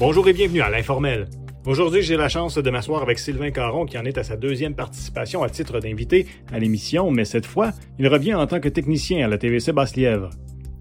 [0.00, 1.26] Bonjour et bienvenue à l'Informel.
[1.66, 4.76] Aujourd'hui, j'ai la chance de m'asseoir avec Sylvain Caron qui en est à sa deuxième
[4.76, 9.24] participation à titre d'invité à l'émission, mais cette fois, il revient en tant que technicien
[9.24, 10.30] à la TVC Basse-Lièvre.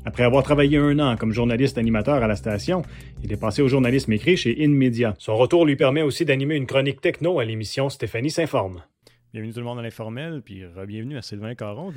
[0.05, 2.83] Après avoir travaillé un an comme journaliste animateur à la station,
[3.23, 5.15] il est passé au journalisme écrit chez InMedia.
[5.18, 8.83] Son retour lui permet aussi d'animer une chronique techno à l'émission Stéphanie s'informe.
[9.33, 11.91] Bienvenue tout le monde à l'informel, puis bienvenue à Sylvain Caron.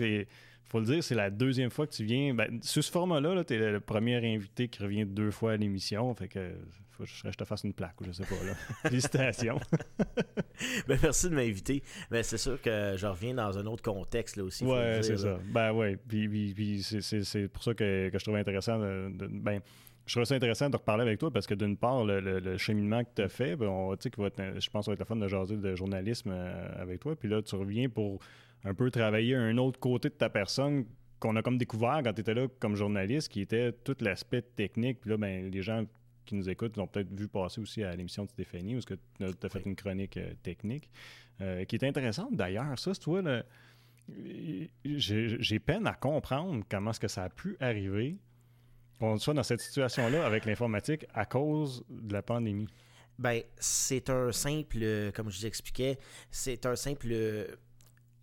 [0.69, 2.33] Faut le dire, c'est la deuxième fois que tu viens.
[2.35, 6.15] Ben, sur ce format-là, tu es le premier invité qui revient deux fois à l'émission.
[6.15, 6.53] Fait que
[6.91, 8.45] faut que je te fasse une plaque ou je sais pas.
[8.45, 8.55] Là.
[8.83, 9.59] Félicitations.
[10.89, 11.83] ben, merci de m'inviter.
[12.11, 14.65] Ben, c'est sûr que je reviens dans un autre contexte là aussi.
[14.65, 15.39] Ouais, c'est ça.
[15.53, 15.97] Ben ouais.
[15.97, 19.61] Puis, c'est pour ça que, que, je trouvais intéressant de, ben,
[20.07, 23.11] je trouve ça intéressant de reparler avec toi parce que d'une part, le, cheminement que
[23.15, 25.29] tu as fait, ben, on, que je pense que ça va être la fun de
[25.29, 27.17] jaser de journalisme euh, avec toi.
[27.17, 28.21] Puis là, tu reviens pour
[28.65, 30.85] un peu travailler un autre côté de ta personne
[31.19, 35.01] qu'on a comme découvert quand tu étais là comme journaliste, qui était tout l'aspect technique.
[35.01, 35.85] Puis là, ben, les gens
[36.25, 39.49] qui nous écoutent ont peut-être vu passer aussi à l'émission de Stéphanie, où tu as
[39.49, 40.89] fait une chronique euh, technique,
[41.41, 42.79] euh, qui est intéressante d'ailleurs.
[42.79, 43.23] Ça, c'est toi,
[44.85, 48.17] j'ai peine à comprendre comment est-ce que ça a pu arriver
[48.99, 52.69] qu'on soit dans cette situation-là avec l'informatique à cause de la pandémie?
[53.19, 55.99] Ben, c'est un simple, comme je vous expliquais,
[56.30, 57.49] c'est un simple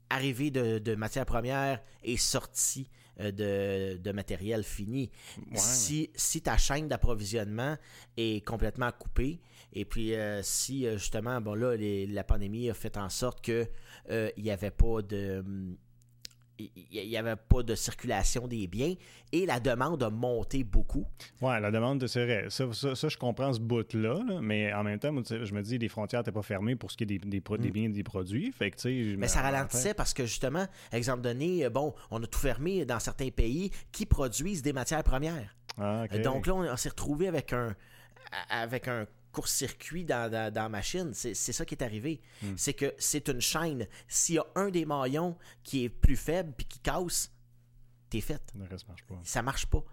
[0.10, 5.10] arrivée de, de matières premières et sortie euh, de, matériel fini.
[5.54, 7.76] Si, si ta chaîne d'approvisionnement
[8.16, 9.40] est complètement coupée,
[9.74, 13.68] et puis euh, si euh, justement, bon là, la pandémie a fait en sorte qu'il
[14.38, 15.78] n'y avait pas de hum,
[16.60, 18.96] il n'y avait pas de circulation des biens
[19.32, 21.06] et la demande a monté beaucoup.
[21.42, 22.46] Oui, la demande, c'est vrai.
[22.50, 22.66] Ça,
[23.10, 26.42] je comprends ce bout-là, mais en même temps, je me dis, les frontières n'étaient pas
[26.42, 27.72] fermées pour ce qui est des, des, mm.
[27.72, 28.52] biens et des produits.
[28.52, 32.40] Fait que, mais ça ralentissait parce que, justement, exemple donné, euh, bon, on a tout
[32.40, 35.56] fermé dans certains pays qui produisent des matières premières.
[35.78, 37.76] Ah, Donc là, on, s'est retrouvé avec un,
[38.50, 41.14] avec un court-circuit dans, la machine.
[41.14, 42.22] C'est ça qui est arrivé.
[42.42, 42.54] Hmm.
[42.58, 43.88] C'est que c'est une chaîne.
[44.08, 47.32] S'il y a un des maillons qui est plus faible puis qui casse,
[48.10, 48.42] t'es fait.
[48.54, 49.20] Ça marche pas.
[49.24, 49.84] Ça marche pas.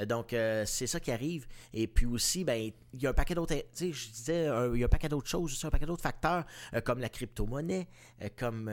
[0.00, 1.46] Euh, donc, euh, c'est ça qui arrive.
[1.72, 4.80] Et puis aussi, ben, il y a un paquet d'autres, tu sais, je disais, il
[4.80, 6.44] y a un paquet d'autres choses, un paquet d'autres facteurs,
[6.74, 7.88] euh, comme la crypto-monnaie,
[8.36, 8.70] comme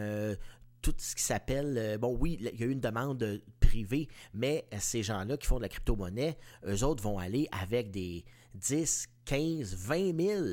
[0.81, 1.97] tout ce qui s'appelle.
[2.00, 5.63] bon, oui, il y a eu une demande privée, mais ces gens-là qui font de
[5.63, 8.24] la crypto-monnaie, eux autres vont aller avec des
[8.56, 10.44] 10, 15, 20 000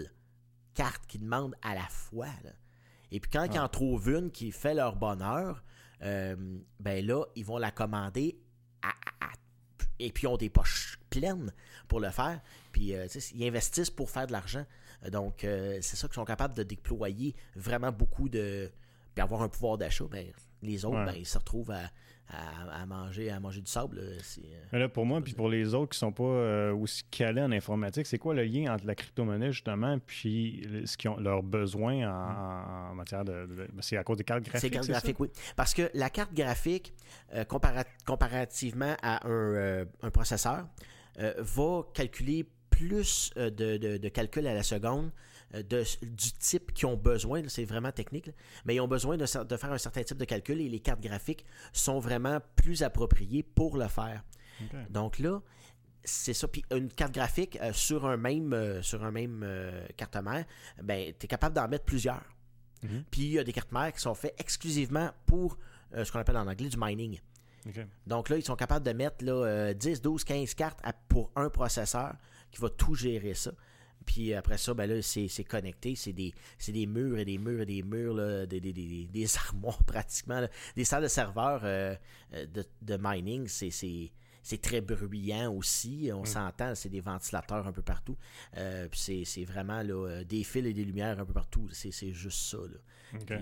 [0.75, 2.29] cartes qu'ils demandent à la fois.
[3.11, 3.69] Et puis quand ils en ah.
[3.71, 5.65] trouvent une qui fait leur bonheur,
[6.03, 6.37] euh,
[6.79, 8.39] ben là, ils vont la commander
[9.99, 11.55] et puis ils ont des poches pleines
[11.89, 12.43] pour le faire.
[12.71, 14.67] Puis euh, ils investissent pour faire de l'argent.
[15.11, 18.71] Donc euh, c'est ça qu'ils sont capables de déployer vraiment beaucoup de.
[19.15, 20.05] Puis avoir un pouvoir d'achat.
[20.11, 20.27] Ben,
[20.61, 21.91] les autres, ben, ils se retrouvent à,
[22.29, 23.99] à, manger à manger du sable.
[23.99, 27.53] Euh, là, pour moi, puis pour les autres qui sont pas euh, aussi calés en
[27.53, 32.91] informatique, c'est quoi le lien entre la crypto-monnaie, justement, puis ce qu'ils ont leurs besoins
[32.91, 33.49] en, matière de.
[33.81, 34.61] c'est à cause des cartes graphiques.
[34.61, 35.29] C'est cartes graphiques, oui.
[35.55, 36.95] Parce que la carte graphique,
[37.35, 40.67] euh, comparativement à un, processeur,
[41.39, 45.11] va calculer plus de, de, de calculs à la seconde
[45.57, 48.31] euh, du type qu'ils ont besoin, c'est vraiment technique,
[48.65, 51.45] mais ils ont besoin de, faire un certain type de calcul et les cartes graphiques
[51.73, 54.23] sont vraiment plus appropriées pour le faire.
[54.91, 55.43] Donc là,
[56.03, 56.49] c'est ça.
[56.49, 59.45] Puis une carte graphique euh, sur un même, euh, sur un même
[59.97, 60.45] carte mère,
[60.83, 62.25] ben, tu es capable d'en mettre plusieurs.
[62.83, 63.05] Mhm.
[63.11, 65.59] Puis il y a des cartes mères qui sont faites exclusivement pour
[65.95, 67.21] ce qu'on appelle en anglais du mining.
[68.07, 72.15] Donc là, ils sont capables de mettre là, 10, 12, 15 cartes pour un processeur
[72.51, 73.53] qui va tout gérer ça.
[74.07, 75.97] Puis après ça, ben là, c'est, connecté.
[75.97, 76.33] C'est des,
[76.69, 80.47] des murs et des murs et des murs, des, des, des, des, armoires pratiquement.
[80.77, 81.95] Des salles de serveurs euh,
[82.33, 86.11] euh, de, de, mining, c'est, c'est, très bruyant aussi.
[86.15, 86.27] On mm.
[86.27, 88.17] s'entend, c'est des ventilateurs un peu partout.
[88.57, 91.69] Euh, puis c'est, vraiment là, des fils et des lumières un peu partout.
[91.73, 92.59] C'est, juste ça.
[92.59, 93.39] Là.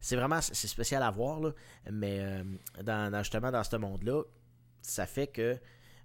[0.00, 1.52] c'est vraiment c'est spécial à voir, là,
[1.92, 2.42] mais
[2.82, 4.22] dans, justement dans ce monde-là,
[4.82, 5.58] ça fait que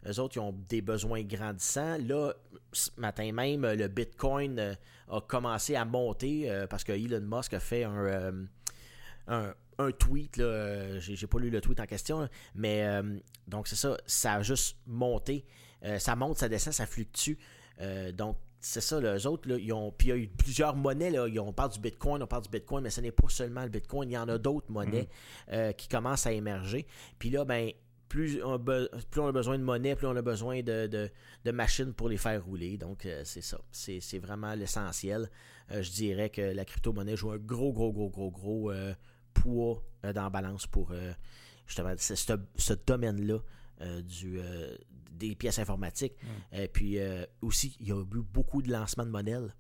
[0.08, 1.98] eux autres, ils ont des besoins grandissants.
[1.98, 2.34] Là,
[2.72, 4.76] ce matin même, le Bitcoin euh,
[5.10, 8.46] a commencé à monter euh, parce que Elon Musk a fait un,
[9.30, 10.42] euh, un, tweet.
[11.00, 12.86] J'ai pas lu le tweet en question, mais
[13.48, 13.98] donc c'est ça.
[14.06, 15.46] Ça a juste monté.
[15.98, 17.38] ça monte, ça descend, ça fluctue.
[18.14, 19.92] donc, c'est ça, les autres, là, ils ont.
[19.92, 22.50] Puis il y a eu plusieurs monnaies, là, on parle du Bitcoin, on parle du
[22.50, 25.08] Bitcoin, mais ce n'est pas seulement le Bitcoin, il y en a d'autres monnaies
[25.52, 25.76] mm-hmm.
[25.76, 26.88] qui commencent à émerger.
[27.20, 27.72] Puis là, ben,
[28.10, 31.10] plus on, a besoin de monnaie, plus on a besoin de,
[31.52, 32.78] machines pour les faire rouler.
[32.78, 33.60] Donc, euh, c'est ça.
[33.72, 35.30] C'est vraiment l'essentiel.
[35.72, 38.94] Euh, je dirais que la crypto-monnaie joue un gros, gros, gros, gros, gros euh,
[39.34, 40.94] poids dans la balance pour
[41.66, 43.40] justement ce, domaine-là
[44.04, 44.40] du,
[45.12, 46.14] des pièces informatiques.
[46.52, 46.98] Et puis
[47.42, 49.54] aussi, il y a eu beaucoup de lancements de modèles.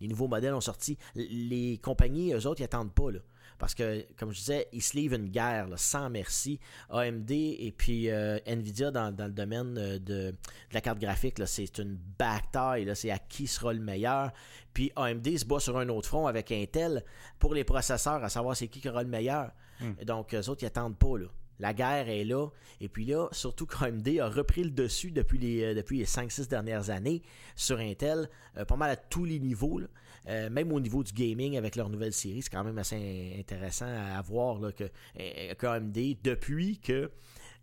[0.00, 0.98] Les nouveaux modèles ont sorti.
[1.14, 3.10] Les compagnies, eux autres, ils attendent pas.
[3.10, 3.20] Là.
[3.58, 6.60] Parce que, comme je disais, ils se livrent une guerre sans merci.
[6.90, 10.34] AMD et puis euh, Nvidia dans, le domaine euh, de,
[10.72, 12.90] la carte graphique, c'est une bataille.
[12.94, 14.32] C'est à qui sera le meilleur.
[14.72, 17.04] Puis AMD se bat sur un autre front avec Intel
[17.38, 19.52] pour les processeurs, à savoir c'est qui qui aura le meilleur.
[19.80, 19.92] Hmm.
[20.04, 21.18] Donc, eux autres, ils attendent pas.
[21.18, 21.26] Là.
[21.58, 22.48] La guerre est là.
[22.82, 26.48] Et puis là, surtout qu'AMD a repris le dessus depuis les, euh, depuis les 5-6
[26.48, 27.22] dernières années
[27.54, 28.28] sur Intel,
[28.68, 29.78] pas mal à tous les niveaux.
[29.78, 29.86] Là.
[30.28, 33.86] Euh, même au niveau du gaming avec leur nouvelle série, c'est quand même assez intéressant
[33.86, 34.84] à voir là, que,
[35.20, 37.10] euh, AMD, depuis que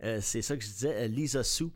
[0.02, 1.66] euh, c'est ça que je disais, Lisa Su,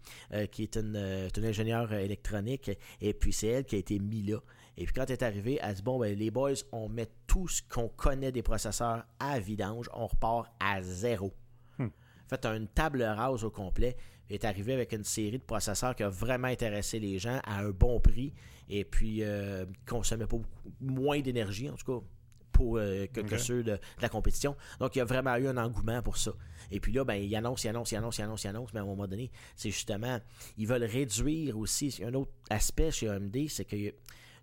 [0.50, 0.96] qui est une,
[1.36, 2.70] ingénieure électronique,
[3.00, 4.38] et puis c'est elle qui a été mise là.
[4.76, 7.48] Et puis quand elle est arrivée, elle dit Bon, ben, les boys, on met tout
[7.48, 11.34] ce qu'on connaît des processeurs à vidange, on repart à zéro.
[11.78, 11.88] Hmm.
[12.28, 13.96] Fait une table rase au complet.
[14.30, 17.70] Est arrivé avec une série de processeurs qui a vraiment intéressé les gens à un
[17.70, 18.34] bon prix
[18.68, 22.06] et puis euh, consommait pas beaucoup, moins d'énergie, en tout cas,
[22.52, 24.56] pour, euh, que, ceux de, la compétition.
[24.80, 26.32] Donc, il y a vraiment eu un engouement pour ça.
[26.70, 28.80] Et puis là, ben, ils annoncent, ils annoncent, ils annoncent, ils annoncent, ils annoncent, mais
[28.80, 30.18] à un moment donné, c'est justement,
[30.56, 32.00] ils veulent réduire aussi.
[32.04, 33.94] Un autre aspect chez AMD, c'est que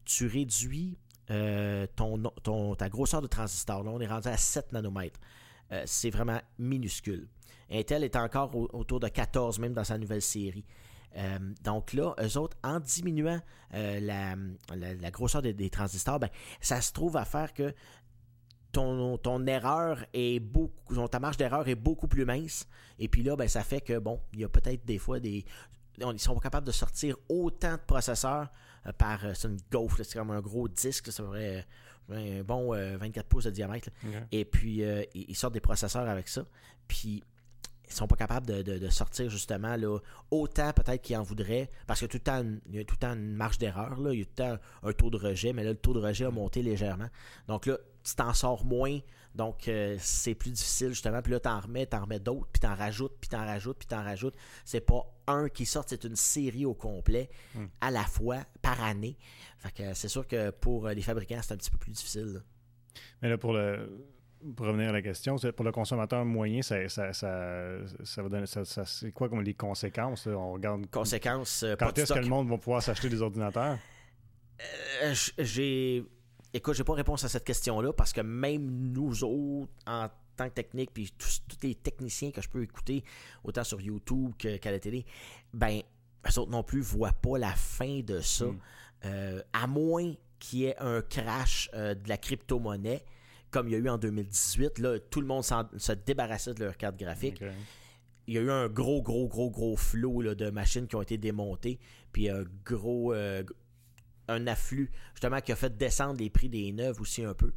[0.05, 0.97] tu réduis
[1.31, 3.83] euh, ton, ton, ta grosseur de transistor.
[3.83, 5.19] Là, on est rendu à 7 nanomètres.
[5.71, 7.27] Euh, c'est vraiment minuscule.
[7.71, 10.65] Intel est encore autour de 14, même dans sa nouvelle série.
[11.17, 13.39] Euh, donc là, eux autres, en diminuant
[13.73, 14.00] euh,
[14.69, 16.29] la, grosseur des, transistors, ben,
[16.62, 17.73] ça se trouve à faire que
[18.71, 22.68] ton, erreur est beaucoup, ta marge d'erreur est beaucoup plus mince.
[23.00, 25.45] Et puis là, ben, ça fait que, bon, il y a peut-être des fois des.
[25.97, 28.50] Ils sont capables de sortir autant de processeurs
[28.97, 29.21] par.
[29.33, 31.65] c'est une gaufre, c'est comme un gros disque, ça vrai
[32.12, 33.90] un bon 24 pouces de diamètre.
[34.31, 36.46] Et puis, ils sortent des processeurs avec ça.
[36.88, 37.24] Puis,
[37.88, 40.00] ils sont pas capables de, sortir justement là,
[40.31, 42.80] autant peut-être qu'ils en voudraient, parce qu'il y a tout le temps une, il y
[42.80, 45.10] a tout le temps une marge d'erreur, il y a tout le temps un taux
[45.10, 47.10] de rejet, mais là, le taux de rejet a monté légèrement.
[47.48, 49.00] Donc là, tu t'en sors moins,
[49.35, 51.21] donc euh, c'est plus difficile justement.
[51.21, 54.03] Puis là, t'en remets, t'en remets d'autres, puis t'en rajoutes, puis t'en rajoutes, puis t'en
[54.03, 54.35] rajoutes.
[54.63, 57.65] C'est pas un qui sort, c'est une série au complet, hmm.
[57.81, 59.17] à la fois, par année.
[59.59, 62.41] Fait que c'est sûr que pour les fabricants, c'est un petit peu plus difficile.
[63.21, 63.89] Mais là, pour le
[64.55, 67.81] pour revenir à la question, pour le consommateur moyen, ça, ça, ça,
[68.65, 70.27] ça c'est quoi comme les conséquences?
[70.27, 70.87] On regarde.
[70.91, 71.63] Conséquences.
[71.63, 73.77] Euh, quand est-ce que le monde va pouvoir s'acheter des ordinateurs?
[75.03, 76.05] Euh, j'ai.
[76.56, 80.07] Écoute, j'ai pas réponse à cette question-là parce que même nous autres, en
[80.38, 83.04] tant que technique, puis tous, les techniciens que je peux écouter,
[83.44, 85.06] autant sur YouTube qu'à la télé,
[85.54, 85.81] ben,
[86.25, 88.46] eux autres non plus voient pas la fin de ça.
[88.46, 88.60] Hmm.
[89.04, 93.04] Euh, à moins qu'il y ait un crash de la crypto-monnaie
[93.52, 94.80] comme il y a eu en 2018.
[94.80, 97.44] Là, tout le monde se débarrassait de leur carte graphique.
[98.28, 101.18] Il y a eu un gros, gros, gros, gros flot de machines qui ont été
[101.18, 101.80] démontées.
[102.13, 103.13] Puis un gros.
[103.13, 103.44] Euh,
[104.27, 107.54] un afflux, justement, qui a fait descendre les prix des neuves aussi un peu.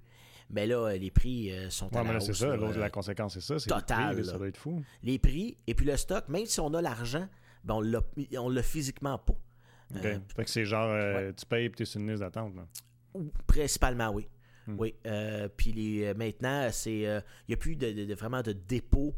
[0.51, 2.57] Mais là, les prix euh, sont ouais, à c'est ça.
[2.57, 3.59] la conséquence, c'est ça.
[3.59, 4.25] C'est total.
[4.25, 4.83] ça doit être fou.
[5.03, 7.29] Les prix et puis le stock, même si on a l'argent,
[7.65, 7.81] ben
[8.39, 9.35] on l'a physiquement pas.
[9.95, 10.05] OK.
[10.05, 10.95] Euh, fait que c'est genre,
[11.37, 12.55] tu payes et tu es sur une liste d'attente.
[13.47, 14.27] Principalement, oui.
[14.69, 14.77] Hmm.
[14.79, 14.95] Oui.
[15.07, 19.15] Euh, puis euh, maintenant, c'est il euh, n'y a plus de, vraiment de dépôt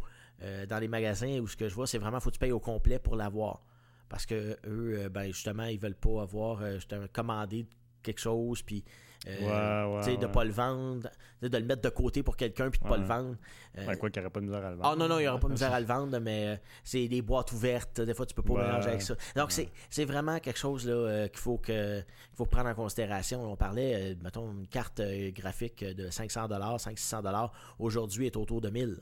[0.71, 2.61] dans les magasins où ce que je vois, c'est vraiment faut que tu payes au
[2.61, 3.63] complet pour l'avoir.
[4.11, 7.67] Parce que eux, ben, justement, ils veulent pas avoir justement commandé
[8.03, 8.85] quelque chose, puis
[9.29, 11.11] euh, de ne pas le vendre,
[11.43, 13.37] de le mettre de côté pour quelqu'un puis de ne pas le vendre.
[13.77, 14.91] Euh, quoi qu'il n'y aurait pas de misère à le vendre.
[14.91, 17.07] Ah non, non, il n'y aura pas de misère à le vendre, mais euh, c'est
[17.07, 18.01] des boîtes ouvertes.
[18.01, 19.15] Des fois, tu peux pas mélanger avec ça.
[19.37, 22.03] Donc, c'est vraiment quelque chose là, qu'il faut, que,
[22.35, 23.53] faut prendre en considération.
[23.53, 25.03] On parlait, mettons, une carte
[25.35, 29.01] graphique de 500 500-600 aujourd'hui est autour de 1000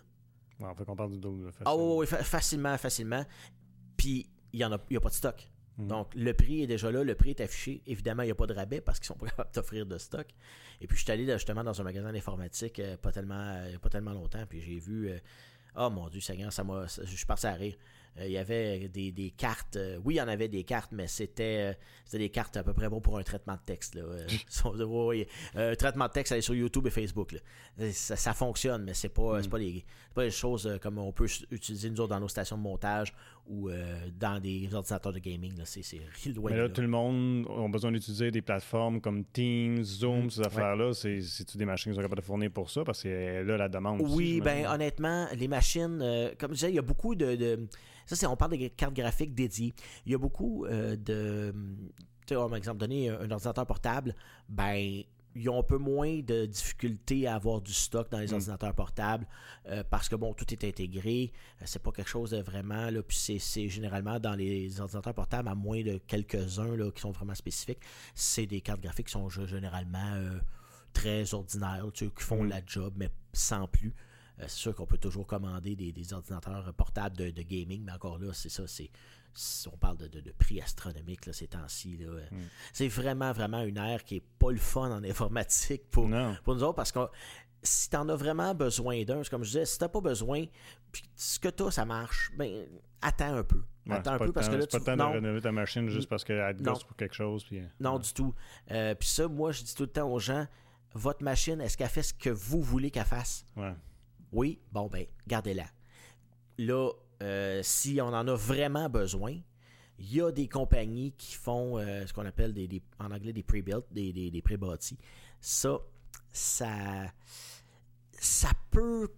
[0.61, 1.53] on fait qu'on parle du double.
[1.65, 3.25] Ah oui, facilement, facilement.
[3.97, 5.49] Puis, il n'y a, a pas de stock.
[5.79, 5.87] Mm.
[5.87, 7.83] Donc, le prix est déjà là, le prix est affiché.
[7.87, 10.27] Évidemment, il n'y a pas de rabais parce qu'ils sont pas capables d'offrir de stock.
[10.81, 13.89] Et puis, je suis allé justement dans un magasin d'informatique euh, pas, tellement, euh, pas
[13.89, 15.09] tellement longtemps, puis j'ai vu.
[15.09, 15.19] Euh,
[15.77, 16.87] oh mon Dieu, Seigneur, ça m'a.
[16.87, 17.75] Je suis parti à rire.
[18.19, 19.79] Euh, il y avait des, cartes.
[20.05, 21.77] Oui, il y en avait des cartes, mais c'était
[22.13, 23.95] des cartes à peu près bon pour un traitement de texte.
[23.95, 24.03] Là.
[25.55, 27.37] un traitement de texte, aller sur YouTube et Facebook.
[27.93, 29.47] Ça, fonctionne, mais c'est pas, mm.
[29.49, 32.63] pas, les, pas les choses comme on peut utiliser nous autres dans nos stations de
[32.63, 33.15] montage
[33.49, 33.71] ou
[34.19, 35.55] dans des ordinateurs de gaming.
[35.65, 35.83] C'est
[36.35, 36.51] loin.
[36.51, 40.31] Mais là, tout le monde a besoin d'utiliser des plateformes comme Teams, Zoom, mm.
[40.31, 40.93] ces affaires-là.
[40.93, 42.85] C'est-tu des machines qui sont capables de fournir pour ça?
[42.85, 44.03] Parce que là, la demande.
[44.03, 45.99] Oui, ben honnêtement, les machines,
[46.39, 47.69] comme je disais, il y a beaucoup de
[48.09, 49.75] ça, c'est on parle de cartes graphiques dédiées.
[50.07, 51.55] Il y a beaucoup euh, de.
[52.27, 54.15] Tu sais, par exemple, donner un, ordinateur portable,
[54.49, 55.03] ben
[55.35, 59.27] ils ont un peu moins de difficulté à avoir du stock dans les ordinateurs portables
[59.67, 61.33] euh, parce que bon, tout est intégré.
[61.61, 65.49] Euh, c'est pas quelque chose de vraiment là, puis c'est généralement dans les ordinateurs portables,
[65.49, 67.81] à moins de quelques-uns là, qui sont vraiment spécifiques,
[68.15, 70.39] c'est des cartes graphiques qui sont généralement euh,
[70.93, 73.95] très ordinaires, tu sais, qui font la job, mais sans plus.
[74.41, 78.33] c'est sûr qu'on peut toujours commander des, ordinateurs portables de, de, gaming, mais encore là,
[78.33, 78.91] c'est ça, c'est
[79.73, 81.99] on parle de, prix astronomiques là, ces temps-ci.
[82.31, 82.37] Hmm.
[82.73, 86.09] C'est vraiment, vraiment une ère qui est pas le fun en informatique pour,
[86.45, 87.01] pour nous autres parce que
[87.63, 90.45] si tu en as vraiment besoin d'un, comme je disais, si tu n'as pas besoin,
[90.93, 92.67] puis ce que tu as, ça marche, ben
[93.03, 93.63] attends un peu.
[93.91, 96.09] attends un peu parce que là, tu pas le temps de rénover ta machine juste
[96.09, 97.45] parce qu'elle gosse pour quelque chose.
[97.45, 97.59] Puis...
[97.59, 98.35] Euh, non, du tout.
[98.71, 100.47] Euh, puis ça, moi, je dis tout le temps aux gens
[100.95, 103.45] votre machine, est-ce qu'elle fait ce que vous voulez qu'elle fasse?
[104.33, 105.67] Oui, bon, ben, gardez-la.
[106.59, 106.91] Là,
[107.23, 109.37] euh, si on en a vraiment besoin,
[109.99, 113.43] il y a des compagnies qui font euh, ce qu'on appelle des, en anglais des
[113.43, 114.99] pre-built, des, des, pré-bâtis.
[115.41, 115.79] Ça,
[116.33, 117.13] ça,
[118.13, 119.09] ça peut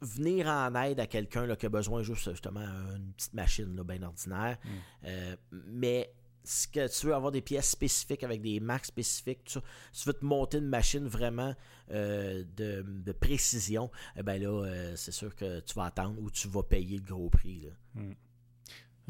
[0.00, 4.02] venir en aide à quelqu'un qui a besoin juste justement d'une petite machine là, bien
[4.02, 4.58] ordinaire.
[4.64, 4.68] Mm.
[5.06, 6.12] Euh, mais
[6.44, 9.58] si que tu veux avoir des pièces spécifiques avec des marques spécifiques, tu,
[9.92, 11.54] tu veux te monter une machine vraiment
[11.90, 16.48] euh, de, précision, eh ben là, euh, c'est sûr que tu vas attendre ou tu
[16.48, 17.68] vas payer le gros prix.
[17.94, 18.12] Hmm.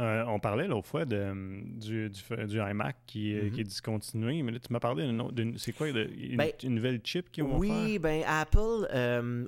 [0.01, 1.33] Euh, on parlait l'autre fois de,
[1.79, 3.51] du, du, iMac qui, mm-hmm.
[3.53, 5.59] qui, est discontinué, mais là, tu m'as parlé d'une.
[5.59, 8.89] C'est quoi, une, ben, une, nouvelle chip qui vont Oui, ben Apple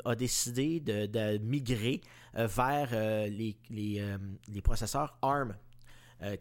[0.04, 2.02] a décidé de, de migrer
[2.34, 4.02] vers les, les,
[4.52, 5.56] les, processeurs ARM,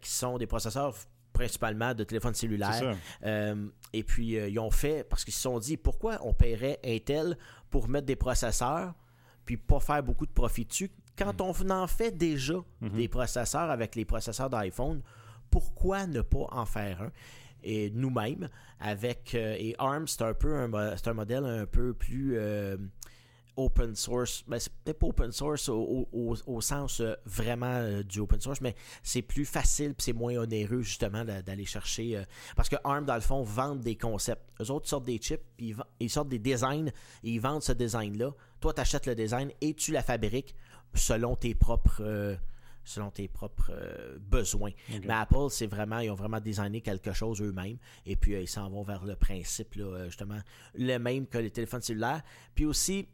[0.02, 0.96] qui sont des processeurs
[1.34, 2.96] principalement de téléphones cellulaires.
[3.24, 6.80] Euh, et puis, euh, ils ont fait, parce qu'ils se sont dit, pourquoi on paierait
[6.86, 7.38] Intel
[7.70, 8.94] pour mettre des processeurs,
[9.46, 11.42] puis pas faire beaucoup de profit dessus, quand mm.
[11.42, 12.92] on en fait déjà mm-hmm.
[12.92, 15.02] des processeurs avec les processeurs d'iPhone,
[15.50, 17.12] pourquoi ne pas en faire un?
[17.66, 18.50] Et nous-mêmes,
[18.80, 22.38] avec euh, et ARM, c'est un peu un, un modèle un peu plus
[23.56, 24.44] open source.
[24.48, 28.76] Ben, c'est peut-être pas open source au, sens euh, vraiment euh, du open source, mais
[29.02, 32.18] c'est plus facile c'est moins onéreux justement d'aller chercher.
[32.18, 32.24] Euh,
[32.56, 34.44] parce que ARM, dans le fond, vendent des concepts.
[34.62, 36.88] Eux autres sortent des chips, ils, ils sortent des designs
[37.24, 38.32] et ils vendent ce design-là.
[38.60, 40.56] Toi, tu achètes le design et tu la fabriques
[40.94, 42.38] selon tes propres
[42.86, 43.72] selon tes propres
[44.20, 44.72] besoins.
[44.90, 47.78] Mais Apple, c'est vraiment, ils ont vraiment designé quelque chose eux-mêmes.
[48.06, 50.40] Et puis, ils s'en vont vers le principe, justement,
[50.76, 52.22] le même que les téléphones cellulaires.
[52.54, 53.08] Puis aussi,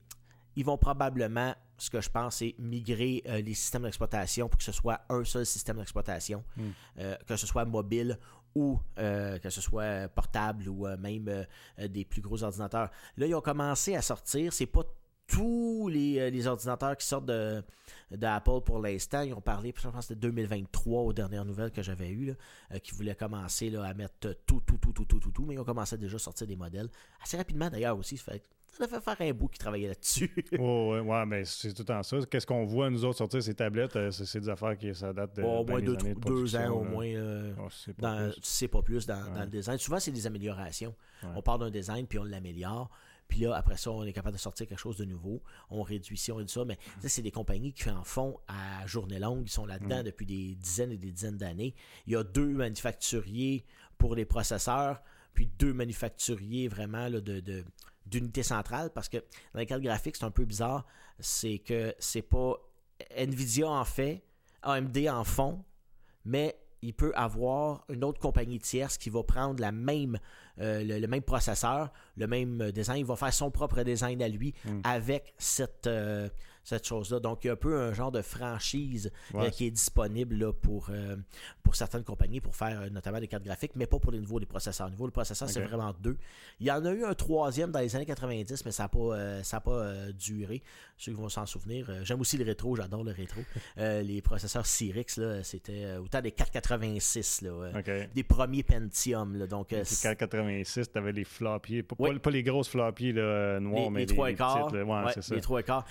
[0.60, 4.66] ils vont probablement, ce que je pense, c'est migrer euh, les systèmes d'exploitation pour que
[4.66, 6.70] ce soit un seul système d'exploitation, hmm.
[7.00, 8.20] euh, que ce soit mobile
[8.56, 11.46] ou euh, que ce soit portable ou même
[11.88, 12.90] des plus gros ordinateurs.
[13.16, 14.84] Là, ils ont commencé à sortir, c'est pas
[15.28, 17.64] tous les, ordinateurs qui sortent de,
[18.12, 19.22] d'Apple pour l'instant.
[19.22, 22.34] Ils ont parlé, je pense que c'était 2023 aux dernières nouvelles que j'avais eues,
[22.84, 25.60] qui voulaient commencer là, à mettre tout, tout, tout, tout, tout, tout, tout, mais ils
[25.60, 26.90] ont commencé déjà à sortir des modèles
[27.24, 28.18] assez rapidement d'ailleurs aussi.
[28.18, 30.32] Fait ça fait faire un bout qui travaillait là-dessus.
[30.60, 32.18] oh, ouais, ouais, mais c'est tout en ça.
[32.30, 33.96] Qu'est-ce qu'on voit, nous autres, sortir ces tablettes?
[33.96, 35.44] Euh, c'est des affaires qui ça date de.
[35.44, 37.08] au moins deux, deux ans, au moins.
[37.08, 39.78] Euh, oh, dans, sais pas plus dans, le design.
[39.78, 40.96] Souvent, c'est des améliorations.
[41.36, 42.90] On part d'un design, puis on l'améliore.
[43.28, 45.44] Puis là, après ça, on est capable de sortir quelque chose de nouveau.
[45.70, 46.66] On réduit ci, on réduit ça.
[46.66, 49.44] Mais c'est des compagnies qui en font à journée longue.
[49.46, 50.04] Ils sont là-dedans mm.
[50.04, 51.76] depuis des dizaines et des dizaines d'années.
[52.08, 53.66] Il y a deux manufacturiers
[54.00, 55.02] pour les processeurs,
[55.36, 57.64] puis deux manufacturiers vraiment là, de
[58.10, 59.18] d'unité centrale parce que
[59.54, 60.86] dans les cartes graphiques, c'est un peu bizarre.
[61.20, 62.56] C'est que c'est pas
[63.16, 64.24] Nvidia en fait,
[64.64, 65.64] AMD en font,
[66.26, 70.18] mais il peut avoir une autre compagnie tierce qui va prendre la même,
[70.60, 73.00] euh, le, même processeur, le même design.
[73.00, 74.82] Il va faire son propre design à lui hmm.
[74.84, 76.30] avec cette, euh,
[76.70, 77.20] cette chose-là.
[77.20, 80.54] Donc, il y a un peu un genre de franchise euh, qui est disponible là,
[80.54, 81.16] pour, euh,
[81.64, 84.40] pour certaines compagnies pour faire euh, notamment des cartes graphiques, mais pas pour les niveaux
[84.40, 84.88] des processeurs.
[84.88, 86.18] Au niveau des processeurs, c'est vraiment deux.
[86.60, 89.60] Il y en a eu un troisième dans les années 90, mais ça n'a pas,
[89.62, 90.62] pas duré.
[90.98, 91.90] Ceux qui vont s'en souvenir.
[92.04, 93.42] J'aime aussi le rétro, j'adore le rétro.
[93.78, 97.72] les processeurs Cyrix, là, c'était autant des 486, là,
[98.14, 99.36] des premiers Pentium.
[99.38, 103.90] Là, donc, les 486, tu avais les floppies, pas, pas, les grosses floppies là, noires,
[103.90, 104.72] mais les, trois quarts.
[105.32, 105.86] les trois quarts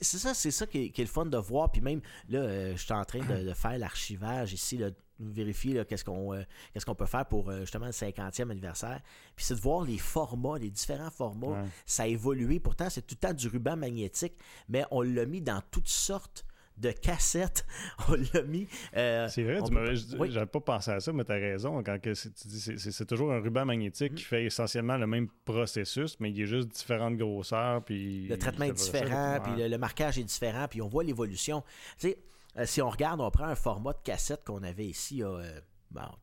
[0.00, 1.70] c'est ça, c'est ça qui est, le fun de voir.
[1.70, 6.04] Puis même, là, euh, je suis en train de, faire l'archivage ici, là, vérifier qu'est-ce
[6.04, 6.42] qu'on euh,
[6.72, 9.00] qu'est-ce qu'on peut faire pour euh, justement le 50e anniversaire.
[9.36, 11.64] Puis c'est de voir les formats, les différents formats.
[11.86, 12.60] Ça a évolué.
[12.60, 14.34] Pourtant, c'est tout le temps du ruban magnétique,
[14.68, 16.44] mais on l'a mis dans toutes sortes
[16.80, 17.66] de cassettes.
[18.08, 18.66] On l'a mis.
[18.96, 21.82] Euh, c'est vrai, tu j'avais pas pensé à ça, mais tu as raison.
[21.82, 24.26] Quand que tu dis c'est toujours un ruban magnétique qui mm.
[24.26, 27.84] fait essentiellement le même processus, mais il est juste différentes grosseurs.
[27.84, 31.62] Puis le traitement est différent, puis le, marquage est différent, puis on voit l'évolution.
[31.98, 32.18] Tu sais,
[32.56, 35.24] euh, si on regarde, on prend un format de cassette qu'on avait ici il y
[35.24, 35.40] a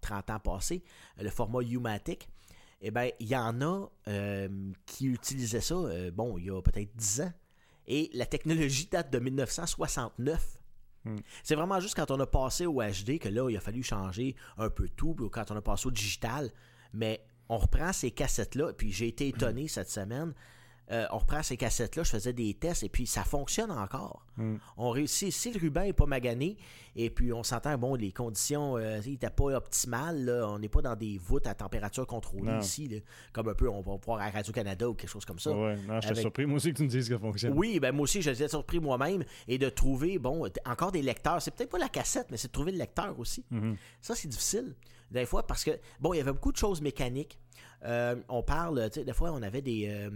[0.02, 0.84] 30 ans passé,
[1.20, 2.30] le format U-Matic.
[2.82, 6.62] eh bien, il y en a euh, qui utilisaient ça, euh, bon, il y a
[6.62, 7.34] peut-être 10 ans.
[7.88, 10.60] Et la technologie date de 1969.
[11.06, 11.18] Hmm.
[11.44, 14.36] C'est vraiment juste quand on a passé au HD que là, il a fallu changer
[14.58, 16.52] un peu tout, puis quand on a passé au digital.
[16.94, 20.34] Mais on reprend ces cassettes-là, puis j'ai été étonné cette semaine.
[20.90, 24.26] Euh, on reprend ces cassettes-là, je faisais des tests et puis ça fonctionne encore.
[24.38, 24.56] Hmm.
[24.78, 25.34] On réussit.
[25.34, 26.56] Si le ruban n'est pas magané,
[26.96, 30.82] et puis on s'entend, bon, les conditions euh, n'étaient pas optimales, là, on n'est pas
[30.82, 32.60] dans des voûtes à température contrôlée Non.
[32.60, 32.98] ici, là,
[33.34, 35.52] comme un peu on va voir à Radio-Canada ou quelque chose comme ça.
[35.52, 37.54] Ouais, non, j'étais Avec- surpris, moi aussi, que tu me dises que ça fonctionne.
[37.58, 41.42] Oui, ben moi aussi, j'étais surpris moi-même et de trouver, bon, encore des lecteurs.
[41.42, 43.44] C'est peut-être pas la cassette, mais c'est de trouver le lecteur aussi.
[43.52, 43.76] Mhm.
[44.00, 44.74] Ça, c'est difficile,
[45.12, 47.38] des fois, parce que, bon, il y avait beaucoup de choses mécaniques.
[47.86, 50.10] Euh, on parle, tu sais, des fois, on avait des.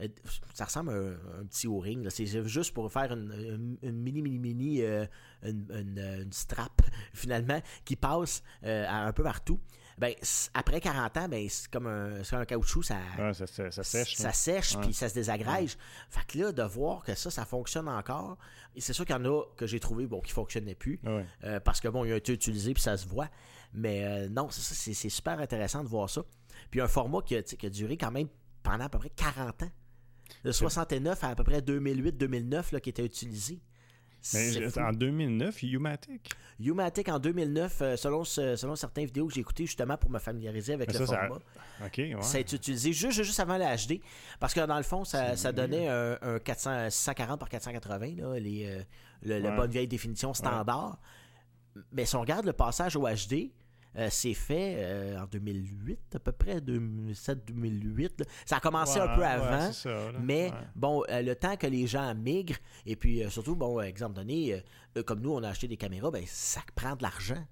[0.00, 0.08] Euh,
[0.54, 2.08] ça ressemble à un, un petit O-ring.
[2.10, 5.06] C'est juste pour faire une, une- une mini, mini, mini, euh,
[5.42, 6.80] une, une- euh, strap,
[7.14, 9.60] finalement, qui passe euh, un peu partout.
[9.98, 10.14] Ben,
[10.54, 13.82] après 40 ans, ben, c'est comme un, c'est un caoutchouc, ça, Ouais, ça, ça- ça
[13.82, 14.14] sèche.
[14.14, 15.76] ça sèche, puis ça se désagrège.
[16.08, 18.38] Fait que là, de voir que ça, ça fonctionne encore,
[18.76, 21.26] c'est sûr qu'il y en a que j'ai trouvé bon, qui ne fonctionnaient plus, Ouais.
[21.42, 23.28] euh, parce que bon, il a été utilisé, puis ça se voit.
[23.74, 26.22] Mais euh, non, c'est super intéressant de voir ça.
[26.70, 28.28] Puis un format a, qui a duré quand même
[28.62, 29.70] pendant à peu près 40 ans.
[30.44, 33.60] De 69 à à peu près 2008-2009 là, qui était utilisé.
[34.34, 36.30] Mais en 2009, Umatic.
[36.58, 40.72] Umatic en 2009, euh, selon, selon certaines vidéos que j'ai écoutées justement pour me familiariser
[40.74, 41.40] avec Mais le ça, ça- format.
[42.16, 42.16] Ouais.
[42.22, 44.00] Ça a été utilisé juste, juste avant la HD.
[44.40, 48.38] Parce que dans le fond, ça, ça donnait un, un 400, 640 par 480, là,
[48.40, 48.82] les, euh,
[49.22, 50.98] le- la bonne vieille définition standard.
[51.92, 53.52] Mais si on regarde le passage au HD,
[53.96, 58.22] euh, c'est fait euh, en 2008 à peu près, 2007-2008.
[58.44, 59.72] Ça a commencé un peu avant.
[59.72, 60.12] ça.
[60.20, 64.62] Mais bon, euh, le temps que les gens migrent, et puis surtout, bon, exemple donné,
[65.06, 67.44] comme nous, on a acheté des caméras, ben, ça prend de l'argent.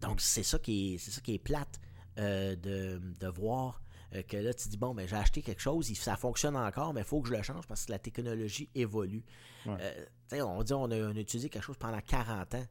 [0.00, 1.80] Donc, c'est ça qui est, c'est ça qui est plate
[2.16, 2.56] de,
[2.98, 3.82] de voir
[4.28, 7.06] que là, tu dis, bon, ben, j'ai acheté quelque chose, ça fonctionne encore, mais il
[7.06, 9.24] faut que je le change parce que la technologie évolue.
[9.66, 9.76] Ouais.
[10.32, 12.66] Euh, on dit on a, on a utilisé quelque chose pendant 40 ans.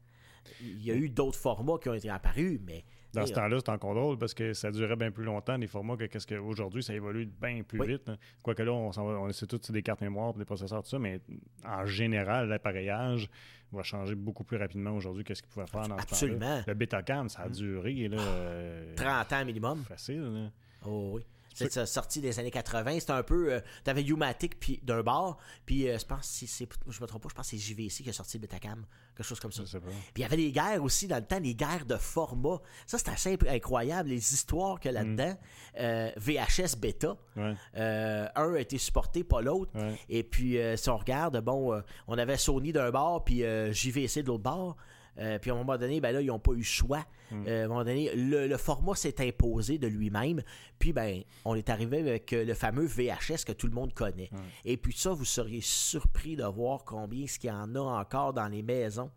[0.61, 2.83] Il y a eu d'autres formats qui ont été apparus, mais
[3.13, 5.67] Dans ce sais, temps-là, c'est encore drôle parce que ça durait bien plus longtemps, les
[5.67, 7.87] formats, que qu'est-ce qu'aujourd'hui, ça évolue bien plus Oui.
[7.87, 8.09] vite.
[8.09, 8.17] hein.
[8.43, 11.19] Quoique là, on, on essaie tout des cartes mémoire, des processeurs, tout ça, mais
[11.65, 13.29] en général, l'appareillage
[13.71, 16.03] va changer beaucoup plus rapidement aujourd'hui que ce qu'il pouvait faire dans ce temps-là.
[16.03, 16.61] Absolument.
[16.67, 19.83] Le Betacam, ça a duré là, euh, 30 ans minimum.
[19.83, 20.21] facile.
[20.21, 20.49] là.
[20.85, 21.21] Oh oui.
[21.57, 22.99] C'est ça, sorti des années 80.
[22.99, 23.51] C'était un peu.
[23.53, 25.37] euh, T'avais Umatic puis d'un bar.
[25.65, 28.03] Puis euh, je pense, si c'est, je me trompe pas, je pense que c'est JVC
[28.03, 28.85] qui a sorti le Betacam.
[29.15, 29.63] Quelque chose comme ça.
[29.63, 29.81] Puis
[30.17, 32.61] il y avait des guerres aussi dans le temps, des guerres de format.
[32.85, 35.35] Ça, c'est assez incroyable, les histoires qu'il y a là-dedans.
[35.79, 37.17] Euh, VHS bêta.
[37.35, 37.55] Ouais.
[37.77, 39.71] Euh, un a été supporté, pas l'autre.
[39.73, 39.99] Ouais.
[40.09, 43.41] Et puis, si on regarde, bon, on avait Sony d'un bord, puis
[43.71, 44.77] JVC de l'autre bord.
[45.19, 47.05] Euh, puis à un moment donné, ben là, ils n'ont pas eu le choix.
[47.33, 50.41] Euh, à un moment donné, le, le format s'est imposé de lui-même.
[50.79, 54.29] Puis ben, on est arrivé avec euh, le fameux VHS que tout le monde connaît.
[54.63, 58.33] Et puis ça, vous seriez surpris de voir combien ce qu'il y en a encore
[58.33, 59.11] dans les maisons.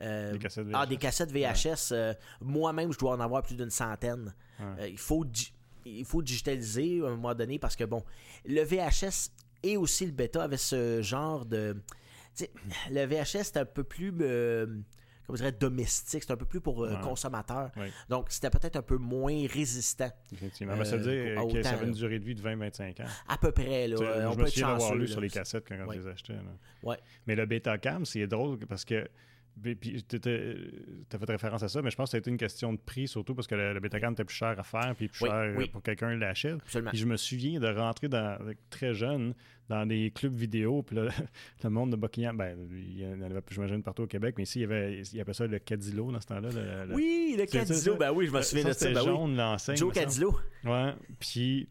[0.00, 0.88] Euh, Des cassettes Ah, VHS.
[0.88, 2.16] des cassettes VHS.
[2.40, 4.34] Moi-même, je dois en avoir plus d'une centaine.
[4.86, 5.24] Il faut
[5.84, 8.02] il faut digitaliser à un moment donné parce que bon,
[8.44, 9.30] le VHS
[9.62, 11.76] et aussi le bêta avaient ce genre de.
[12.36, 12.50] tu sais,
[12.90, 14.12] le VHS c'est un peu plus.
[14.20, 14.66] euh,
[15.28, 17.00] comment je dirais, domestique, c'est un peu plus pour euh, Ouais.
[17.02, 17.70] consommateurs.
[17.76, 17.92] Ouais.
[18.08, 20.10] Donc, c'était peut-être un peu moins résistant.
[20.32, 20.74] Effectivement.
[20.76, 23.06] Mais ça veut Euh, dire que ça avait une durée de vie de 20-25 ans.
[23.28, 23.96] À peu près, là.
[23.96, 25.06] Tu sais, euh, on je peut me souviens d'avoir lu là.
[25.12, 25.94] sur les cassettes quand Ouais.
[25.96, 26.32] je les achetais.
[26.32, 26.96] là.
[27.28, 29.06] Mais le Betacam, c'est drôle parce que.
[29.62, 30.56] Puis, puis t'étais-
[31.08, 32.78] t'as fait référence à ça, mais je pense que ça a été une question de
[32.78, 35.28] prix, surtout parce que le, le Betacam était plus cher à faire, puis plus Oui,
[35.30, 35.68] cher oui.
[35.68, 36.58] pour que quelqu'un l'achète.
[36.64, 38.38] Puis je me souviens de rentrer dans,
[38.70, 39.34] très jeune
[39.68, 41.08] dans des clubs vidéo, puis là,
[41.64, 44.60] le monde de Buckingham, ben, il y en avait, j'imagine, partout au Québec, mais ici,
[44.60, 46.48] il y avait, il appelait ça le Cadillo dans ce temps-là.
[46.86, 48.78] le- Oui, le Cadillo, ben oui, je me souviens de ça.
[48.78, 49.06] c'était Ben oui.
[49.06, 49.76] jaune, l'enseigne.
[49.76, 49.92] Joe.
[49.92, 50.34] Cadillo.
[50.64, 51.68] Ouais, puis,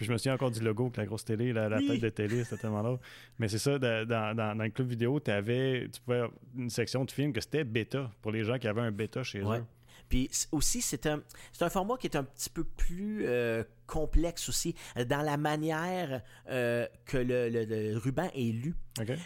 [0.00, 1.88] puis je me souviens encore du logo avec la grosse télé, la, la Oui.
[1.88, 2.98] tête de télé, c'était tellement drôle.
[3.38, 7.10] Mais c'est ça, dans, dans, le club vidéo, avais, tu pouvais avoir une section de
[7.10, 9.58] films que c'était bêta, pour les gens qui avaient un bêta chez Ouais.
[9.58, 9.64] eux.
[10.08, 14.48] Puis aussi, c'est un, c'est un format qui est un petit peu plus euh, complexe
[14.48, 18.74] aussi euh, dans la manière euh, que le, le- le ruban est lu.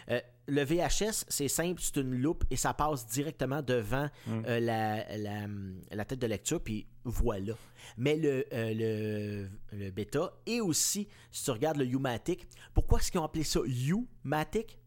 [0.09, 4.07] Euh, le VHS, c'est simple, c'est une loupe et ça passe directement devant
[4.47, 5.47] euh, la, la,
[5.91, 7.53] la tête de lecture, puis voilà.
[7.97, 13.11] Mais le, euh, le, le bêta et aussi, si tu regardes le U-Matic, pourquoi est-ce
[13.11, 14.77] qu'ils ont appelé ça U-Matic?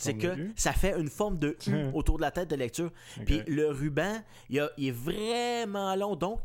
[0.00, 2.90] C'est que ça fait une forme de U autour de la tête de lecture.
[3.26, 6.16] Puis le ruban, il, a- il est vraiment long.
[6.16, 6.40] Donc,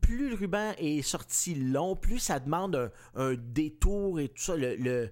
[0.00, 4.56] plus le ruban est sorti long, plus ça demande un, un détour et tout ça.
[4.56, 5.10] Le, le-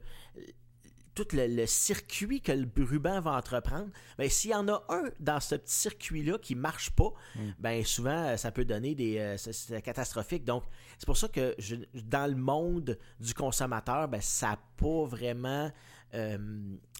[1.15, 3.89] tout le, circuit que le ruban va entreprendre,
[4.19, 7.41] ben, s'il y en a un dans ce petit circuit-là qui marche pas, mm.
[7.61, 9.37] ben, souvent, ça peut donner des...
[9.39, 10.45] c'est catastrophique.
[10.45, 10.65] Donc,
[10.99, 11.55] c'est pour ça que
[11.95, 15.71] dans le monde du consommateur, ben, ça n'a pas vraiment
[16.15, 16.39] euh,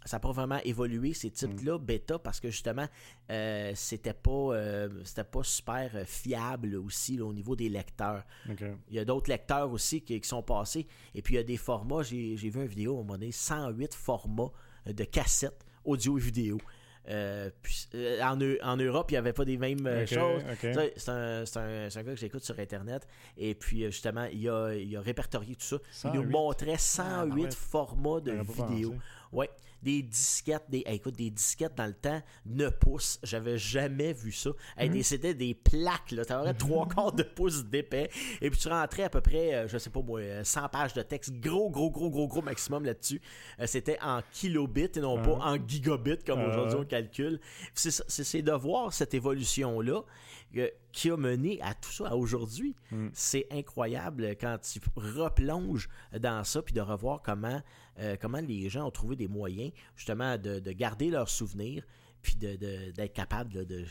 [0.05, 1.85] ça n'a pas vraiment évolué, ces titres-là, mm.
[1.85, 2.87] bêta, parce que justement,
[3.31, 4.89] euh, c'était pas, euh,
[5.31, 8.25] pas super fiable aussi au niveau des lecteurs.
[8.49, 10.87] Il y a d'autres lecteurs aussi qui, sont passés.
[11.15, 13.33] Et puis, il y a des formats, j'ai vu une vidéo à un moment donné,
[13.33, 14.53] 108 formats
[14.87, 16.59] de cassettes audio et vidéo.
[17.09, 17.51] Euh,
[17.95, 20.43] euh, en, Europe, il n'y avait pas des mêmes euh, choses.
[20.97, 23.07] C'est un, gars que j'écoute sur Internet.
[23.37, 26.11] Et puis, justement, il a, il a répertorié tout ça.
[26.13, 28.95] Il nous montrait 108 ah, formats de vidéos.
[29.33, 29.51] Ouais
[29.85, 33.21] des disquettes, des, écoute, des disquettes dans le temps, 9 pouces.
[33.23, 34.51] J'avais jamais vu ça.
[34.81, 35.03] Mhm.
[35.03, 36.25] C'était des plaques, là.
[36.25, 38.11] T'avais trois quarts de pouces d'épais.
[38.41, 41.03] Et puis tu rentrais à peu près, euh, je sais pas moi, 100 pages de
[41.03, 43.21] texte, gros, gros, gros, gros, gros maximum là-dessus.
[43.61, 47.39] Euh, c'était en kilobits et non pas en gigabits comme aujourd'hui on calcule.
[47.75, 50.03] C'est de voir cette évolution-là
[50.93, 52.77] qui a mené à tout ça, à aujourd'hui.
[52.91, 53.09] Mm.
[53.13, 55.89] C'est incroyable quand tu replonges
[56.19, 57.61] dans ça, puis de revoir comment,
[57.99, 61.85] euh, comment les gens ont trouvé des moyens, justement, de, garder leurs souvenirs,
[62.23, 63.85] puis d'être de, capable de,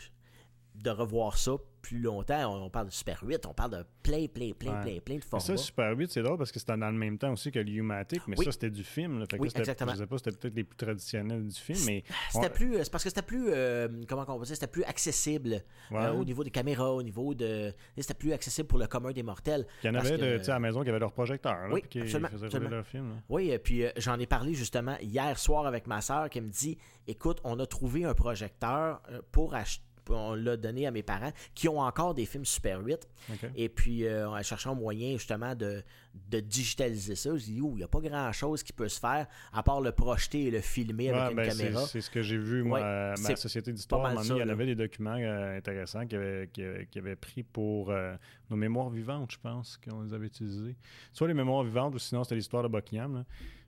[0.74, 2.64] de revoir ça plus longtemps.
[2.64, 5.44] On, parle de Super 8, on parle de plein, plein, plein, plein, plein de formats.
[5.44, 8.22] ça, Super 8, c'est drôle parce que c'était dans le même temps aussi que l'Umatic,
[8.26, 9.20] mais ça, c'était du film.
[9.20, 9.26] Là.
[9.30, 9.92] Fait oui, exactement.
[9.92, 12.02] Je sais pas, c'était peut-être les plus traditionnels du film, mais...
[12.30, 12.78] C'était plus...
[12.82, 13.48] C'est parce que c'était plus...
[13.50, 14.54] Euh, comment on va dire?
[14.54, 17.72] C'était plus accessible euh, au niveau des caméras, au niveau de...
[17.98, 19.66] C'était plus accessible pour le commun des mortels.
[19.82, 22.28] Il y en avait de, à la maison qui avaient leur projecteur, oui, qui absolument,
[22.30, 23.20] faisaient leur film.
[23.28, 26.48] Oui, et puis euh, j'en ai parlé justement hier soir avec ma soeur qui me
[26.48, 31.32] dit, écoute, on a trouvé un projecteur pour acheter on l'a donné à mes parents
[31.54, 33.08] qui ont encore des films Super 8.
[33.56, 35.82] Et puis, euh, on a cherché un moyen justement de,
[36.30, 37.36] de digitaliser ça.
[37.36, 40.44] Je dis, il n'y a pas grand-chose qui peut se faire à part le projeter
[40.44, 41.86] et le filmer avec une ben, caméra.
[41.86, 44.12] C'est ce que j'ai vu, moi, à ma société d'histoire.
[44.24, 48.14] Il y en avait des documents euh, intéressants qui avaient, qui, pris pour euh,
[48.50, 50.76] nos mémoires vivantes, je pense, qu'on les avait utilisées.
[51.12, 53.24] Soit les mémoires vivantes ou sinon c'était l'histoire de Buckingham.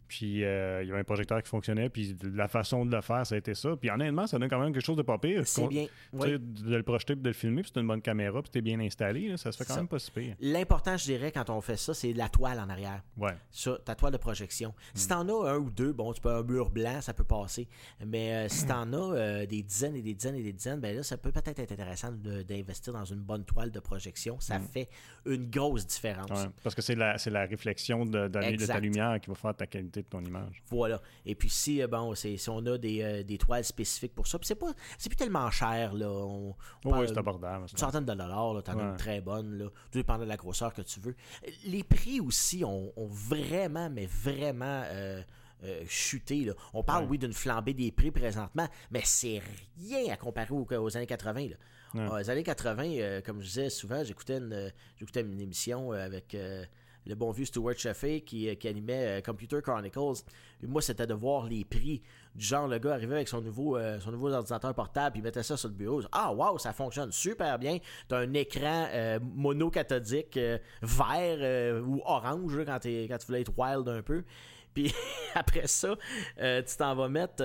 [0.09, 3.27] Puis euh, il y avait un projecteur qui fonctionnait, puis la façon de le faire,
[3.27, 3.77] ça a été ça.
[3.77, 5.47] Puis honnêtement, ça donne quand même quelque chose de pas pire.
[5.47, 5.87] C'est bien.
[6.13, 8.79] De le projeter et de le filmer, puis c'est une bonne caméra, puis es bien
[8.81, 10.37] installé, ça se fait quand même pas si pire.
[10.41, 13.03] L'important, je dirais, quand on fait ça, c'est la toile en arrière.
[13.17, 13.35] Ouais.
[13.51, 14.75] Ça, ta toile de projection.
[14.95, 15.09] Si mm.
[15.09, 17.69] t'en as un ou deux, bon, tu peux un mur blanc, ça peut passer.
[18.05, 20.97] Mais euh, si t'en as euh, des dizaines et des dizaines et des dizaines, ben
[20.97, 24.39] là, ça peut peut-être être intéressant d'investir dans une bonne toile de projection.
[24.41, 24.63] Ça mm.
[24.63, 24.89] fait
[25.27, 26.49] une grosse différence.
[26.63, 29.96] parce que c'est la, la réflexion de, de, ta lumière qui va faire ta qualité
[30.03, 30.63] de ton image.
[30.69, 31.01] Voilà.
[31.25, 34.39] Et puis si, euh, bon, si on a des, euh, des, toiles spécifiques pour ça,
[34.39, 36.11] puis c'est pas c'est plus tellement cher, là.
[36.11, 36.55] On,
[36.85, 37.67] oui, c'est abordable.
[37.71, 39.67] Une centaine de dollars, t'en as une très bonne, là.
[39.91, 41.15] Tout dépend de la grosseur que tu veux.
[41.65, 44.83] Les prix aussi ont, vraiment, mais vraiment...
[44.91, 45.23] Euh,
[45.89, 46.45] chuté.
[46.45, 46.53] Là.
[46.75, 49.41] On parle, oui, d'une flambée des prix présentement, mais c'est
[49.81, 51.49] rien à comparer aux, années 80.
[51.95, 52.19] Là.
[52.19, 56.37] les années 80, comme je disais souvent, j'écoutais une, j'écoutais une émission avec
[57.07, 60.25] le bon vieux Stuart Chaffee qui, qui animait Computer Chronicles.
[60.63, 62.03] moi, c'était de voir les prix.
[62.35, 65.57] Du genre, le gars arrivait avec son nouveau, son nouveau ordinateur portable, il mettait ça
[65.57, 66.03] sur le bureau.
[66.13, 67.79] Ah, waouh, ça fonctionne super bien.
[68.09, 68.89] T'as un écran
[69.21, 70.39] monocathodique
[70.83, 74.25] vert ou orange quand, quand tu voulais être wild un peu.
[74.75, 74.93] Puis
[75.35, 75.97] après ça,
[76.37, 77.43] tu t'en vas mettre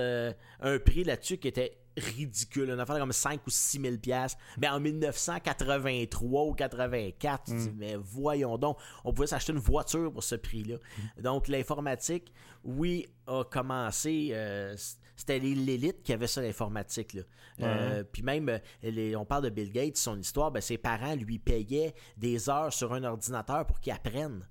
[0.60, 2.70] un prix là-dessus qui était ridicule.
[2.70, 7.70] Une affaire comme 5 ou 6 000 pièces Mais en 1983 ou 84, tu dis,
[7.70, 7.74] mm.
[7.76, 10.76] mais voyons donc, on pouvait s'acheter une voiture pour ce prix-là.
[10.76, 11.22] Mm.
[11.22, 12.32] Donc, l'informatique,
[12.64, 14.30] oui, a commencé...
[14.32, 14.74] Euh,
[15.14, 17.16] c'était l'élite qui avait ça, l'informatique.
[17.60, 21.38] Euh, puis même, euh, on parle de Bill Gates, son histoire, ben, ses parents lui
[21.38, 24.46] payaient des heures sur un ordinateur pour qu'il apprenne.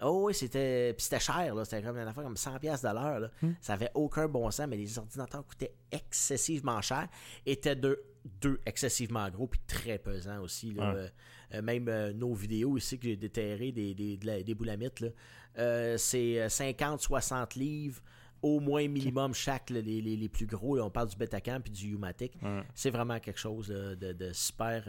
[0.00, 3.30] Oh oui, c'était c'était cher là, c'était comme une affaire comme 100 pièces de l'heure
[3.42, 3.52] hmm.
[3.60, 7.08] Ça avait aucun bon sens, mais les ordinateurs coûtaient excessivement cher,
[7.44, 8.02] étaient deux,
[8.40, 10.94] deux excessivement gros puis très pesants aussi là.
[10.94, 11.08] Euh,
[11.54, 16.48] euh, même euh, nos vidéos ici que j'ai déterré des des, des boulamites là, c'est
[16.48, 18.02] 50 60 livres
[18.42, 20.78] au moins minimum chaque, les, les, plus gros.
[20.78, 22.34] on parle du Betacam puis du Umatic.
[22.74, 24.84] C'est vraiment quelque chose de, de, super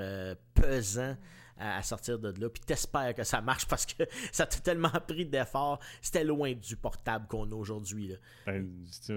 [0.54, 1.16] pesant
[1.60, 2.50] à, sortir de là.
[2.50, 5.80] Puis t'espères que ça marche parce que ça t'a tellement pris d'efforts.
[6.02, 8.14] C'était loin du portable qu'on a aujourd'hui.
[8.46, 8.68] Ben,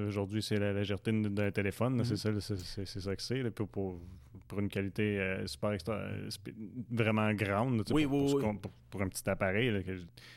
[0.07, 2.03] aujourd'hui, c'est la légèreté d'un téléphone.
[2.05, 2.41] C'est mm-hmm.
[2.41, 3.51] ça, c'est, ça que c'est.
[3.51, 4.01] Pour, pour,
[4.59, 6.29] une qualité euh, super extra, euh,
[6.91, 7.85] vraiment grande.
[7.91, 8.59] Oui, pour, oui,
[8.91, 9.85] pour, un petit appareil.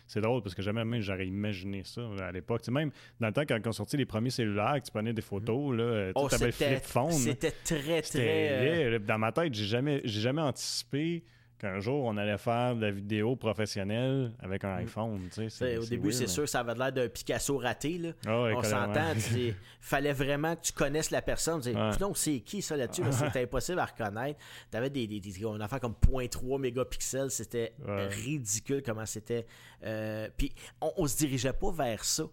[0.06, 2.68] c'est drôle parce que jamais même j'aurais imaginé ça à l'époque.
[2.68, 5.76] même dans le temps, quand on sortit les premiers cellulaires, que tu prenais des photos,
[5.76, 7.12] là, oh, avais le flip phone.
[7.12, 9.00] C'était très, très.
[9.00, 11.24] Dans ma tête, j'ai jamais, j'ai jamais anticipé
[11.64, 14.80] qu'un jour, on allait faire de la vidéo professionnelle avec un Mm.
[14.80, 15.30] iPhone.
[15.34, 17.98] tu sais, Au début, c'est mais- sûr, ça avait l'air d'un Picasso raté.
[17.98, 18.10] Là.
[18.28, 19.14] Ah On s'entend.
[19.36, 21.62] Il fallait vraiment que tu connaisses la personne.
[21.62, 21.92] Tu Ouais.
[21.94, 23.02] Sinon, c'est qui ça là-dessus?
[23.04, 23.12] là?
[23.12, 24.40] C'était impossible à reconnaître.
[24.72, 27.32] Tu avais des, des, des- une affaire comme 0.3 mégapixels.
[27.32, 28.08] C'était Ouais.
[28.08, 29.46] ridicule comment c'était.
[29.86, 32.24] euh, Puis on, on se dirigeait pas vers ça.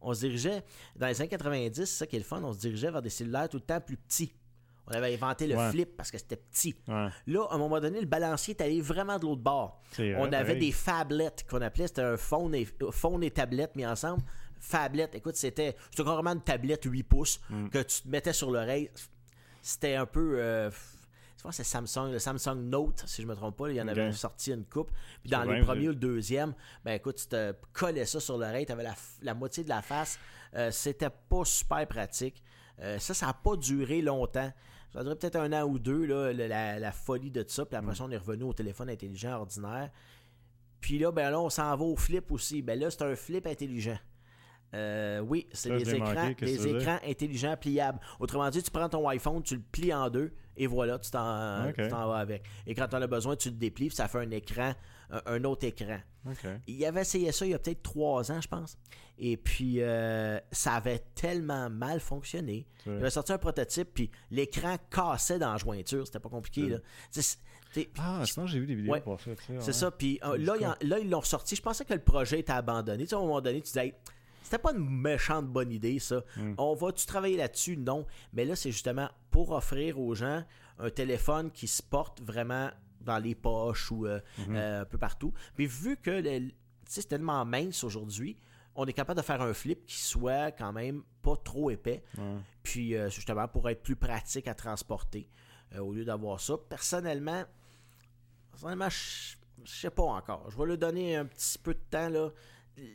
[0.00, 0.64] On se dirigeait,
[0.96, 3.08] dans les années 90, c'est ça qui est le fun, on se dirigeait vers des
[3.10, 4.32] cellulaires tout le temps plus petits.
[4.92, 5.70] On avait inventé le Ouais.
[5.70, 6.74] flip parce que c'était petit.
[6.86, 7.08] Ouais.
[7.26, 9.80] Là, à un moment donné, le balancier est allé vraiment de l'autre bord.
[10.18, 14.22] On avait des phablettes qu'on appelait, c'était un phone et, phone et tablette mis ensemble.
[14.60, 17.68] Phablette, écoute, c'était carrément une tablette 8 pouces Mm.
[17.68, 18.90] que tu te mettais sur l'oreille.
[19.60, 20.36] C'était un peu.
[20.40, 23.68] euh, je pense que c'est Samsung, le Samsung Note, si je me trompe pas.
[23.70, 24.92] Il y en avait sorti une coupe.
[25.22, 28.66] Puis dans les premiers ou le deuxième, ben écoute, tu te collais ça sur l'oreille,
[28.66, 30.18] tu avais la, la moitié de la face.
[30.54, 32.40] Euh, C'était pas super pratique.
[32.80, 34.52] Euh, ça, ça n'a pas duré longtemps.
[34.92, 37.64] Ça durait peut-être un an ou deux, là, la, la folie de ça.
[37.64, 37.82] Puis Mm.
[37.82, 39.90] après ça, on est revenu au téléphone intelligent ordinaire.
[40.80, 42.60] Puis là, ben là, on s'en va au flip aussi.
[42.62, 43.98] Ben là, c'est un flip intelligent.
[44.74, 48.00] Euh, oui, c'est des écrans, des écrans intelligents pliables.
[48.18, 51.18] Autrement dit, tu prends ton iPhone, tu le plies en deux et voilà, tu t'en
[52.08, 52.42] vas avec.
[52.66, 54.72] Et quand tu en as besoin, tu le déplies, puis ça fait un écran,
[55.12, 55.98] un, un autre écran.
[56.28, 56.46] OK.
[56.66, 58.76] Il avait essayé ça il y a peut-être trois ans, je pense.
[59.18, 62.66] Et puis, euh, ça avait tellement mal fonctionné.
[62.86, 66.06] Il avait sorti un prototype, puis l'écran cassait dans la jointure.
[66.06, 66.78] C'était pas compliqué, là.
[67.98, 69.00] Ah, sinon, j'ai vu des vidéos Ouais.
[69.00, 69.30] pour ça.
[69.46, 69.72] c'est ouais.
[69.72, 69.90] ça.
[69.90, 71.56] Puis euh, là, en- là, ils l'ont ressorti.
[71.56, 73.04] Je pensais que le projet était abandonné.
[73.04, 73.94] Tu sais, à un moment donné, tu disais, Hey,
[74.42, 76.22] c'était pas une méchante bonne idée, ça.
[76.36, 76.54] Mm.
[76.58, 77.76] On va-tu travailler là-dessus?
[77.78, 78.06] Non.
[78.34, 80.44] Mais là, c'est justement pour offrir aux gens
[80.78, 82.70] un téléphone qui se porte vraiment
[83.04, 84.56] dans les poches ou euh, Mm-hmm.
[84.56, 85.32] euh, un peu partout.
[85.58, 86.22] Mais vu que
[86.88, 88.36] c'est tellement mince aujourd'hui,
[88.74, 92.02] on est capable de faire un flip qui soit quand même pas trop épais.
[92.62, 95.28] Puis euh, justement pour être plus pratique à transporter
[95.78, 96.54] au lieu d'avoir ça.
[96.68, 97.44] Personnellement,
[98.50, 100.50] personnellement, je sais pas encore.
[100.50, 102.30] Je vais lui donner un petit peu de temps là.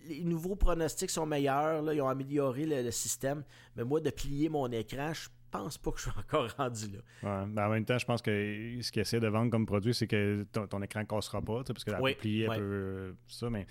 [0.07, 3.43] Les nouveaux pronostics sont meilleurs, là, ils ont amélioré le, le système,
[3.75, 6.99] mais moi de plier mon écran, je pense pas que je suis encore rendu là.
[7.43, 7.45] Ouais.
[7.51, 10.07] Ben, en même temps, je pense que ce qu'ils essaient de vendre comme produit, c'est
[10.07, 12.45] que ton, ton écran ne cassera pas, parce que la Oui, ouais.
[12.47, 12.53] peut.
[12.61, 13.65] euh, Ça, mais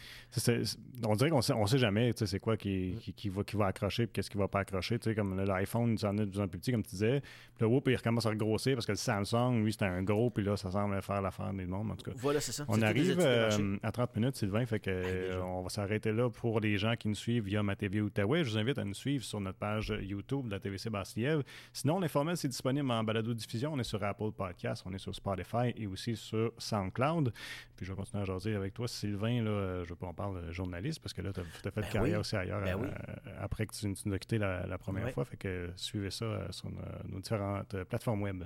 [1.05, 2.59] on dirait qu'on sait, on sait jamais, c'est quoi Mm.
[2.59, 4.99] qui, qui, qui va, qui va accrocher et qu'est-ce qui va pas accrocher.
[4.99, 7.21] Tu sais, comme l'iPhone, ça en est de plus en plus petit, comme tu disais.
[7.21, 10.31] Puis là, whoop, il recommence à regrossir parce que le Samsung, lui, c'était un gros,
[10.31, 12.17] puis là, ça semble faire l'affaire des mondes, en tout cas.
[12.17, 12.65] Voilà, c'est ça.
[12.69, 16.61] On arrive euh, à 30 minutes, Sylvain, fait que euh, on va s'arrêter là pour
[16.61, 18.45] les gens qui nous suivent via ma TV Outaouais.
[18.45, 21.39] Je vous invite à nous suivre sur notre page YouTube de la TVC Bastille.
[21.77, 23.71] Sinon, l'informel, c'est disponible en balado-diffusion.
[23.75, 27.35] On est sur Apple Podcast, on est sur Spotify et aussi sur SoundCloud.
[27.77, 29.43] Puis je vais continuer à jaser avec toi, Sylvain.
[29.43, 32.15] Là, je veux pas en parler journaliste parce que là, tu as, fait Ben carrière
[32.15, 32.21] oui.
[32.21, 33.31] aussi ailleurs Ben euh, oui.
[33.39, 35.27] après que tu, tu nous as quitté la, la première fois.
[35.27, 36.81] Fait que suivez ça euh, sur nos,
[37.13, 38.45] nos différentes euh, plateformes web.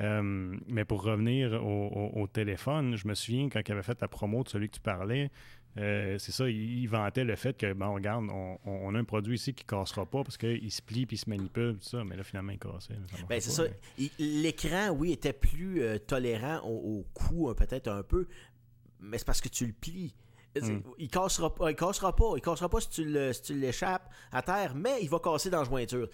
[0.00, 4.00] Euh, mais pour revenir au, au- au téléphone, je me souviens quand il avait fait
[4.00, 5.30] la promo de celui que tu parlais,
[5.78, 9.04] euh, c'est ça, il, il vantait le fait que, bon, regarde, on, on- a un
[9.04, 11.88] produit ici qui ne cassera pas parce qu'il se plie puis il se manipule, tout
[11.88, 12.94] ça, mais là, finalement, il cassait.
[13.28, 13.64] Ben, c'est ça.
[13.98, 18.26] mais- L'écran, oui, était plus euh, tolérant au, au hein, peut-être un peu,
[19.00, 20.14] mais c'est parce que tu le plies.
[20.58, 20.78] Mm.
[20.96, 24.10] Il cassera pas, il cassera pas, il cassera pas si tu le- si tu l'échappes
[24.32, 26.08] à terre, mais il va casser dans la jointure.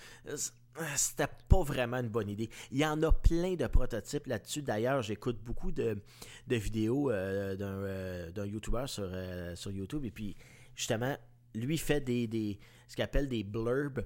[0.77, 2.49] C'est- C'était pas vraiment une bonne idée.
[2.71, 4.63] Il y en a plein de prototypes là-dessus.
[4.63, 5.99] D'ailleurs, j'écoute beaucoup de,
[6.47, 10.35] de vidéos euh, d'un euh, d'un YouTuber sur, euh, sur YouTube et puis
[10.75, 11.17] justement,
[11.55, 12.59] lui fait des, des
[12.89, 14.05] ce qu'il appelle des blurbs.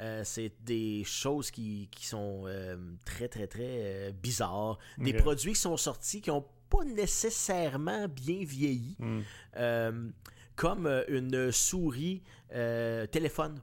[0.00, 4.78] Euh, c'est des choses qui, qui sont euh, très, très, très euh, bizarres.
[4.98, 8.96] Des produits qui sont sortis qui n'ont pas nécessairement bien vieilli.
[8.98, 9.20] Mm.
[9.56, 10.08] Euh,
[10.56, 13.60] comme euh, une souris euh, téléphone.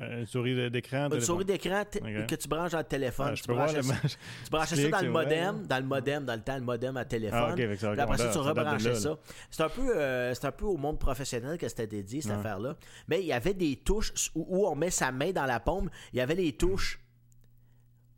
[0.00, 1.04] Euh, une souris d'écran.
[1.04, 1.20] Une téléphone.
[1.20, 3.28] souris d'écran que tu branches dans le téléphone.
[3.30, 6.62] Ah, tu, le ça, tu dans le modem, dans le modem, dans le temps, le
[6.62, 7.52] modem à téléphone.
[7.52, 9.16] Ah, que ça après ça, tu rebranchais ça.
[9.50, 12.76] C'est un, peu, euh, un peu au monde professionnel que c'était dédié, cette affaire-là.
[13.06, 15.88] Mais il y avait des touches où, où on met sa main dans la paume.
[16.12, 16.98] Il y avait les touches.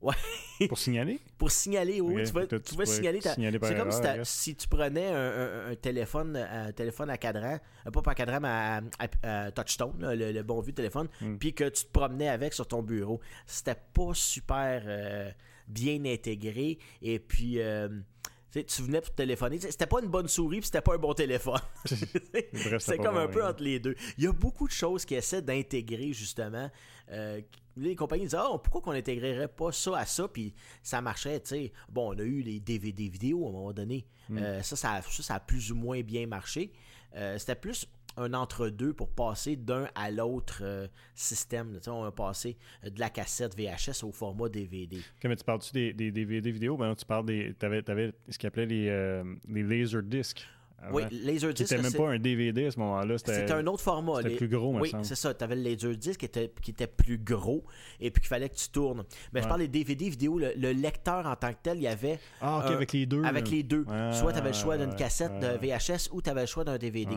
[0.02, 0.14] Ouais,
[0.68, 1.18] Pour signaler?
[1.38, 3.18] pour signaler, oui, tu vas, tu tu signaler.
[3.20, 7.16] ta- signaler C'est comme si, erreur, tu prenais un, un- un téléphone, un téléphone à
[7.16, 8.82] cadran, euh, pas par cadran, mais à,
[9.22, 11.36] à- à touchstone, là, le, le bon vieux téléphone, Mm.
[11.38, 13.20] puis que tu te promenais avec sur ton bureau.
[13.46, 15.30] C'était pas super euh,
[15.66, 16.78] bien intégré.
[17.00, 17.88] Et puis, euh,
[18.52, 19.58] tu venais pour te téléphoner.
[19.60, 21.60] C'était pas une bonne souris, puis c'était pas un bon téléphone.
[22.78, 23.94] C'est pas comme un peu entre les deux.
[24.18, 26.70] Il y a beaucoup de choses qui essaient d'intégrer, justement.
[27.10, 27.40] Euh,
[27.76, 30.28] les compagnies disent Ah, pourquoi qu'on n'intégrerait pas ça à ça?
[30.28, 31.72] Puis ça marchait, tu sais.
[31.88, 34.06] Bon, on a eu les DVD vidéo à un moment donné.
[34.28, 34.38] Mm.
[34.38, 36.72] Euh, ça, ça, a- ça, ça a plus ou moins bien marché.
[37.14, 37.86] Euh, C'était plus
[38.18, 41.78] un entre-deux pour passer d'un à l'autre euh, système.
[41.86, 44.98] on a passé de la cassette VHS au format DVD.
[45.20, 46.76] Comme tu parles-tu des, des, DVD vidéo?
[46.78, 47.54] Ben, tu parles des.
[47.58, 50.46] Tu avais, ce qu'ils appelait les, euh, les laser discs.
[50.92, 51.68] Oui, Laserdisc.
[51.68, 53.18] C'était même pas un DVD à ce moment-là.
[53.18, 54.22] C'était un autre format.
[54.22, 55.34] C'était plus gros, Oui, c'est ça.
[55.34, 57.64] Tu avais le Laserdisc qui était, qui était plus gros
[58.00, 59.04] et puis qu'il fallait que tu tournes.
[59.32, 60.38] Mais je parle des DVD vidéo.
[60.38, 62.18] Le, lecteur en tant que tel, il y avait.
[62.40, 63.24] Ah, ok, avec les deux.
[63.24, 63.84] Avec les deux.
[64.12, 66.78] Soit tu avais le choix d'une cassette de VHS ou tu avais le choix d'un
[66.78, 67.16] DVD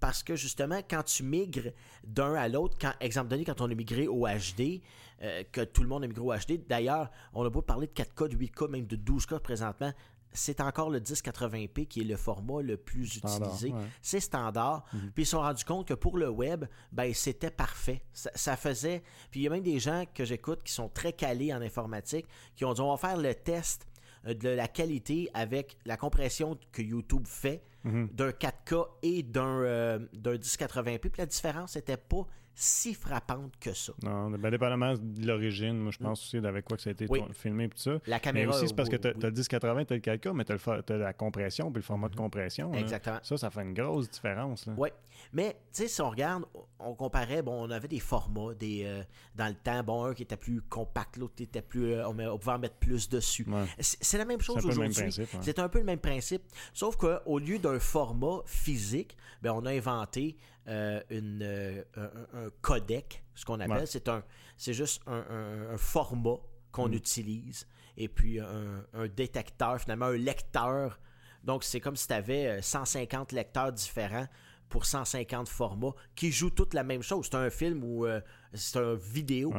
[0.00, 1.70] parce que justement, quand tu migres
[2.04, 4.82] d'un à l'autre, quand, exemple donné, quand on a migré au HD,
[5.22, 7.92] euh, que tout le monde a migré au HD, d'ailleurs, on a beau parler de
[7.92, 9.92] 4K, de 8K, même de 12K présentement,
[10.36, 13.72] c'est encore le 1080p qui est le format le plus utilisé.
[14.02, 14.84] C'est standard.
[14.92, 15.10] Mhm.
[15.14, 18.02] Puis ils se sont rendus compte que pour le web, ben, c'était parfait.
[18.12, 19.02] Ça, faisait.
[19.30, 22.26] Puis il y a même des gens que j'écoute qui sont très calés en informatique
[22.54, 23.86] qui ont dit on va faire le test
[24.26, 28.08] euh, de la qualité avec la compression que YouTube fait mhm.
[28.12, 30.98] d'un 4K et d'un euh, 1080p.
[30.98, 32.26] Puis la différence n'était pas
[32.58, 33.92] si frappante que ça.
[34.02, 37.06] Non, ben, dépendamment de l'origine, moi je pense aussi d'avec quoi que ça a été
[37.34, 37.98] filmé et tout ça.
[38.06, 38.46] La caméra.
[38.46, 40.52] Mais aussi, c'est parce que tu as, le 1080, tu as le 4K, mais tu
[40.52, 42.20] as, la compression puis le format de mhm.
[42.20, 42.72] compression.
[42.72, 43.18] Exactement.
[43.22, 44.68] Ça, ça fait une grosse différence.
[44.78, 44.88] Oui.
[45.34, 46.44] Mais, tu sais, si on regarde,
[46.78, 49.02] on comparait, bon, on avait des formats des, euh,
[49.34, 51.92] dans le temps, bon, un qui était plus compact, l'autre était plus.
[51.92, 53.46] Euh, on, pouvait en mettre plus dessus.
[53.78, 55.12] C'est la même chose aujourd'hui.
[55.42, 56.42] C'est un peu le même principe.
[56.72, 60.38] Sauf qu'au lieu d'un format physique, ben, on a inventé
[60.68, 63.86] euh, une, un, codec, ce qu'on appelle.
[63.86, 64.22] C'est un
[64.56, 66.38] c'est juste un, format
[66.72, 66.94] qu'on mm.
[66.94, 67.66] utilise.
[67.96, 70.98] Et puis un, détecteur, finalement, un lecteur.
[71.44, 74.26] Donc, c'est comme si tu avais 150 lecteurs différents
[74.68, 77.28] pour 150 formats qui jouent toutes la même chose.
[77.30, 78.20] C'est un film ou euh,
[78.52, 79.54] c'est un vidéo.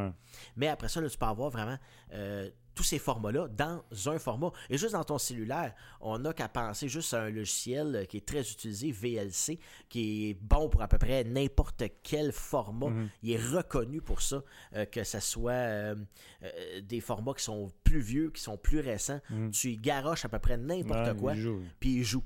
[0.56, 1.78] Mais après ça, tu peux avoir vraiment
[2.14, 4.52] euh, tous ces formats-là dans un format.
[4.70, 8.26] Et juste dans ton cellulaire, on n'a qu'à penser juste à un logiciel qui est
[8.26, 9.60] très utilisé, VLC,
[9.90, 12.90] qui est bon pour à peu près n'importe quel format.
[12.90, 13.10] Mhm.
[13.24, 14.44] Il est reconnu pour ça,
[14.76, 15.96] euh, que ce soit euh,
[16.44, 19.22] euh, des formats qui sont plus vieux, qui sont plus récents.
[19.32, 19.50] Mhm.
[19.50, 21.34] Tu y garoches à peu près n'importe quoi,
[21.80, 22.24] puis il joue.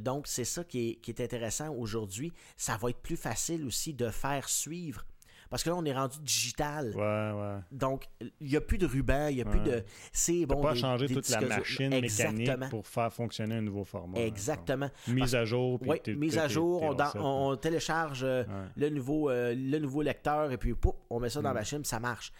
[0.00, 2.32] Donc, c'est ça qui est, qui est intéressant aujourd'hui.
[2.56, 5.04] Ça va être plus facile aussi de faire suivre
[5.50, 6.94] parce que là, on est rendu digital.
[6.94, 7.58] Ouais, ouais.
[7.72, 9.82] Donc, il n'y a plus de ruban, il n'y a plus de.
[10.12, 10.62] C'est bon.
[10.62, 14.18] pas changer toute la machine mécanique pour faire fonctionner un nouveau format.
[14.20, 14.88] Exactement.
[15.08, 15.80] mise à jour.
[15.84, 16.96] Oui, mise à jour.
[17.16, 18.44] On, télécharge euh,
[18.76, 20.72] le, nouveau, euh, le nouveau lecteur et puis
[21.10, 21.58] on met ça dans la mm.
[21.58, 22.32] machine, ça marche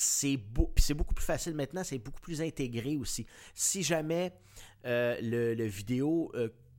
[0.00, 3.26] c'est beaucoup plus facile maintenant, c'est beaucoup plus intégré aussi.
[3.52, 4.32] Si jamais
[4.86, 6.30] euh, le, vidéo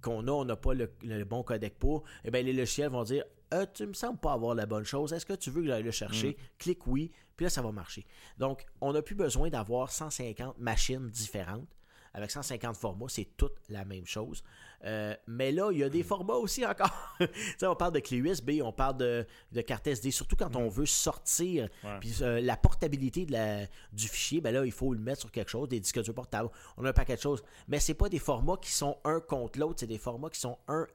[0.01, 0.89] qu'on a, on n'a pas le,
[1.25, 4.55] bon codec pour, eh bien, les logiciels vont dire euh, tu me sembles pas avoir
[4.55, 5.13] la bonne chose.
[5.13, 6.29] Est-ce que tu veux que j'aille le chercher?
[6.29, 6.43] Mm.
[6.57, 8.05] Clique oui, puis là, ça va marcher.
[8.37, 11.67] Donc, on n'a plus besoin d'avoir 150 machines différentes.
[12.13, 14.43] Avec 150 formats, c'est toute la même chose.
[14.83, 16.05] Euh, mais là, il y a des mm.
[16.05, 17.17] formats aussi encore.
[17.61, 20.69] on parle de clé USB, on parle de, de carte SD, surtout quand on mm.
[20.69, 21.69] veut sortir.
[21.99, 25.31] Puis euh, la portabilité de la, du fichier, ben là, il faut le mettre sur
[25.31, 26.49] quelque chose, des disques durs portables.
[26.77, 27.43] On a un paquet de choses.
[27.67, 30.57] Mais c'est pas des formats qui sont un contre l'autre, c'est des formats qui sont
[30.67, 30.87] un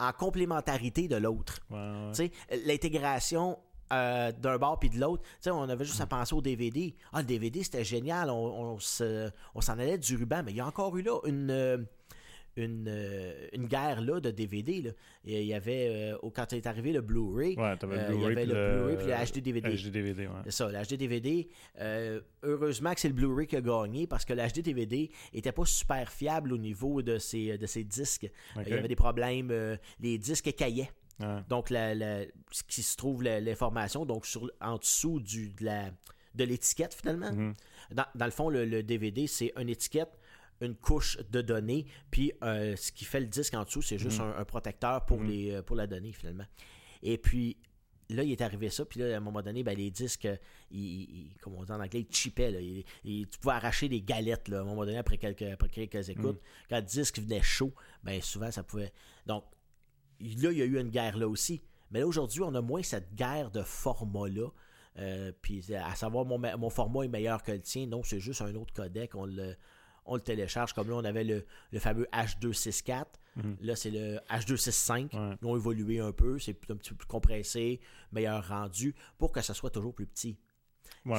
[0.00, 1.60] en complémentarité de l'autre.
[2.66, 3.58] L'intégration
[3.92, 5.22] euh, d'un bord puis de l'autre.
[5.46, 6.94] On avait juste à penser au DVD.
[7.12, 8.30] Ah, le DVD, c'était génial.
[8.30, 8.78] On,
[9.54, 10.42] on s'en allait du ruban.
[10.44, 11.78] Mais il y a encore eu là une, euh,
[12.64, 14.82] une, euh, une guerre là, de DVD.
[14.82, 14.90] Là.
[15.24, 17.76] Il y avait, euh, quand est arrivé le Blu-ray, euh,
[18.12, 19.76] il y avait le Blu-ray puis le HD DVD.
[19.76, 21.48] HD DVD C'est ça, le HD DVD.
[22.42, 25.64] heureusement que c'est le Blu-ray qui a gagné parce que le HD DVD était pas
[25.64, 28.30] super fiable au niveau de ses, de ses disques.
[28.56, 30.90] Il y avait des problèmes, les disques écaillaient.
[31.48, 31.94] Donc, la,
[32.50, 35.90] ce qui se trouve l'information, donc sur, en dessous du, de la
[36.34, 37.32] de l'étiquette finalement.
[37.32, 37.54] Mm-hmm.
[37.92, 40.19] dans, dans, le fond, le, le DVD, c'est une étiquette
[40.60, 44.20] une couche de données, puis euh, ce qui fait le disque en dessous, c'est juste
[44.20, 44.34] mhm.
[44.36, 45.28] un, protecteur pour, mhm.
[45.28, 46.44] les, euh, pour la donnée finalement.
[47.02, 47.56] Et puis
[48.10, 50.28] là, il est arrivé ça, puis là, à un moment donné, ben, les disques,
[50.70, 52.50] ils, comme on dit en anglais, ils chipaient.
[52.50, 56.08] Là, tu pouvais arracher des galettes là, à un moment donné après quelques, après quelques
[56.08, 56.36] écoutes.
[56.36, 56.68] Mhm.
[56.68, 58.92] Quand le disque venait chaud, ben souvent ça pouvait.
[59.26, 59.44] Donc
[60.20, 61.62] là, il y a eu une guerre là aussi.
[61.90, 64.48] Mais là, aujourd'hui, on a moins cette guerre de format-là.
[64.98, 68.42] Euh, puis à savoir mon, mon format est meilleur que le tien, non, c'est juste
[68.42, 69.56] un autre codec, on le,
[70.10, 70.74] on le télécharge.
[70.74, 71.44] Comme là, on avait le,
[71.78, 73.04] fameux H264.
[73.36, 73.56] Mhm.
[73.62, 75.08] Là, c'est le H265.
[75.40, 76.38] Ils ont évolué un peu.
[76.38, 77.80] C'est un petit peu plus compressé,
[78.12, 80.36] meilleur rendu, pour que ça soit toujours plus petit.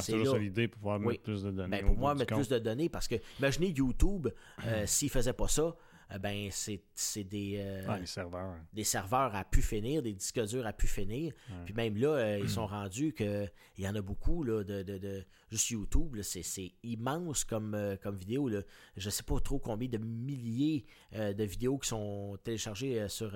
[0.02, 1.82] c'est toujours l'idée pour pouvoir mettre plus de données.
[1.82, 4.28] Ben, pour moi, mettre plus de données, parce que imaginez YouTube,
[4.66, 5.76] euh, s'il ne faisait pas ça,
[6.20, 8.56] ben c'est des, euh, des serveurs.
[8.74, 11.34] Des serveurs à pu finir, des disques durs à pu finir.
[11.66, 14.98] Puis même là, euh, ils sont rendus qu'il y en a beaucoup là, de, de,
[14.98, 16.20] de juste YouTube.
[16.22, 18.50] C'est immense comme, comme vidéo.
[18.50, 18.62] Là.
[18.98, 23.36] Je sais pas trop combien de milliers de vidéos qui sont téléchargées sur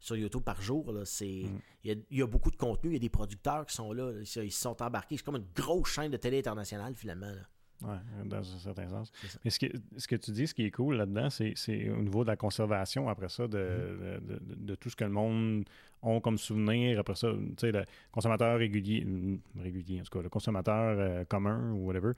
[0.00, 0.92] sur YouTube par jour.
[0.92, 1.04] Là.
[1.04, 1.60] C'est, Mm.
[1.82, 3.74] il, y a, il y a beaucoup de contenu, il y a des producteurs qui
[3.74, 5.16] sont là, ils se ils se sont embarqués.
[5.16, 7.26] C'est comme une grosse chaîne de télé internationale, finalement.
[7.32, 7.42] là.
[7.80, 9.12] Ouais, dans un certain sens.
[9.44, 9.66] Mais ce que,
[9.96, 12.36] ce que tu dis, ce qui est cool là-dedans, c'est, c'est au niveau de la
[12.36, 14.26] conservation, après ça, de, Mm-hmm.
[14.26, 15.64] de, de- de tout ce que le monde
[16.02, 16.98] a comme souvenir.
[16.98, 21.24] Après ça, tu sais, le consommateur régulier, mm, régulier, en tout cas, le consommateur euh,
[21.24, 22.12] commun ou whatever,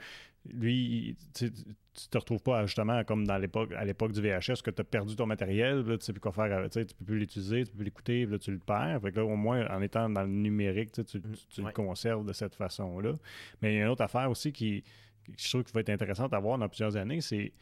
[0.51, 1.51] lui, tu
[1.93, 4.85] tu te retrouves pas justement comme dans l'époque, à l'époque du VHS, que tu as
[4.85, 7.73] perdu ton matériel, là, tu sais plus quoi faire, avec, tu peux plus l'utiliser, tu
[7.73, 9.01] peux plus l'écouter, là, tu le perds.
[9.03, 11.67] Fait que là, au moins, en étant dans le numérique, tu, Mm, tu- tu ouais.
[11.67, 13.19] le conserves de cette façon-là.
[13.61, 14.83] Mais il y a une autre affaire aussi qui,
[15.25, 17.53] qui je trouve qui va être intéressante à voir dans plusieurs années, c'est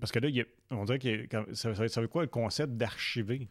[0.00, 2.28] parce que là, il y a- on dirait que ça, ça, ça veut quoi le
[2.28, 3.48] concept d'archiver?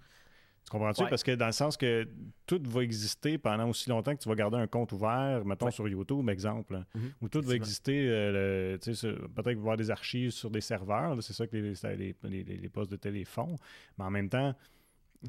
[0.64, 1.04] Tu comprends-tu?
[1.04, 1.10] Ouais.
[1.10, 2.08] Parce que dans le sens que
[2.46, 5.72] tout va exister pendant aussi longtemps que tu vas garder un compte ouvert, mettons Ouais.
[5.72, 7.12] sur YouTube, exemple, Mhm.
[7.22, 11.22] où tout va exister, euh, peut-être qu'il va y avoir des archives sur des serveurs,
[11.24, 13.56] c'est ça que les, les, les- les postes de télé font,
[13.98, 14.56] mais en même temps,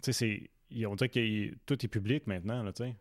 [0.03, 0.51] tu sais,
[0.87, 2.97] on dirait que tout est public maintenant, là, tu sais.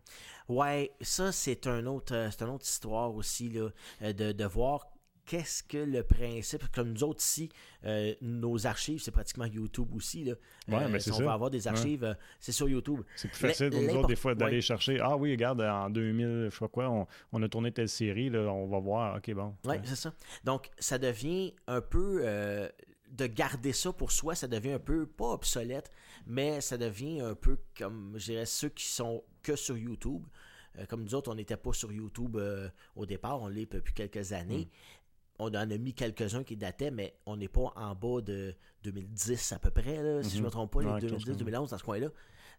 [0.48, 3.68] Ouais, ça, c'est un autre, euh, c'est une autre histoire aussi, là,
[4.02, 4.86] euh, de, de voir
[5.32, 6.68] qu'est-ce que le principe.
[6.74, 7.48] Comme nous autres ici,
[7.86, 10.24] euh, nos archives, c'est pratiquement YouTube aussi.
[10.24, 10.34] Là.
[10.68, 11.24] Ouais, mais si on ça.
[11.24, 13.00] va avoir des archives, euh, c'est sur YouTube.
[13.16, 14.60] C'est plus facile pour nous autres, des fois, d'aller ouais.
[14.60, 14.98] chercher.
[15.00, 18.28] Ah oui, regarde, en 2000, je sais pas quoi, on, on a tourné telle série,
[18.28, 19.16] là, on va voir.
[19.16, 19.54] OK, bon.
[19.64, 20.12] Oui, c'est ça.
[20.44, 22.20] Donc, ça devient un peu.
[22.22, 22.68] euh,
[23.12, 25.90] de garder ça pour soi, ça devient un peu, pas obsolète,
[26.26, 30.24] mais ça devient un peu comme, je dirais, ceux qui sont que sur YouTube.
[30.78, 33.92] Euh, comme nous autres, on n'était pas sur YouTube euh, au départ, on l'est depuis
[33.92, 34.68] quelques années.
[35.42, 39.52] On en a mis quelques-uns qui dataient, mais on n'est pas en bas de 2010
[39.52, 42.08] à peu près, là, si je ne me trompe pas, chose 2010-2011 dans ce coin-là.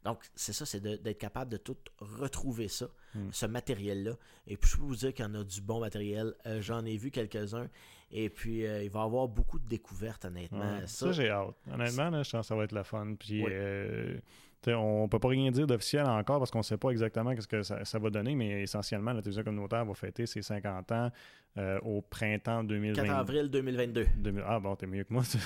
[0.03, 3.29] Donc, c'est ça, c'est d'être capable de tout retrouver ça, Hmm.
[3.31, 4.17] ce matériel-là.
[4.47, 6.33] Et puis, je peux vous dire qu'il y en a du bon matériel.
[6.47, 7.69] Euh, J'en ai vu quelques-uns.
[8.11, 10.59] Et puis, euh, il va y avoir beaucoup de découvertes, honnêtement.
[10.79, 10.81] Ouais.
[10.87, 11.55] Ça, Ça, j'ai hâte.
[11.71, 13.15] Honnêtement, là, je pense que ça va être le fun.
[13.17, 13.49] Puis, Oui.
[13.53, 14.19] euh,
[14.67, 17.83] on peut pas rien dire d'officiel encore parce qu'on sait pas exactement ce que ça,
[17.83, 21.11] ça va donner, mais essentiellement, la télévision communautaire va fêter ses 50 ans
[21.55, 23.03] euh, au printemps 2020.
[23.03, 24.07] 4 avril 2022.
[24.17, 25.21] 2000 Ah bon, t'es mieux que moi.
[25.29, 25.37] tu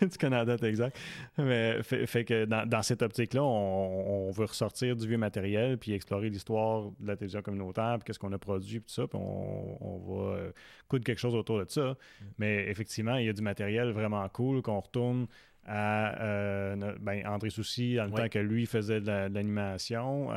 [0.08, 0.98] tu connais la date exacte.
[1.36, 5.76] Mais fait, fait que dans, dans cette optique-là, on, on veut ressortir du vieux matériel
[5.76, 9.06] puis explorer l'histoire de la télévision communautaire puis qu'est-ce qu'on a produit puis tout ça.
[9.06, 10.52] Puis on, on va euh,
[10.88, 11.94] coudre quelque chose autour de ça.
[12.38, 15.26] Mais effectivement, il y a du matériel vraiment cool qu'on retourne
[15.66, 18.22] à euh, ben, André Soucy Ouais.
[18.22, 20.28] temps que lui faisait de la- de l'animation.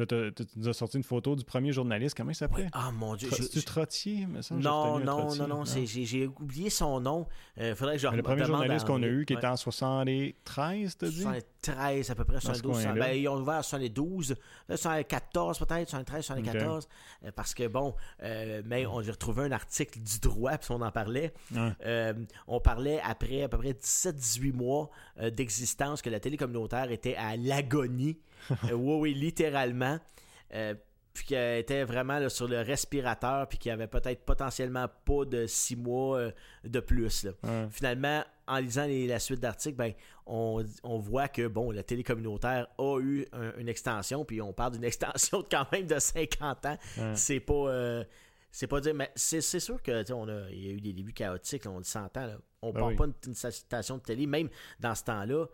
[0.00, 2.16] Euh, puis là, tu nous as sorti une photo du premier journaliste.
[2.16, 2.68] Comment il s'appelait?
[2.72, 3.28] Ah, mon Dieu.
[3.32, 5.40] C'est-tu Trottier, Non, non, Trottier.
[5.40, 7.26] non, non, c'est- j'ai oublié son nom.
[7.56, 9.38] Il faudrait que je le rem- premier journaliste qu'on a eu, qui Ouais.
[9.40, 11.22] était en 73, t'as dit?
[11.22, 12.84] 73 à peu près, Dans ce 72.
[12.84, 13.00] coin-là.
[13.06, 14.36] Ben, ils ont ouvert en 72,
[14.68, 16.88] là, 74 peut-être, 73, 74.
[17.24, 20.80] euh, Parce que bon, euh, mais on j'ai retrouvé un article du droit, puis on
[20.80, 21.32] en parlait.
[21.84, 22.14] Euh,
[22.46, 27.16] on parlait après à peu près 17-18 mois euh, d'existence que la télé communautaire était
[27.16, 28.18] à l'agonie.
[28.50, 29.98] Euh, oui, oui, littéralement.
[30.54, 30.74] Euh,
[31.14, 35.46] puis qu'elle était vraiment là, sur le respirateur, puis qu'il avait peut-être potentiellement pas de
[35.46, 36.30] six mois euh,
[36.64, 37.24] de plus.
[37.24, 37.32] Là.
[37.42, 37.66] Ouais.
[37.70, 39.92] Finalement, en lisant les- la suite d'articles, ben,
[40.26, 44.52] on, on voit que bon, la télé communautaire a eu un- une extension, puis on
[44.52, 46.78] parle d'une extension de quand même de 50 ans.
[46.98, 47.12] Ouais.
[47.16, 47.52] C'est pas.
[47.54, 48.04] euh,
[48.50, 51.12] c'est pas dire, mais c'est sûr que on a, il y a eu des débuts
[51.12, 52.28] chaotiques, là, on le s'entend.
[52.62, 52.96] On Ben parle oui.
[52.96, 54.48] pas d'une station de télé, même
[54.80, 55.46] dans ce temps-là.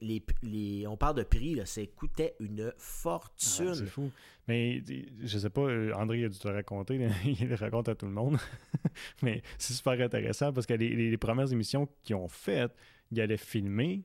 [0.00, 3.74] Les, les, on parle de prix, là, ça coûtait une fortune.
[3.74, 4.10] c'est fou.
[4.48, 4.82] Mais
[5.22, 8.06] je sais pas, euh, André a dû te raconter, là, il le raconte à tout
[8.06, 8.38] le monde.
[9.22, 12.72] Mais c'est super intéressant parce que les, premières émissions qu'ils ont faites,
[13.10, 14.04] ils allaient filmer,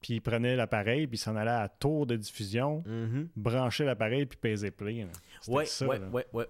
[0.00, 3.28] puis ils prenaient l'appareil, puis ils s'en allaient à tour de diffusion, Mhm.
[3.36, 5.06] branchaient l'appareil, puis pesaient play.
[5.48, 5.64] ouais,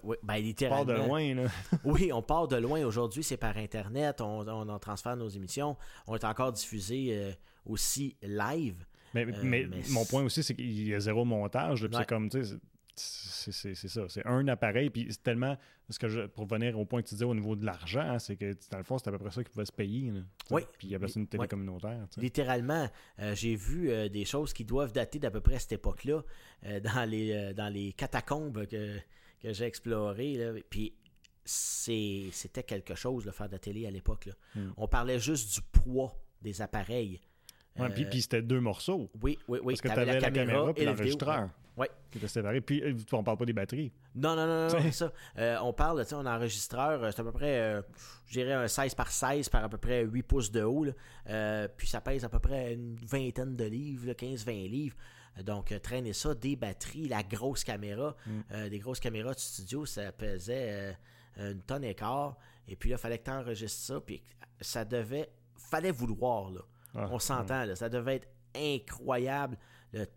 [0.03, 0.17] ouais.
[0.23, 1.43] Ben, On part de loin, là.
[1.85, 2.83] Oui, on part de loin.
[2.83, 4.21] Aujourd'hui, c'est par Internet.
[4.21, 5.77] On, on en transfère nos émissions.
[6.07, 7.31] On est encore diffusé euh,
[7.65, 8.85] aussi live.
[9.13, 11.83] Mais, Euh, mais mais mon point aussi, c'est qu'il y a zéro montage.
[11.83, 11.89] Ouais.
[11.93, 14.05] C'est comme, tu sais, c'est- ça.
[14.09, 14.89] C'est un appareil.
[14.89, 15.57] Puis c'est tellement.
[15.89, 18.17] Ce que je, pour venir au point que tu disais au niveau de l'argent, hein,
[18.17, 20.09] c'est que dans le fond, c'est à peu près ça qui pouvait se payer.
[20.11, 20.21] là.
[20.49, 20.61] Oui.
[20.77, 22.07] Puis il y avait ça une télé communautaire.
[22.17, 22.89] Littéralement,
[23.19, 26.23] euh, j'ai vu euh, des choses qui doivent dater d'à peu près à cette époque-là,
[26.65, 28.97] euh, dans, les, dans les catacombes que,
[29.41, 30.35] que j'ai explorées.
[30.37, 30.53] là.
[30.69, 30.93] Puis
[31.45, 34.29] c'était quelque chose, de faire de la télé à l'époque.
[34.55, 34.69] Hmm.
[34.77, 37.19] On parlait juste du poids des appareils.
[37.77, 39.09] Ouais, puis, Euh, puis c'était deux morceaux.
[39.21, 39.73] Oui, oui, oui.
[39.73, 41.89] parce que tu avais la caméra et l'enregistreur Ouais.
[42.11, 42.61] qui était séparé.
[42.61, 43.91] Puis euh, on parle pas des batteries.
[44.13, 45.11] Non, non, non, non, c'est ça.
[45.39, 47.81] Euh, on parle, tu sais, un enregistreur, euh, c'est à peu près, euh,
[48.27, 50.83] je dirais un 16 par 16 par à peu près 8 pouces de haut.
[50.83, 50.91] là.
[51.29, 54.95] Euh, puis ça pèse à peu près une vingtaine de livres, 15-20 livres.
[55.39, 58.15] Euh, Donc, euh, traîner ça, des batteries, la grosse caméra.
[58.27, 58.31] Mm.
[58.51, 60.95] Euh, des grosses caméras de studio, ça pesait
[61.39, 62.37] euh, une tonne et quart.
[62.67, 63.99] Et puis là, il fallait que tu enregistres ça.
[63.99, 64.21] Puis
[64.61, 66.61] ça devait, fallait vouloir, là.
[66.95, 67.75] Ah, on s'entend, là.
[67.75, 69.57] Ça devait être incroyable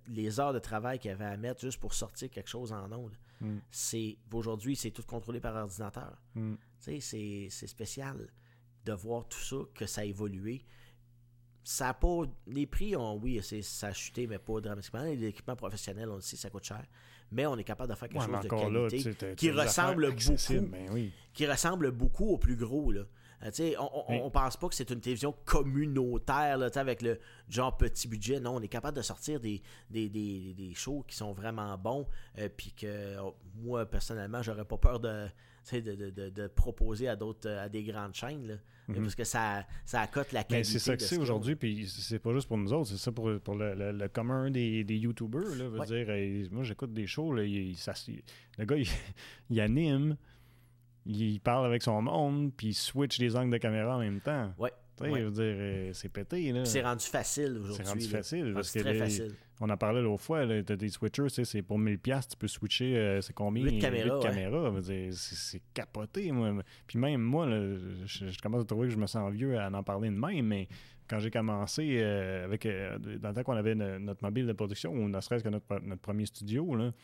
[0.08, 2.90] les heures de travail qu'il y avait à mettre juste pour sortir quelque chose en
[2.92, 3.16] ondes.
[3.40, 3.58] Mm.
[3.70, 6.16] C'est aujourd'hui, c'est tout contrôlé par ordinateur.
[6.34, 6.54] Mm.
[6.82, 8.28] Tu sais, c'est- spécial
[8.84, 10.64] de voir tout ça, que ça a évolué.
[11.64, 12.22] Ça a pas.
[12.46, 15.02] Les prix ont, oui, c'est- ça a chuté, mais pas dramatiquement.
[15.02, 16.84] L'équipement professionnel, on le sait, ça coûte cher.
[17.32, 20.66] Mais on est capable de faire quelque Ouais, chose de là, qualité qui ressemble beaucoup
[20.70, 21.12] Ben oui.
[21.34, 22.92] qui ressemble beaucoup au plus gros.
[22.92, 23.02] Là.
[23.44, 27.18] Euh, on, on, pense pas que c'est une télévision communautaire là, avec le
[27.48, 28.40] genre petit budget.
[28.40, 32.06] Non, on est capable de sortir des, des, des, des shows qui sont vraiment bons.
[32.38, 35.26] euh, Puis que oh, moi, personnellement, j'aurais pas peur de,
[35.72, 38.46] de, de, de, proposer à d'autres à des grandes chaînes.
[38.46, 38.54] Là,
[38.94, 40.70] Parce que ça, ça accote la Mais qualité.
[40.70, 43.10] c'est ça que c'est ce aujourd'hui, puis c'est pas juste pour nous autres, c'est ça
[43.12, 45.56] pour, pour le, le- le commun des, des YouTubers.
[45.56, 45.86] Là, veut Ouais.
[45.86, 47.94] dire, euh, moi, j'écoute des shows, là, il- ça-
[48.58, 48.86] le gars, il,
[49.50, 50.16] il anime,
[51.06, 54.52] il parle avec son monde, puis il switch les angles de caméra en même temps.
[54.58, 54.70] Ouais.
[54.98, 55.20] Tu sais, Ouais.
[55.20, 56.64] je veux dire, euh, c'est pété, là.
[56.64, 57.76] C'est rendu facile aujourd'hui.
[57.84, 58.10] C'est rendu là.
[58.18, 59.34] facile, parce que très facile.
[59.60, 62.38] On en parlait l'autre fois, t'as des switchers, tu sais, c'est pour 1000$, piastres, tu
[62.38, 63.62] peux switcher, euh, c'est combien?
[63.64, 64.30] Huit caméras, Huit ouais.
[64.30, 66.54] caméras, veut dire, c'est capoté, moi.
[66.86, 67.76] Puis même moi, là,
[68.06, 70.46] je, je commence à trouver que je me sens vieux à en parler de même,
[70.46, 70.66] mais
[71.08, 74.52] quand j'ai commencé euh, avec, euh, dans le temps qu'on avait no- notre mobile de
[74.54, 76.96] production, ou ne serait-ce que notre, notre premier studio, là, tu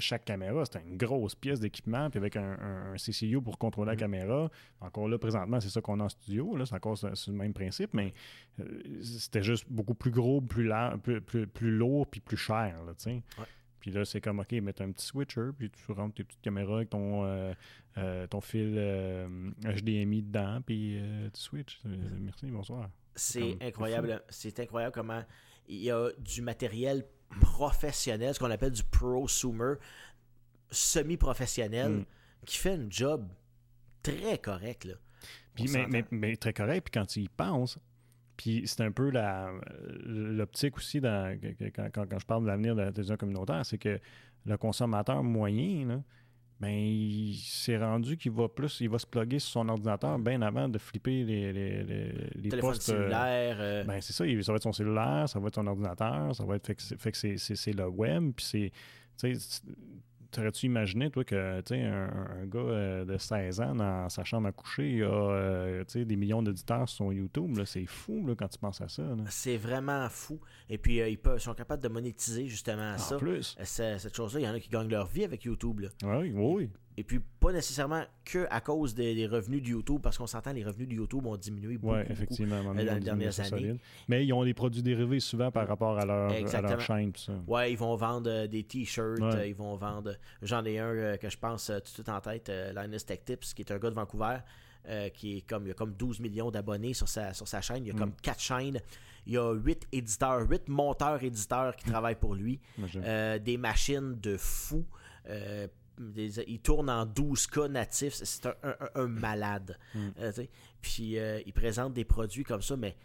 [0.00, 3.88] chaque caméra, c'était une grosse pièce d'équipement, puis avec un, un- un CCU pour contrôler
[3.88, 3.98] la Mhm.
[4.00, 4.50] caméra.
[4.80, 6.56] Encore là, présentement, c'est ça qu'on a en studio.
[6.56, 8.12] Là, c'est encore le même principe, mais
[8.60, 8.64] euh,
[9.02, 10.70] c'était juste beaucoup plus gros, plus,
[11.02, 12.76] plus, plus, plus lourd, puis plus cher.
[12.86, 12.92] Là.
[13.06, 13.22] Ouais.
[13.80, 16.76] Puis là, c'est comme, OK, mettre un petit switcher, puis tu rentres tes petites caméras
[16.76, 17.52] avec ton, euh,
[17.98, 18.78] euh, ton fil
[19.64, 21.00] HDMI dedans, puis
[21.34, 21.80] tu switches.
[21.86, 22.88] Euh, Merci, bonsoir.
[23.14, 24.22] C'est comme incroyable.
[24.28, 25.22] C'est incroyable comment
[25.68, 27.04] il y a du matériel
[27.40, 29.74] professionnel, ce qu'on appelle du prosumer,
[30.70, 32.04] semi-professionnel, Mm.
[32.46, 33.28] qui fait un job
[34.02, 34.84] très correct.
[34.84, 34.94] Là.
[35.54, 37.78] Puis, mais, mais, mais très correct, puis quand tu y penses,
[38.36, 39.52] puis c'est un peu la-
[40.06, 41.38] l'optique aussi dans,
[41.74, 44.00] quand, quand- quand je parle de l'avenir de la télévision communautaire, c'est que
[44.46, 46.02] le consommateur moyen, là,
[46.62, 50.40] ben, il s'est rendu qu'il va plus, il va se plugger sur son ordinateur bien
[50.42, 52.88] avant de flipper les, les, les, les postes.
[52.88, 53.56] euh, cellulaire.
[53.58, 56.44] euh, ben, c'est ça, ça va être son cellulaire, ça va être son ordinateur, ça
[56.44, 58.72] va être fait que c'est- c'est- c'est c'est le web, puis c'est.
[60.32, 64.52] T'aurais-tu imaginé, toi, que un, un gars euh, de 16 ans dans sa chambre à
[64.52, 68.48] coucher, il a euh, des millions d'auditeurs sur son YouTube, là, c'est fou là, quand
[68.48, 69.02] tu penses à ça.
[69.28, 70.40] c'est vraiment fou.
[70.70, 73.16] Et puis, euh, ils, peuvent, ils sont capables de monétiser justement ça.
[73.16, 73.56] En plus.
[73.60, 75.80] Euh, Cette chose-là, il y en a qui gagnent leur vie avec YouTube.
[75.80, 75.88] là.
[76.02, 76.70] Oui, oui, oui.
[76.98, 80.52] Et puis, pas nécessairement que à cause des, des revenus de YouTube, parce qu'on s'entend,
[80.52, 81.94] les revenus de YouTube ont diminué beaucoup.
[81.94, 82.56] Ouais, effectivement.
[82.56, 83.48] euh, dans les dernières années.
[83.48, 83.78] solide.
[84.08, 87.12] Mais ils ont des produits dérivés souvent par rapport à leur, à leur chaîne.
[87.16, 87.32] ça.
[87.46, 89.34] Ouais, ils vont vendre euh, des t-shirts, Ouais.
[89.36, 90.14] euh, ils vont vendre.
[90.42, 93.62] J'en ai un que je pense tout de suite en tête, Linus Tech Tips, qui
[93.62, 94.36] est un gars de Vancouver,
[95.14, 97.84] qui est comme il a comme 12 millions d'abonnés sur sa, sur sa chaîne.
[97.84, 97.98] Il y a Mm.
[97.98, 98.80] comme 4 chaînes.
[99.26, 102.60] Il y a 8 éditeurs, 8 monteurs éditeurs qui travaillent pour lui.
[103.40, 104.84] Des machines de fou.
[105.28, 105.68] Euh,
[105.98, 108.14] des- il tourne en 12K natifs.
[108.14, 109.78] C'est un, un- un- un malade.
[109.94, 110.08] Mm.
[110.20, 110.32] Euh.
[110.80, 112.96] Puis euh, il présente des produits comme ça, mais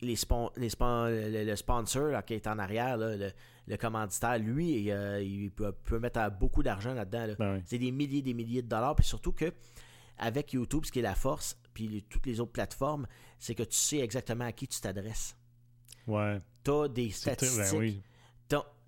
[0.00, 3.30] les spon- les spon- le, le sponsor là, qui est en arrière, là, le,
[3.66, 7.26] le commanditaire, lui, il, euh, il peut, peut mettre beaucoup d'argent là-dedans.
[7.26, 7.34] là.
[7.38, 7.62] Ben oui.
[7.66, 8.96] C'est des milliers des milliers de dollars.
[8.96, 9.52] Puis surtout que
[10.18, 13.06] avec YouTube, ce qui est la force, puis les- toutes les autres plateformes,
[13.38, 15.36] c'est que tu sais exactement à qui tu t'adresses.
[16.06, 16.40] Ouais.
[16.64, 17.58] Tu as des statistiques.
[17.72, 18.02] ben oui.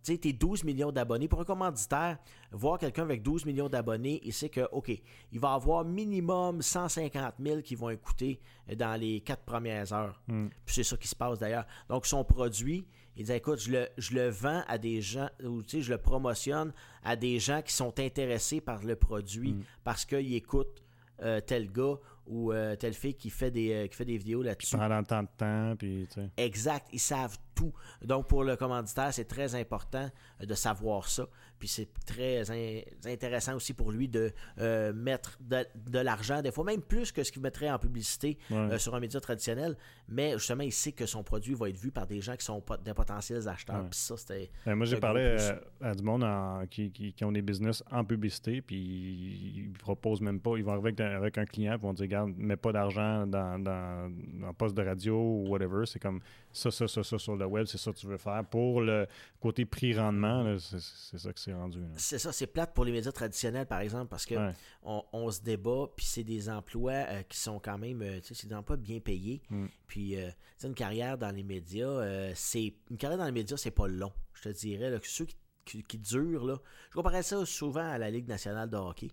[0.03, 1.29] Tu sais, tes 12 millions d'abonnés.
[1.29, 2.19] Pour un commanditaire,
[2.51, 4.91] voir quelqu'un avec 12 millions d'abonnés, il sait que, OK,
[5.31, 8.41] il va avoir minimum 150 000 qui vont écouter
[8.77, 10.21] dans les quatre premières heures.
[10.27, 10.49] Mm.
[10.65, 11.67] Puis c'est ça qui se passe d'ailleurs.
[11.89, 12.85] Donc, son produit,
[13.17, 15.93] il dit, écoute, je le, je le vends à des gens, ou tu sais, je
[15.93, 16.73] le promotionne
[17.05, 19.63] à des gens qui sont intéressés par le produit Mm.
[19.85, 20.83] parce qu'ils écoutent
[21.23, 21.97] euh, tel gars
[22.33, 24.76] ou euh, telle fille qui fait des, euh, qui fait des vidéos là-dessus.
[24.76, 26.30] Pendant tant de temps, puis tu sais.
[26.39, 27.72] Exact, ils savent tout.
[28.03, 30.11] Donc pour le commanditaire, c'est très important
[30.41, 31.26] euh, de savoir ça.
[31.63, 36.51] Puis c'est très in- intéressant aussi pour lui de euh, mettre de, de l'argent, des
[36.51, 38.57] fois même plus que ce qu'il mettrait en publicité Ouais.
[38.57, 39.77] euh, sur un média traditionnel.
[40.09, 42.61] Mais justement, il sait que son produit va être vu par des gens qui sont
[42.85, 43.77] des potentiels acheteurs.
[43.85, 43.89] Ouais.
[43.91, 44.51] Puis ça, c'était.
[44.67, 47.85] Ben, moi, j'ai parlé euh, à du monde en- qui, qui- qui ont des business
[47.93, 50.57] en publicité, puis ils proposent même pas.
[50.57, 53.25] Ils vont arriver avec, avec un client, puis ils vont dire Regarde, mets pas d'argent
[53.29, 54.11] dans, dans,
[54.41, 55.87] dans poste de radio ou whatever.
[55.87, 56.19] C'est comme
[56.51, 58.45] ça, ça, ça, ça sur le web, c'est ça que tu veux faire.
[58.51, 59.07] Pour le
[59.41, 61.79] côté prix-rendement, c'est ça que c'est rendu.
[61.97, 64.53] C'est ça, c'est plate pour les médias traditionnels, par exemple, parce que Ouais.
[64.83, 68.29] on, on se débat, puis c'est des emplois euh, qui sont quand même, euh, tu
[68.29, 69.43] sais, c'est des emplois bien payés.
[69.51, 69.67] Mm.
[69.87, 70.31] Puis, euh,
[70.65, 74.13] une carrière dans les médias, euh, c'est une carrière dans les médias, c'est pas long,
[74.35, 74.91] je te dirais.
[74.91, 76.57] Là, que ceux qui, qui, qui durent, là,
[76.91, 79.11] je comparais ça souvent à la Ligue nationale de hockey.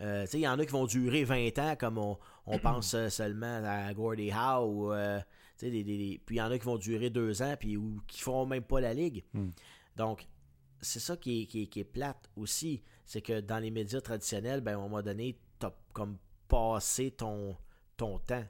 [0.00, 2.58] Euh, tu sais, il y en a qui vont durer 20 ans, comme on, on
[2.58, 4.66] pense euh, seulement à Gordie Howe.
[4.66, 5.18] ou, euh,
[5.56, 7.54] tu sais, des- des- des- puis il y en a qui vont durer deux ans,
[7.58, 9.24] puis ou qui feront même pas la Ligue.
[9.32, 9.48] Mm.
[9.96, 10.26] Donc,
[10.80, 12.82] c'est ça qui est, qui, est, qui est plate aussi.
[13.04, 16.16] C'est que dans les médias traditionnels, ben, à un moment donné, tu as comme
[16.48, 17.56] passé ton,
[17.96, 18.44] ton temps.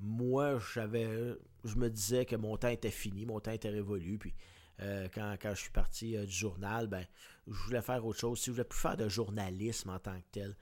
[0.00, 4.18] Moi, j'avais, je me disais que mon temps était fini, mon temps était révolu.
[4.18, 4.34] Puis
[4.80, 7.04] euh, quand, quand, je suis parti euh, du journal, ben,
[7.46, 8.38] je voulais faire autre chose.
[8.38, 10.56] Si je voulais plus faire de journalisme en tant que tel.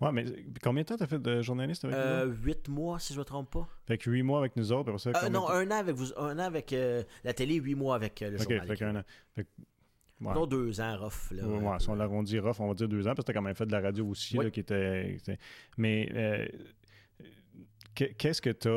[0.00, 0.24] Ouais, mais
[0.62, 2.32] combien de temps tu as fait de journaliste avec euh, nous?
[2.44, 3.68] Huit mois, si je ne me trompe pas.
[3.86, 4.96] Fait que huit mois avec nous autres.
[4.98, 7.94] Ça, euh, non, un an avec vous, un an avec euh, la télé, huit mois
[7.94, 8.76] avec le okay, journal.
[8.76, 9.02] Fait an.
[9.34, 9.50] Fait que,
[10.22, 10.34] ouais.
[10.34, 11.30] Non, deux ans, rough.
[11.32, 13.34] Là, ouais, si on l'arrondit rough, on va dire deux ans, parce que tu as
[13.34, 14.44] quand même fait de la radio aussi, Oui.
[14.46, 15.12] là, qui était.
[15.14, 15.38] était-
[15.76, 16.46] Mais euh,
[17.94, 18.68] que- qu'est-ce que tu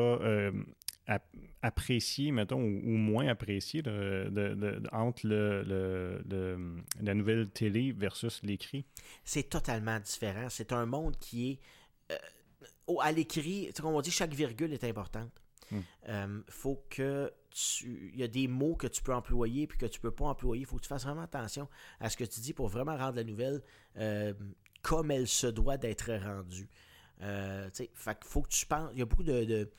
[1.08, 1.20] as
[1.62, 7.92] apprécié, mettons, ou, moins apprécié de, de- de- entre le, le- le- la nouvelle télé
[7.92, 8.84] versus l'écrit?
[9.24, 10.48] C'est totalement différent.
[10.48, 12.12] C'est un monde qui est.
[12.12, 15.30] euh, à l'écrit, comme on dit, chaque virgule est importante.
[15.72, 15.80] Hmm.
[16.08, 18.10] Euh, faut que tu.
[18.12, 20.62] Il y a des mots que tu peux employer puis que tu peux pas employer.
[20.62, 21.68] Il faut que tu fasses vraiment attention
[22.00, 23.62] à ce que tu dis pour vraiment rendre la nouvelle
[23.96, 24.34] euh,
[24.82, 26.68] comme elle se doit d'être rendue.
[27.22, 28.90] Euh, tu sais, fait faut que tu penses.
[28.92, 29.70] Il y a beaucoup de, de,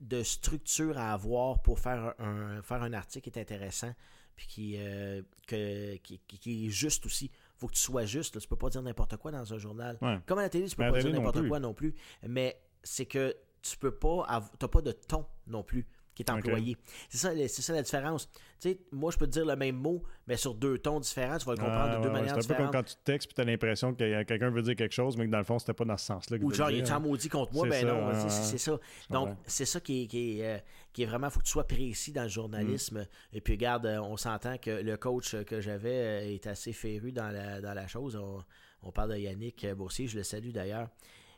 [0.00, 3.92] de structure à avoir pour faire un, faire un article qui est intéressant
[4.36, 7.30] puis qui, euh, que- qui, qui- est juste aussi.
[7.56, 8.34] faut que tu sois juste.
[8.34, 8.40] Là.
[8.40, 9.96] Tu peux pas dire n'importe quoi dans un journal.
[10.02, 10.18] Ouais.
[10.26, 11.94] Comme à la télé, tu peux Mais à pas dire n'importe quoi non plus.
[12.26, 14.42] Mais c'est que tu peux pas.
[14.58, 16.76] T'as pas de ton non plus qui est employé.
[17.08, 18.28] C'est ça, c'est ça la différence.
[18.60, 21.38] Tu sais, moi, je peux te dire le même mot, mais sur deux tons différents.
[21.38, 22.72] Tu vas le comprendre Ah, de deux ouais, manières C'est un peu comme différentes.
[22.72, 25.30] quand tu textes et tu as l'impression que quelqu'un veut dire quelque chose, mais que
[25.30, 26.38] dans le fond, c'était pas dans ce sens-là.
[26.40, 28.78] Ou genre, il est en maudit contre moi, ben ça, non, ouais, c'est- ça.
[29.10, 30.58] Donc, c'est ça qui est, qui est, euh,
[30.92, 33.00] qui est vraiment, faut que tu sois précis dans le journalisme.
[33.00, 33.36] Mm.
[33.36, 37.10] Et puis, regarde, euh, on s'entend que le coach que j'avais euh, est assez féru
[37.12, 38.16] dans la, dans la chose.
[38.16, 38.42] On,
[38.82, 40.88] on parle de Yannick Boursier, je le salue d'ailleurs.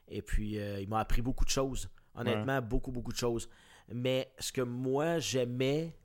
[0.08, 1.88] Et puis, euh, il m'a appris beaucoup de choses.
[2.14, 3.48] Honnêtement, beaucoup, beaucoup de choses.
[3.92, 5.96] Mais ce que moi, j'aimais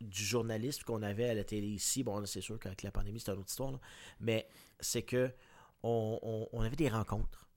[0.00, 3.18] du journalisme qu'on avait à la télé ici, bon, là, c'est sûr qu'avec la pandémie,
[3.20, 3.80] c'est une autre histoire, là,
[4.20, 4.46] mais
[4.78, 5.30] c'est que
[5.82, 7.48] on, on- on avait des rencontres.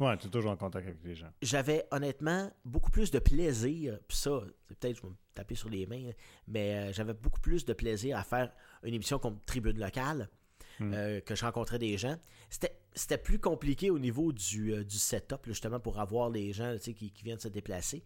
[0.00, 1.30] Ouais, tu es toujours en contact avec les gens.
[1.40, 5.86] J'avais honnêtement beaucoup plus de plaisir, puis ça, peut-être je vais me taper sur les
[5.86, 6.10] mains,
[6.48, 10.28] mais euh, j'avais beaucoup plus de plaisir à faire une émission comme Tribune locale,
[10.78, 10.92] Hmm.
[10.92, 12.18] euh, que je rencontrais des gens.
[12.50, 16.52] C'était, c'était plus compliqué au niveau du, euh, du setup, là, justement, pour avoir les
[16.52, 18.04] gens qui viennent se déplacer.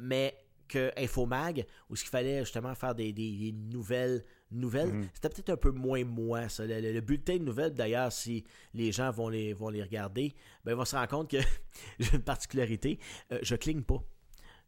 [0.00, 0.36] Mais
[0.68, 5.04] que Infomag, où ce qu'il fallait justement faire des, des- des nouvelles, nouvelles Hmm.
[5.12, 6.48] c'était peut-être un peu moins moi.
[6.48, 6.64] Ça.
[6.64, 10.34] Le, le- le bulletin de nouvelles, d'ailleurs, si les gens vont les, vont les regarder,
[10.64, 11.36] ben, ils vont se rendre compte que
[11.98, 12.98] j'ai une particularité.
[13.32, 14.02] euh, je cligne pas.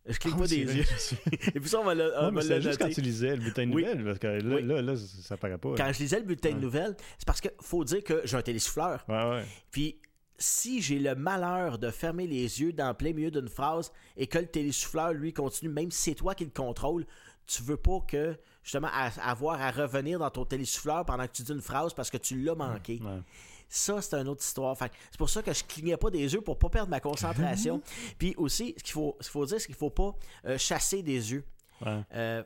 [0.07, 0.85] Je cligne Ah pas des vrai, yeux.
[1.55, 3.01] Et puis ça, on va le, on Non, va mais le c'est juste quand tu
[3.01, 3.83] lisais le bulletin de Oui.
[3.85, 4.63] nouvelles, parce que là, Oui.
[4.63, 5.75] là, là, ça paraît pas.
[5.75, 8.43] Quand je lisais le bulletin de nouvelles, c'est parce que faut dire que j'ai un
[8.43, 9.03] télésouffleur.
[9.09, 9.45] Ouais, ouais.
[9.71, 9.99] Puis
[10.39, 14.39] si j'ai le malheur de fermer les yeux dans plein milieu d'une phrase et que
[14.39, 17.07] le télésouffleur, lui, continue, même si c'est toi qui le contrôle,
[17.47, 21.43] tu veux pas que, justement, à- avoir à revenir dans ton télésouffleur pendant que tu
[21.43, 23.01] dis une phrase parce que tu l'as manqué.
[23.03, 23.21] Ouais.
[23.69, 24.77] Ça, c'est une autre histoire.
[24.79, 27.81] C'est pour ça que je clignais pas des yeux pour pas perdre ma concentration.
[28.19, 30.15] Puis aussi, ce qu'il faut, ce qu'il faut dire, c'est qu'il faut pas
[30.47, 31.45] euh, chasser des yeux.
[31.85, 32.01] Ouais.
[32.15, 32.43] Euh,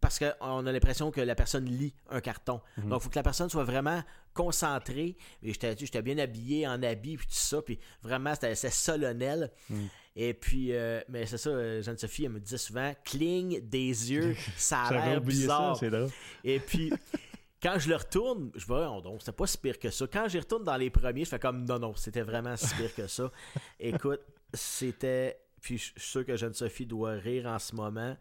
[0.00, 2.60] parce qu'on a l'impression que la personne lit un carton.
[2.76, 2.88] Mhm.
[2.90, 4.02] Donc, il faut que la personne soit vraiment
[4.34, 5.16] concentrée.
[5.42, 7.62] Et j'étais j'étais bien habillé en habit, puis tout ça.
[7.62, 9.50] Puis vraiment, c'était solennel.
[9.70, 9.88] Mhm.
[10.18, 14.84] Et puis, euh, mais c'est ça, Jeanne-Sophie, elle me disait souvent cligne des yeux, ça
[14.84, 15.76] a l'air bizarre.
[15.76, 16.08] ça, c'est drôle.
[16.42, 16.90] Et puis,
[17.62, 20.06] quand je le retourne, je vois, donc, c'était pas si pire que ça.
[20.10, 22.94] Quand j'y retourne dans les premiers, je fais comme, non, non, c'était vraiment si pire
[22.94, 23.30] que ça.
[23.80, 24.20] Écoute,
[24.54, 25.38] c'était.
[25.60, 28.16] Puis je suis sûr que Jeanne-Sophie doit rire en ce moment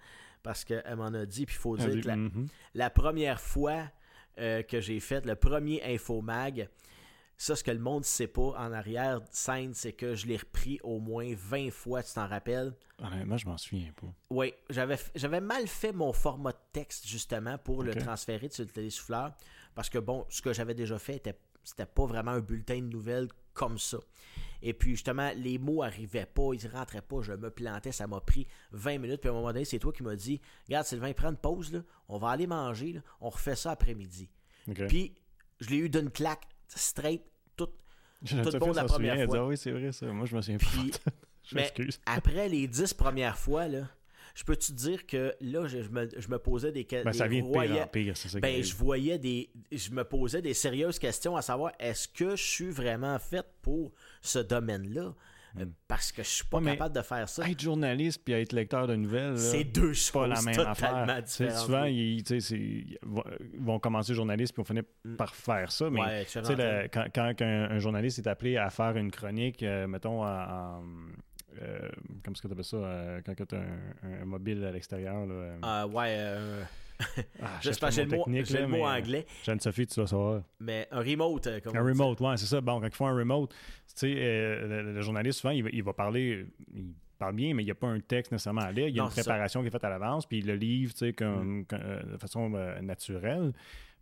[0.46, 1.48] parce qu'elle m'en a dit.
[1.48, 2.48] Puis il faut dire que la, mhm.
[2.76, 3.90] la première fois
[4.38, 6.70] euh, que j'ai fait le premier Infomag,
[7.36, 10.38] ça, ce que le monde ne sait pas en arrière scène, c'est que je l'ai
[10.38, 12.74] repris au moins 20 fois, tu t'en rappelles?
[13.00, 14.08] Honnêtement, je m'en souviens pas.
[14.30, 19.34] Oui, j'avais, mal fait mon format de texte justement pour le transférer sur le télésouffleur
[19.74, 22.88] parce que bon, ce que j'avais déjà fait était c'était pas vraiment un bulletin de
[22.88, 23.98] nouvelles comme ça.
[24.62, 28.20] Et puis justement, les mots arrivaient pas, ils rentraient pas, je me plantais, ça m'a
[28.20, 29.22] pris 20 minutes.
[29.22, 31.74] Puis à un moment donné, c'est toi qui m'as dit Regarde, Sylvain, prends une pause,
[31.74, 34.30] là, on va aller manger, là, on refait ça après-midi.
[34.88, 35.14] Puis
[35.60, 37.24] je l'ai eu d'une claque, straight,
[37.56, 37.70] tout.
[38.26, 39.40] Tout bon la première souvient, elle dit, fois.
[39.40, 40.08] Ah oui, c'est vrai ça.
[40.08, 41.12] Moi, je me souviens Puis- pas.
[41.54, 41.72] mais
[42.08, 43.88] après les dix premières fois, là,
[44.36, 47.10] je peux te dire que là, je, je me, je me posais des questions.
[47.10, 48.40] Ben, ça vient de pire en pire, c'est ça.
[48.40, 49.50] Ben, je voyais des.
[49.72, 53.92] Je me posais des sérieuses questions à savoir est-ce que je suis vraiment fait pour
[54.22, 55.14] ce domaine-là?
[55.58, 56.66] Euh, Parce que je suis pas Hmm.
[56.66, 57.50] Ouais, capable de faire ça.
[57.50, 61.58] Être journaliste puis être lecteur de nouvelles, C'est deux choses pas la même totalement affaire.
[61.58, 63.24] Souvent, ils, ils vont-
[63.54, 64.84] ils vont commencer journaliste puis on finit
[65.18, 65.90] par faire ça.
[65.90, 69.88] Mais Ouais, le- quand, quand un, un journaliste est appelé à faire une chronique, euh,
[69.88, 70.28] mettons, en.
[70.28, 70.84] en,
[71.62, 71.90] euh,
[72.24, 75.26] comment est-ce que tu appelles ça euh, Quand tu as un, un mobile à l'extérieur.
[75.26, 76.18] là, euh, Ah, ouais,
[77.42, 79.26] Ah, J'espère que j'ai le mot, là, le mot mais- anglais.
[79.44, 80.44] Jeanne-Sophie, tu vas savoir.
[80.60, 82.62] Mais un remote, comme Un remote, ouais, c'est ça.
[82.62, 83.56] Bon, quand ils font un remote, tu
[83.96, 87.66] sais, le, le journaliste, souvent, il va, il va parler, il parle bien, mais il
[87.66, 88.88] n'y a pas un texte nécessairement à lire.
[88.88, 89.22] Il y a Non, une ça.
[89.24, 92.02] préparation qui est faite à l'avance, puis il le livre, tu sais, comme, comme, euh,
[92.14, 92.50] de façon
[92.82, 93.52] naturelle.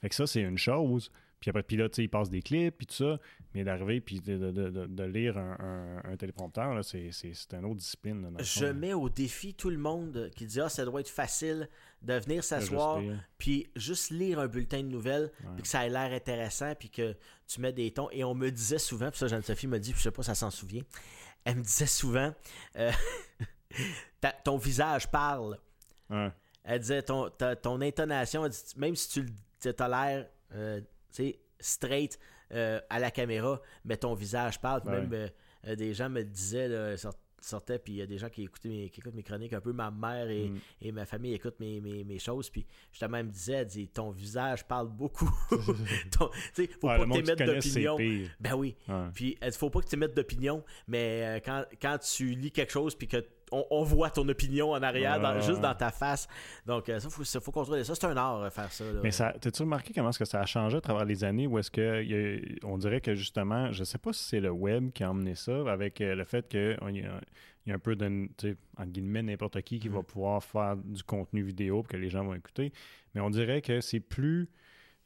[0.02, 1.12] Fait que ça, c'est une chose.
[1.44, 3.20] Puis après, puis là, tu sais, il passe des clips, puis tout ça.
[3.54, 7.34] Mais d'arriver, puis de, de- de- de- lire un, un- un téléprompteur, là, c'est, c'est,
[7.34, 8.22] c'est une autre discipline.
[8.24, 8.74] là, Je fond.
[8.74, 11.68] mets au défi tout le monde qui dit Ah, ça doit être facile
[12.02, 13.02] de venir s'asseoir,
[13.38, 17.14] puis juste lire un bulletin de nouvelles, puis que ça ait l'air intéressant, puis que
[17.46, 18.08] tu mets des tons.
[18.14, 20.30] Et on me disait souvent, puis ça, Jeanne-Sophie m'a dit, puis je sais pas si
[20.30, 20.84] elle s'en souvient,
[21.44, 22.34] elle me disait souvent
[22.78, 22.92] euh,
[24.44, 25.58] Ton visage parle.
[26.10, 26.32] Ouais.
[26.64, 30.80] Elle disait ton, ta- ton intonation, elle dit, même si tu le- t'as l'air euh,
[31.14, 32.20] tu sais, straight
[32.52, 34.82] euh, à la caméra, mais ton visage parle.
[34.86, 34.92] Ouais.
[35.02, 35.28] Même euh,
[35.68, 38.44] euh, des gens me disaient, là, sort- sortaient, puis il y a des gens qui,
[38.44, 40.60] écoutaient mes, qui écoutent mes chroniques, un peu ma mère et, Mm.
[40.82, 42.50] et ma famille écoutent mes, mes, mes choses.
[42.50, 45.30] Puis justement, elle me disait, elle dit, ton visage parle beaucoup.
[46.18, 48.28] Ton- tu sais, faut Ouais, pas que tu qui mettes connaît, c'est d'opinion.
[48.40, 48.76] Ben oui.
[48.88, 49.08] Ouais.
[49.14, 52.72] Puis il faut pas que tu mettes d'opinion, mais euh, quand, quand tu lis quelque
[52.72, 53.18] chose puis que
[53.54, 56.28] on, on voit ton opinion en arrière, dans- juste dans ta face.
[56.66, 57.94] Donc euh, ça, faut, faut contrôler ça.
[57.96, 58.84] C'est un art, euh, faire ça.
[58.84, 59.00] là.
[59.04, 61.58] Mais ça, t'as-tu remarqué comment est-ce que ça a changé à travers les années où
[61.60, 64.52] est-ce que il y a- on dirait que justement, je sais pas si c'est le
[64.52, 67.22] web qui a emmené ça avec euh, le fait qu'il y, a-
[67.66, 68.28] il y a un peu de,
[68.78, 70.04] entre guillemets, n'importe qui qui va Mhm.
[70.06, 72.74] pouvoir faire du contenu vidéo pour que les gens vont écouter.
[73.16, 74.50] Mais on dirait que c'est plus,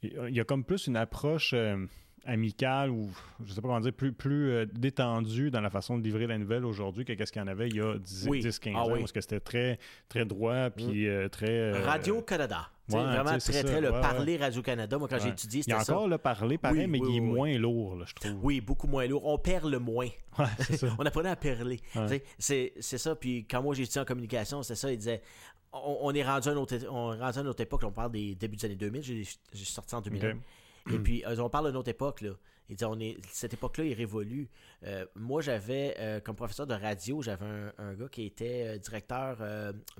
[0.02, 1.86] il y a comme plus une approche euh,
[2.28, 3.10] amicale ou
[3.44, 6.36] je sais pas comment dire, plus, plus euh, détendue dans la façon de livrer la
[6.38, 8.40] nouvelle aujourd'hui que qu'est-ce qu'il y en avait il y a 10, Oui.
[8.40, 9.00] 10 15 Ah ans oui.
[9.00, 11.50] parce que c'était très, très droit puis euh, très...
[11.50, 12.68] euh, Radio-Canada.
[12.90, 13.80] Ouais, vraiment très, très ça.
[13.80, 14.98] le Ouais, parler Radio-Canada.
[14.98, 15.94] Moi, quand j'ai étudié, Il y a c'était ça.
[15.96, 18.38] encore le parler pareil, Oui, mais oui, il est oui, moins lourd, là, je trouve.
[18.42, 19.26] Oui, beaucoup moins lourd.
[19.26, 20.08] On perd le moins.
[20.76, 20.86] Ça.
[20.98, 21.80] On apprenait à perler.
[22.38, 23.14] C'est, ça.
[23.16, 24.90] Puis quand moi j'ai étudié en communication, c'est ça.
[24.92, 25.20] Il disait
[25.72, 27.82] on, on est rendu à une autre, on est rendu à une autre époque.
[27.84, 29.02] On parle des débuts des années 2000.
[29.02, 29.24] J'ai,
[29.64, 30.30] sorti en 2001.
[30.30, 30.36] Ok.
[30.92, 32.20] Et puis, euh, on parle d'une autre époque.
[32.20, 32.32] Là.
[32.68, 34.50] Il dit, on est, cette époque-là est révolue.
[34.84, 38.78] Euh, moi, j'avais, euh, comme professeur de radio, j'avais un, un gars qui était euh,
[38.78, 39.38] directeur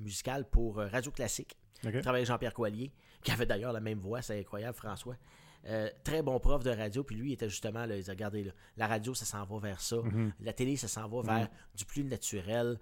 [0.01, 1.57] musical pour Radio Classique.
[1.85, 1.93] Ok.
[1.95, 5.17] Il travaillait avec Jean-Pierre Coallier, qui avait d'ailleurs la même voix, c'est incroyable, François.
[6.05, 8.53] Très bon prof de radio, puis lui, il était justement là, il disait, regardez, là,
[8.79, 9.97] la radio, ça s'en va vers ça.
[9.97, 10.33] Mhm.
[10.41, 12.79] La télé, ça s'en va vers du plus naturel.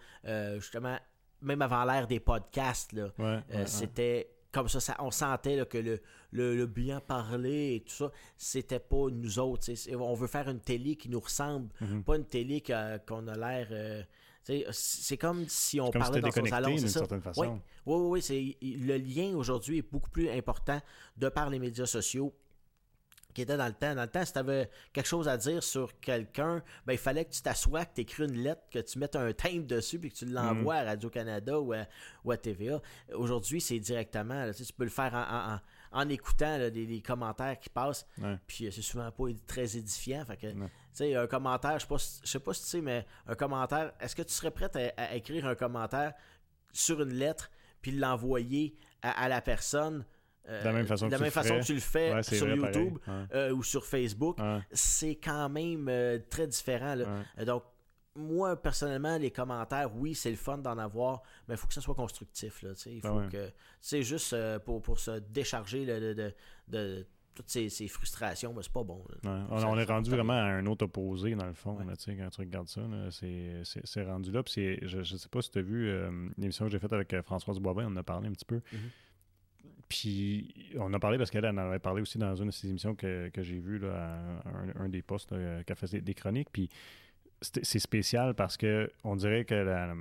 [0.56, 0.98] Justement,
[1.42, 3.66] même avant l'ère des podcasts, ouais, ouais.
[3.66, 6.00] c'était comme ça, ça on sentait là, que le,
[6.32, 9.70] le, le bien parler et tout ça, c'était pas nous autres.
[9.94, 12.02] On veut faire une télé qui nous ressemble, Mhm.
[12.04, 12.62] pas une télé
[13.06, 13.68] qu'on a l'air.
[13.70, 14.02] euh,
[14.70, 16.68] c'est comme si on comme si parlait dans son salon.
[16.68, 17.00] d'une ça.
[17.00, 17.40] certaine façon.
[17.42, 17.48] Oui,
[17.86, 20.80] oui, oui, oui, le lien aujourd'hui est beaucoup plus important
[21.16, 22.32] de par les médias sociaux
[23.36, 23.94] qui était dans le temps.
[23.94, 27.24] Dans le temps, si tu avais quelque chose à dire sur quelqu'un, ben, il fallait
[27.26, 30.10] que tu t'assoies, que tu écris une lettre, que tu mettes un timbre dessus, puis
[30.10, 31.84] que tu l'envoies à Radio-Canada ou à,
[32.24, 32.80] ou à TVA.
[33.14, 34.46] Aujourd'hui, c'est directement.
[34.46, 35.60] là, tu sais, tu peux le faire en, en- en-
[35.92, 38.06] en écoutant là, les, les commentaires qui passent.
[38.18, 38.38] Ouais.
[38.46, 40.24] Puis euh, c'est souvent pas très édifiant.
[40.24, 40.52] Fait que, Ouais.
[40.54, 43.06] tu sais, un commentaire, je sais pas si- je sais pas si tu sais, mais
[43.26, 46.14] un commentaire, est-ce que tu serais prêt à, à écrire un commentaire
[46.72, 47.50] sur une lettre,
[47.82, 50.04] puis l'envoyer à, à la personne?
[50.46, 52.14] De la même façon de que la tu même le façon que tu le fais
[52.14, 52.98] Ouais, sur vrai, YouTube
[53.34, 54.60] euh, ou sur Facebook, Ouais.
[54.72, 56.94] c'est quand même euh, très différent.
[56.94, 57.24] là.
[57.38, 57.64] Euh, Donc,
[58.14, 61.80] moi, personnellement, les commentaires, oui, c'est le fun d'en avoir, mais il faut que ça
[61.82, 62.62] soit constructif.
[62.62, 66.34] Là, il Ah faut que c'est juste euh, pour, pour se décharger de, de,
[66.68, 69.04] de toutes ces, ces frustrations, ben, c'est pas bon.
[69.24, 69.30] Ouais.
[69.50, 71.84] On, Ça- on est rendu vraiment à un autre opposé, dans le fond, Ouais.
[71.84, 72.80] là, quand tu regardes ça.
[73.10, 74.42] c'est, rendu là.
[74.46, 77.20] Je ne sais pas si tu as vu euh, l'émission que j'ai faite avec euh,
[77.22, 78.62] Françoise Boivin, on en a parlé un petit peu.
[78.72, 78.80] Mhm.
[79.88, 82.94] Puis on a parlé parce qu'elle en avait parlé aussi dans une de ces émissions
[82.94, 84.48] que, que j'ai vues, là, à
[84.80, 86.48] un, un des postes là, qu'elle faisait des chroniques.
[86.52, 86.68] Puis
[87.40, 89.94] c'est spécial parce que on dirait que la-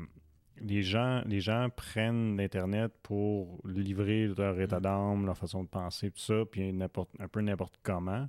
[0.61, 4.81] les, gens, les gens prennent l'Internet pour livrer leur état Mhm.
[4.83, 6.69] d'âme, leur façon de penser, tout ça, puis
[7.19, 8.27] un peu n'importe comment.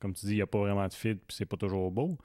[0.00, 2.16] Comme tu dis, il n'y a pas vraiment de fil, puis c'est pas toujours beau.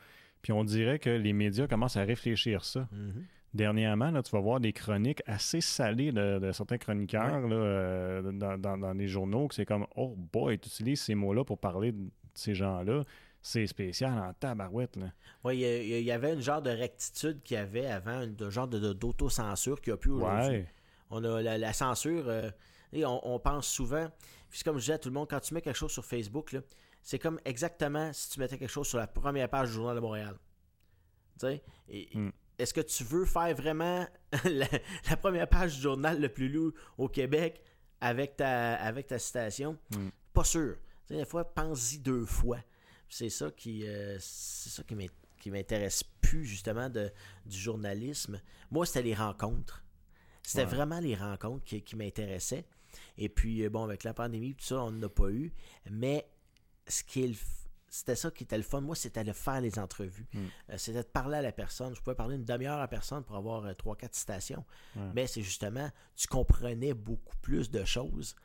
[0.42, 2.88] Puis on dirait que les médias commencent à réfléchir ça.
[2.92, 3.26] Mhm.
[3.54, 8.32] Dernièrement, là, tu vas voir des chroniques assez salées de, de certains chroniqueurs là, euh,
[8.32, 11.58] dans, dans- dans les journaux, que c'est comme Oh boy, tu utilises ces mots-là pour
[11.58, 13.04] parler de ces gens-là.
[13.41, 14.97] C'est spécial en tabarouette.
[15.43, 18.93] Ouais, il y, avait une genre de rectitude qu'il y avait avant, une genre de,
[18.93, 20.47] d'autocensure qu'il n'y a plus aujourd'hui.
[20.60, 20.68] Ouais.
[21.10, 22.30] On a la, la censure.
[22.30, 22.52] euh,
[22.93, 24.08] et on, on pense souvent.
[24.49, 26.06] Puis c'est comme je disais à tout le monde, quand tu mets quelque chose sur
[26.06, 26.56] Facebook,
[27.02, 30.02] c'est comme exactement si tu mettais quelque chose sur la première page du Journal de
[30.02, 30.36] Montréal.
[31.39, 31.64] Tu sais?
[31.89, 32.30] Et- Mm.
[32.62, 34.07] Est-ce que tu veux faire vraiment
[34.45, 34.68] la,
[35.09, 37.62] la première page du journal le plus lu au Québec
[37.99, 39.78] avec ta, avec ta citation?
[39.95, 40.09] Mm.
[40.34, 40.76] Pas sûr.
[41.07, 42.59] Tu sais, des fois, pense-y deux fois.
[43.09, 45.07] C'est ça qui, euh, c'est ça qui m'in-
[45.39, 47.12] qui m'intéresse plus, justement, de,
[47.45, 48.39] du journalisme.
[48.70, 49.84] Moi, c'était les rencontres.
[50.43, 50.68] C'était Ouais.
[50.76, 52.66] vraiment les rencontres qui, qui m'intéressaient.
[53.18, 55.51] Et puis, bon, avec la pandémie, tout ça, on n'a pas eu.
[55.89, 56.28] Mais
[56.88, 57.36] ce qui est
[57.92, 58.82] c'était ça qui était le fun.
[58.82, 60.28] Moi, c'était de faire les entrevues.
[60.34, 60.78] Mm.
[60.78, 61.94] c'était de parler à la personne.
[61.94, 64.66] Je pouvais parler une demi-heure à la personne pour avoir trois, quatre citations.
[65.14, 68.36] Mais c'est justement, tu comprenais beaucoup plus de choses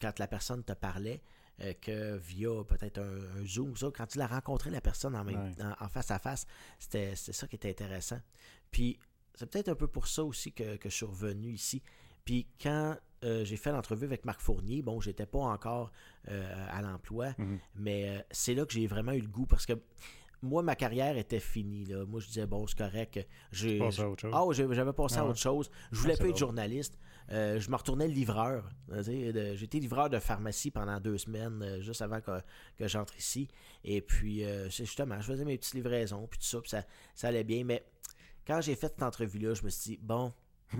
[0.00, 1.22] quand la personne te parlait.
[1.60, 3.76] Euh, que via peut-être un, Zoom.
[3.76, 6.46] Ça, quand tu l'as rencontré, la personne en, face à face,
[6.78, 8.20] c'était ça qui était intéressant.
[8.70, 8.96] Puis
[9.34, 11.82] c'est peut-être un peu pour ça aussi que, je suis revenu ici.
[12.24, 15.90] Puis quand euh, j'ai fait l'entrevue avec Marc Fournier, bon, j'étais pas encore
[16.28, 17.58] euh, à l'emploi, mm-hmm.
[17.76, 19.74] mais c'est là que j'ai vraiment eu le goût parce que
[20.42, 21.84] moi, ma carrière était finie.
[21.84, 22.04] Là.
[22.04, 23.26] Moi, je disais, bon, c'est correct.
[23.50, 24.32] J'ai, passé à autre chose.
[24.32, 25.70] Ah, j'avais passé à autre chose.
[25.90, 26.96] Je voulais ah, pas être journaliste.
[27.30, 28.70] Euh, je me retournais livreur.
[29.54, 32.40] J'étais livreur de pharmacie pendant deux semaines, euh, juste avant que,
[32.80, 33.48] j'entre ici.
[33.84, 37.28] Et puis, euh, justement, je faisais mes petites livraisons, puis tout ça, puis ça, ça
[37.28, 37.64] allait bien.
[37.64, 37.84] Mais
[38.46, 40.32] quand j'ai fait cette entrevue-là, je me suis dit, bon,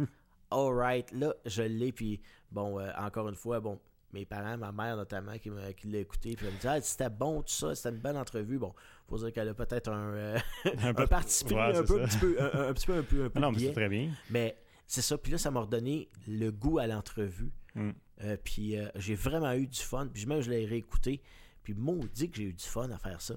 [0.50, 1.92] alright, là, je l'ai.
[1.92, 2.20] Puis,
[2.50, 3.78] bon, encore une fois, bon,
[4.12, 7.10] mes parents, ma mère notamment, qui, qui l'a écouté, puis elle me dit ah, c'était
[7.10, 8.58] bon, tout ça, c'était une bonne entrevue.
[8.58, 8.74] Bon,
[9.08, 10.36] faut dire qu'elle a peut-être un,
[10.82, 13.52] un, participé un, peu, un, petit peu, un, petit peu, un peu, un peu Non,
[13.52, 14.12] mais c'est très bien.
[14.30, 15.18] Mais c'est ça.
[15.18, 17.52] Puis là, ça m'a redonné le goût à l'entrevue.
[17.74, 17.90] Mm.
[18.22, 20.08] Euh, puis euh, j'ai vraiment eu du fun.
[20.12, 21.22] Puis même, je l'ai réécouté.
[21.62, 23.34] Puis maudit que j'ai eu du fun à faire ça.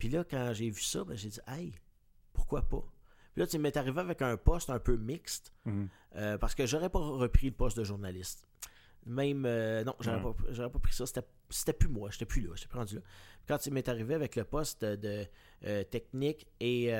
[0.00, 1.72] Puis là, quand j'ai vu ça, ben, j'ai dit, hey,
[2.32, 2.82] pourquoi pas?
[3.32, 5.52] Puis là, tu m'es arrivé avec un poste un peu mixte.
[5.66, 5.88] Mm-hmm.
[6.16, 8.46] Euh, parce que j'aurais pas repris le poste de journaliste.
[9.06, 11.04] Même, non, j'aurais pas, pas, pris ça.
[11.06, 12.10] C'était plus moi.
[12.10, 12.50] J'étais plus là.
[12.54, 13.00] J'étais rendu là.
[13.48, 15.26] Quand tu m'es arrivé avec le poste de,
[15.84, 16.92] technique et,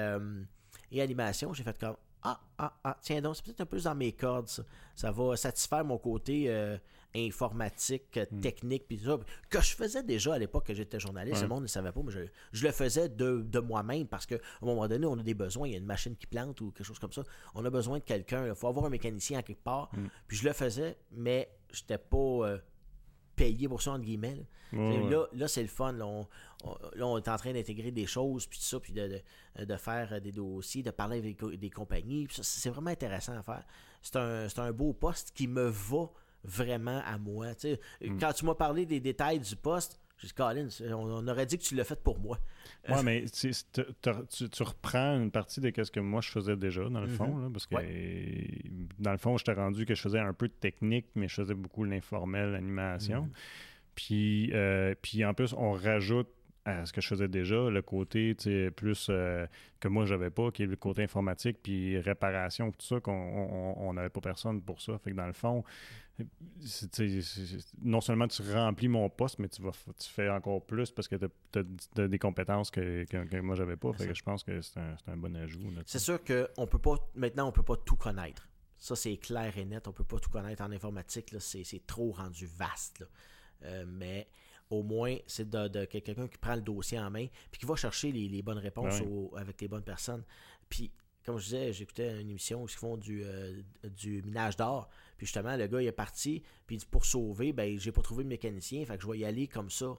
[0.90, 3.94] et animation, j'ai fait comme, ah, ah, ah, tiens donc, c'est peut-être un peu dans
[3.94, 4.62] mes cordes, ça.
[4.94, 6.76] Ça va satisfaire mon côté euh,
[7.14, 8.40] informatique, hmm.
[8.40, 9.18] technique, puis ça.
[9.48, 12.12] Que je faisais déjà à l'époque que j'étais journaliste, le monde ne savait pas, mais
[12.52, 15.68] je, le faisais de, moi-même parce qu'à un moment donné, on a des besoins.
[15.68, 17.22] Il y a une machine qui plante ou quelque chose comme ça.
[17.54, 18.46] On a besoin de quelqu'un.
[18.46, 19.90] Il faut avoir un mécanicien à quelque part.
[19.92, 20.06] Hmm.
[20.26, 22.16] Puis je le faisais, mais je n'étais pas.
[22.16, 22.58] Euh,
[23.36, 24.36] payé pour ça, entre guillemets.
[24.72, 25.92] Là, là, c'est le fun.
[25.92, 26.06] Là
[26.64, 29.20] on, est en train d'intégrer des choses, puis tout ça, puis de,
[29.58, 32.26] de, faire des dossiers, de parler avec des compagnies.
[32.30, 33.64] C'est vraiment intéressant à faire.
[34.02, 36.10] C'est un, un beau poste qui me va
[36.44, 37.48] vraiment à moi.
[37.52, 38.18] Mm.
[38.18, 41.62] Quand tu m'as parlé des détails du poste, j'ai dit, Colin, on, aurait dit que
[41.62, 42.38] tu l'as fait pour moi.
[42.88, 47.00] Oui, mais tu, tu, reprends une partie de ce que moi je faisais déjà, dans
[47.00, 47.16] le mm-hmm.
[47.16, 47.50] fond.
[47.50, 47.76] parce que,
[48.98, 51.34] dans le fond, je t'ai rendu que je faisais un peu de technique, mais je
[51.34, 53.24] faisais beaucoup l'informel, l'animation.
[53.24, 53.94] Mm-hmm.
[53.94, 56.28] Puis, euh, puis en plus, on rajoute
[56.64, 58.34] à ce que je faisais déjà, le côté
[58.76, 59.46] plus euh,
[59.80, 64.10] que moi j'avais pas, qui est le côté informatique, puis réparation, tout ça, qu'on n'avait
[64.10, 64.98] pas personne pour ça.
[64.98, 65.64] Fait que dans le fond,
[67.82, 71.16] non seulement tu remplis mon poste, mais tu vas tu fais encore plus parce que
[71.16, 71.58] tu
[72.00, 73.92] as, des compétences que, que, moi j'avais pas.
[73.92, 75.60] Fait que je pense que c'est un, bon ajout.
[75.86, 78.48] C'est sûr qu'on peut pas maintenant on peut pas tout connaître.
[78.78, 82.46] Ça c'est clair et net, on peut pas tout connaître en informatique, c'est trop rendu
[82.46, 83.06] vaste.
[83.62, 84.26] Euh, mais
[84.70, 88.12] au moins, c'est de, quelqu'un qui prend le dossier en main puis qui va chercher
[88.12, 89.02] les, bonnes réponses
[89.36, 90.24] avec les bonnes personnes.
[90.68, 90.90] Puis
[91.24, 94.88] comme je disais, j'écoutais une émission où ils font du, euh, du minage d'or.
[95.20, 96.42] Puis justement, le gars, il est parti.
[96.66, 98.82] Puis pour sauver, ben, j'ai pas trouvé de mécanicien.
[98.86, 99.98] Fait que je vais y aller comme ça.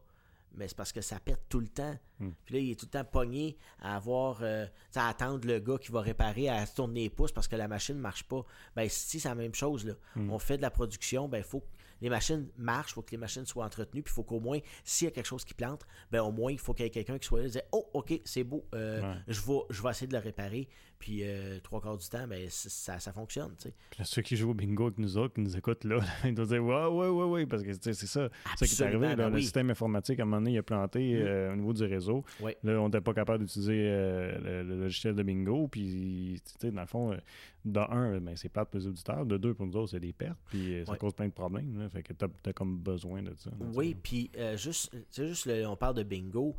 [0.55, 1.95] Mais c'est parce que ça pète tout le temps.
[2.17, 2.32] Hmm.
[2.43, 4.65] Puis là, il est tout le temps pogné à avoir, euh,
[4.95, 7.67] à attendre le gars qui va réparer, à se tourner les pouces parce que la
[7.67, 8.43] machine ne marche pas.
[8.76, 9.93] Ben, si c'est la même chose, là.
[10.15, 10.32] Hmm.
[10.32, 11.63] On fait de la production, ben, il faut
[12.01, 14.57] les machines marchent, il faut que les machines soient entretenues, puis il faut qu'au moins,
[14.84, 16.91] s'il y a quelque chose qui plante, ben au moins, il faut qu'il y ait
[16.91, 19.89] quelqu'un qui soit là et dise Oh, ok, c'est beau, euh, je, vais, je vais
[19.91, 20.67] essayer de le réparer.
[21.01, 23.55] Puis euh, trois quarts du temps, ben, ça, ça fonctionne.
[24.03, 26.63] Ceux qui jouent au bingo avec nous autres, qui nous écoutent là, ils doivent dire
[26.63, 28.29] Ouais, ouais, ouais, ouais, parce que c'est ça.
[28.55, 29.15] C'est qui est arrivé.
[29.15, 31.25] Ben le système informatique, à un moment donné, il a planté mm.
[31.25, 32.23] euh, au niveau du réseau.
[32.39, 35.67] Là, on n'était pas capable d'utiliser le, logiciel de bingo.
[35.67, 37.17] Puis, dans le fond,
[37.65, 39.25] de un, ben, c'est plate pour les auditeurs.
[39.25, 40.37] De deux, pour nous autres, c'est des pertes.
[40.49, 41.79] Puis ça cause plein de problèmes.
[41.79, 43.49] Là, fait que tu as, comme besoin de ça.
[43.73, 46.55] oui, puis juste, juste on parle de bingo.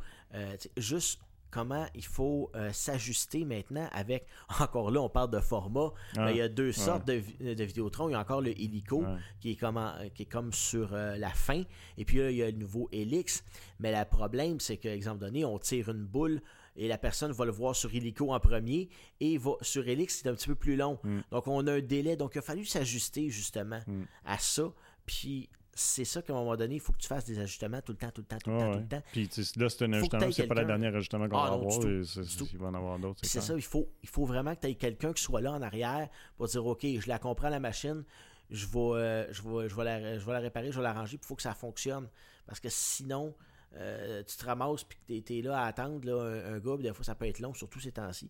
[0.75, 1.21] juste
[1.53, 4.25] comment il faut euh, s'ajuster maintenant avec,
[4.59, 8.09] encore là, on parle de format, il y a deux sortes de, de Vidéotron.
[8.09, 9.05] Il y a encore le hélico
[9.39, 9.79] qui, est comme
[10.15, 11.63] qui est comme sur euh, la fin,
[11.97, 13.43] et puis là, il y a le nouveau Helix.
[13.79, 16.41] Mais le problème, c'est que, exemple donné, on tire une boule
[16.75, 18.89] et la personne va le voir sur Helico en premier
[19.19, 20.99] et va, sur Helix, c'est un petit peu plus long.
[21.03, 21.19] Mm.
[21.31, 22.15] Donc, on a un délai.
[22.15, 24.03] Donc, il a fallu s'ajuster justement mm.
[24.25, 24.71] à ça.
[25.05, 27.93] Puis c'est ça qu'à un moment donné, il faut que tu fasses des ajustements tout
[27.93, 29.03] le temps, tout le temps, tout le temps, tout le temps.
[29.11, 31.83] Puis là, c'est un ajustement, c'est pas le dernier ajustement qu'on ah, va avoir.
[31.83, 33.19] il va en avoir d'autres.
[33.23, 35.61] C'est ça, il faut, il faut vraiment que tu aies quelqu'un qui soit là en
[35.61, 38.03] arrière pour dire OK, je la comprends la machine,
[38.51, 41.17] je vais, euh, je vais, je vais, la, je vais la réparer, je vais l'arranger,
[41.17, 42.07] puis il faut que ça fonctionne.
[42.45, 43.33] Parce que sinon,
[43.71, 47.25] tu te ramasses puis tu es, là à attendre un, gars, des fois ça peut
[47.25, 48.29] être long, surtout ces temps-ci.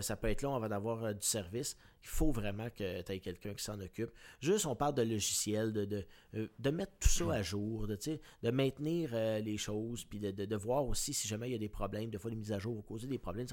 [0.00, 1.76] ça peut être long avant d'avoir du service.
[2.02, 4.10] Il faut vraiment que tu aies quelqu'un qui s'en occupe.
[4.40, 6.06] Juste, on parle de logiciel, de, de,
[6.58, 7.98] de mettre tout ça à jour, de,
[8.42, 11.68] de maintenir les choses, puis de, de, voir aussi si jamais il y a des
[11.68, 13.46] problèmes, de fois les mises à jour vont causer des problèmes.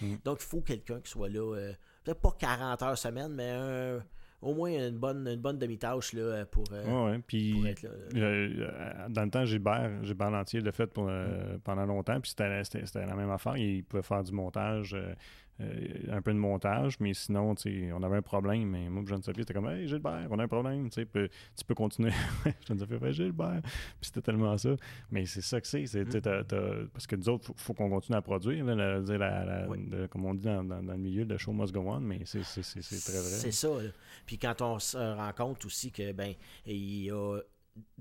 [0.00, 0.14] Mm.
[0.24, 4.04] Donc, il faut quelqu'un qui soit là, peut-être pas 40 heures semaine, mais un
[4.44, 7.90] au moins une bonne, une bonne demi-tâche là, pour, euh, puis, être là.
[8.14, 13.06] Euh, dans le temps, Gilbert, Gilbert Lantier l'a fait pour, euh, pendant longtemps, puis c'était
[13.06, 13.56] la même affaire.
[13.56, 15.14] Il pouvait faire du montage euh,
[15.60, 17.54] un peu de montage, mais sinon,
[17.94, 18.70] on avait un problème.
[18.70, 22.12] Mais moi, Jean Sophie, c'était comme Hey Gilbert, on a un problème, tu peux continuer.
[22.68, 23.60] Jean Sophie fait Gilbert.
[23.62, 24.70] Puis c'était tellement ça.
[25.10, 25.84] Mais c'est ça que c'est.
[25.84, 26.84] Mm.
[26.92, 28.64] Parce que nous autres, il faut, qu'on continue à produire.
[30.10, 33.30] comme on dit dans, le milieu, de show must go on, mais c'est très vrai.
[33.30, 33.68] C'est ça.
[34.26, 36.34] Puis quand on se rend compte aussi que ben
[36.66, 37.38] il y a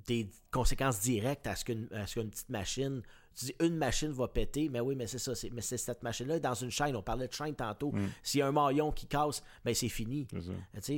[0.07, 3.01] des conséquences directes à ce qu'une petite machine
[3.35, 5.33] tu dis une machine va péter, mais oui, mais c'est ça.
[5.51, 6.95] Mais c'est cette machine-là dans une chaîne.
[6.95, 7.91] On parlait de chaîne tantôt.
[7.91, 8.09] Mm.
[8.21, 10.27] S'il y a un maillon qui casse, ben c'est fini.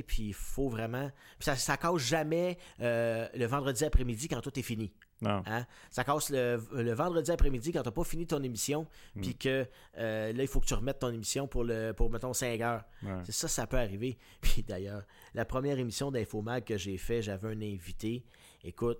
[0.06, 1.10] Puis il faut vraiment.
[1.38, 4.92] Puis ça, ça casse jamais euh, le vendredi après-midi quand tout est fini.
[5.22, 5.42] Non.
[5.46, 5.64] Hein?
[5.90, 9.20] Ça casse le, vendredi après-midi quand tu n'as pas fini ton émission, mm.
[9.22, 9.66] puis que
[9.96, 12.84] euh, là, il faut que tu remettes ton émission pour, le, pour mettons, 5 heures.
[13.24, 14.18] C'est ça, ça peut arriver.
[14.42, 18.24] Puis d'ailleurs, la première émission d'Infomag que j'ai fait, j'avais un invité.
[18.66, 18.98] Écoute,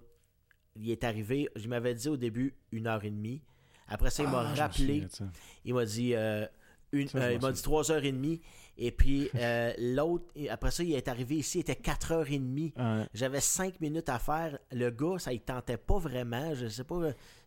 [0.77, 3.43] il est arrivé, je m'avais dit au début une heure et demie.
[3.89, 5.05] Après ça, il m'a ah, rappelé.
[5.65, 6.47] Il m'a dit euh,
[6.93, 8.41] une, euh, il m'a dit trois heures et demie.
[8.79, 12.39] Et puis euh, l'autre, après ça, il est arrivé ici, il était quatre heures et
[12.39, 12.73] demie.
[13.13, 14.57] J'avais cinq minutes à faire.
[14.71, 16.55] Le gars, ça il tentait pas vraiment.
[16.55, 17.01] Je sais pas,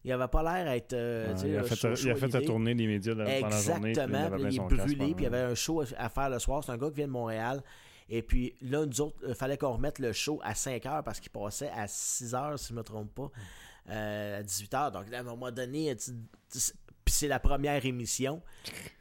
[0.04, 0.94] il avait pas l'air à être.
[0.94, 3.90] il, a fait, il a fait tournée des médias pendant la journée.
[3.92, 4.38] Exactement.
[4.38, 6.66] Il, est brûlé, puis il y avait un show à faire le soir.
[6.66, 7.64] C'est un gars qui vient de Montréal.
[8.10, 11.20] Et puis là, nous autres, il fallait qu'on remette le show à 5 heures parce
[11.20, 13.32] qu'il passait à 6 heures, si je ne me trompe pas,
[13.90, 14.92] euh, à 18 heures.
[14.92, 18.42] Donc à un moment donné, puis c'est la première émission.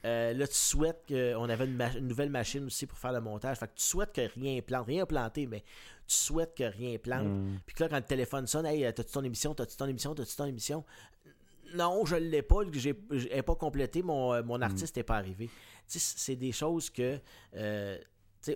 [0.04, 3.58] Euh, là, tu souhaites qu'on avait une, nouvelle machine aussi pour faire le montage.
[3.58, 4.86] Fait que tu souhaites que rien plante.
[4.86, 5.62] Rien planté, mais
[6.06, 7.26] tu souhaites que rien plante.
[7.26, 7.58] Mm.
[7.66, 10.46] Puis là, quand le téléphone sonne, hey, t'as-tu ton émission, t'as-tu ton émission, t'as-tu ton
[10.46, 10.84] émission?
[11.74, 14.62] Non, je ne l'ai pas, j'ai pas complété, mon, euh, mon mm.
[14.62, 15.48] artiste n'est pas arrivé.
[15.86, 17.18] C'est des choses que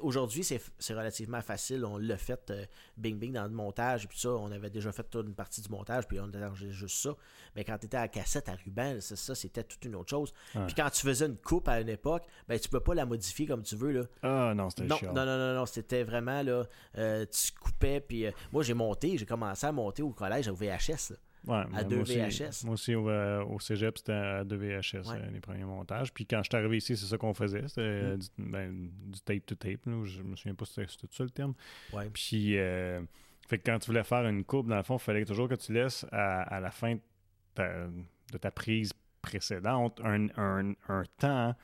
[0.01, 1.85] Aujourd'hui, c'est relativement facile.
[1.85, 2.65] On l'a fait euh,
[2.97, 5.61] bing bing dans le montage et puis ça, on avait déjà fait toute une partie
[5.61, 7.15] du montage puis on a juste ça.
[7.57, 10.33] Mais quand tu étais à cassette à ruban, ça, c'était toute une autre chose.
[10.53, 13.47] Puis quand tu faisais une coupe à une époque, ben tu peux pas la modifier
[13.47, 14.03] comme tu veux là.
[14.23, 16.65] Ah non, c'était non, non, non, non, non, c'était vraiment là,
[16.99, 20.55] euh, tu coupais puis euh, moi j'ai monté, j'ai commencé à monter au collège au
[20.55, 21.17] VHS là.
[21.47, 22.65] Ouais, à 2 VHS.
[22.65, 26.13] Moi aussi, au, euh, au cégep, c'était à 2 VHS, euh, les premiers montages.
[26.13, 27.67] Puis quand je suis arrivé ici, c'est ça qu'on faisait.
[27.67, 28.51] C'était euh, mm.
[28.51, 29.87] ben, du, tape to tape.
[29.87, 31.55] Là, je me souviens pas si c'était ça le terme.
[31.93, 32.09] Ouais.
[32.13, 35.49] Puis, fait que quand tu voulais faire une coupe, dans le fond, il fallait toujours
[35.49, 37.01] que tu laisses à, la fin de
[37.55, 37.87] ta,
[38.33, 41.55] de ta, prise précédente un, un, un temps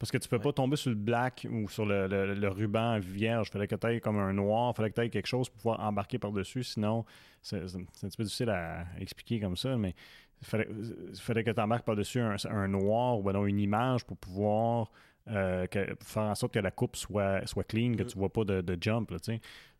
[0.00, 3.48] parce que tu peux pas tomber sur le black ou sur le, le, ruban vierge.
[3.48, 5.50] Il fallait que tu ailles comme un noir, il fallait que tu ailles quelque chose
[5.50, 6.64] pour pouvoir embarquer par-dessus.
[6.64, 7.04] Sinon,
[7.42, 9.94] c'est un petit peu difficile à expliquer comme ça, mais
[10.40, 10.68] il fallait,
[11.16, 14.90] fallait que tu embarques par-dessus un, noir ou ben une image pour pouvoir
[15.28, 15.66] euh,
[16.02, 18.06] faire en sorte que la coupe soit, soit clean, que mm.
[18.06, 19.10] tu vois pas de, jump.
[19.10, 19.18] Là,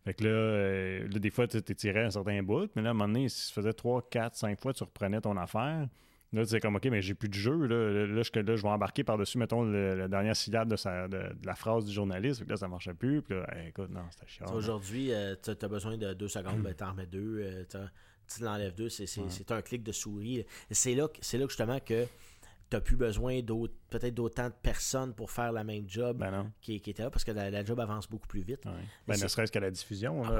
[0.03, 2.93] fait que euh, là, des fois, tu tiré un certain bout, mais là, à un
[2.93, 5.87] moment donné, si tu faisais 3, 4, 5 fois, tu reprenais ton affaire.
[6.33, 7.65] Là, c'est comme, OK, mais j'ai plus de jeu.
[7.65, 11.23] Là, là, je, là je vais embarquer par-dessus, mettons, la dernière syllabe de, sa, de,
[11.43, 12.47] la phrase du journaliste.
[12.47, 13.21] là, ça marchait plus.
[13.21, 14.53] Puis là, écoute, non, c'était chiant.
[14.53, 17.41] Aujourd'hui, euh, tu as besoin de deux secondes, ben, t'en remets deux.
[17.41, 17.63] Euh,
[18.33, 18.87] tu l'enlèves deux.
[18.87, 20.45] C'est un clic de souris.
[20.69, 22.05] C'est là, là justement que
[22.71, 26.49] tu n'as plus besoin d'autres, peut-être d'autant de personnes pour faire la même job ben
[26.61, 28.63] qui, qui, était là, parce que la, job avance beaucoup plus vite.
[29.07, 30.23] Ben, ne serait-ce qu'à la diffusion.
[30.23, 30.39] Ah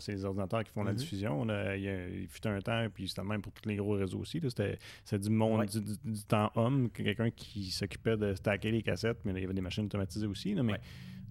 [0.00, 0.96] c'est les ordinateurs qui font la mm-hmm.
[0.96, 1.46] diffusion.
[1.76, 4.40] il, fut un temps, puis c'était même pour tous les gros réseaux aussi.
[4.48, 4.78] C'était
[5.18, 9.44] du monde, du, temps homme, quelqu'un qui s'occupait de stacker les cassettes, mais il y
[9.44, 10.56] avait des machines automatisées aussi.
[10.56, 10.80] mais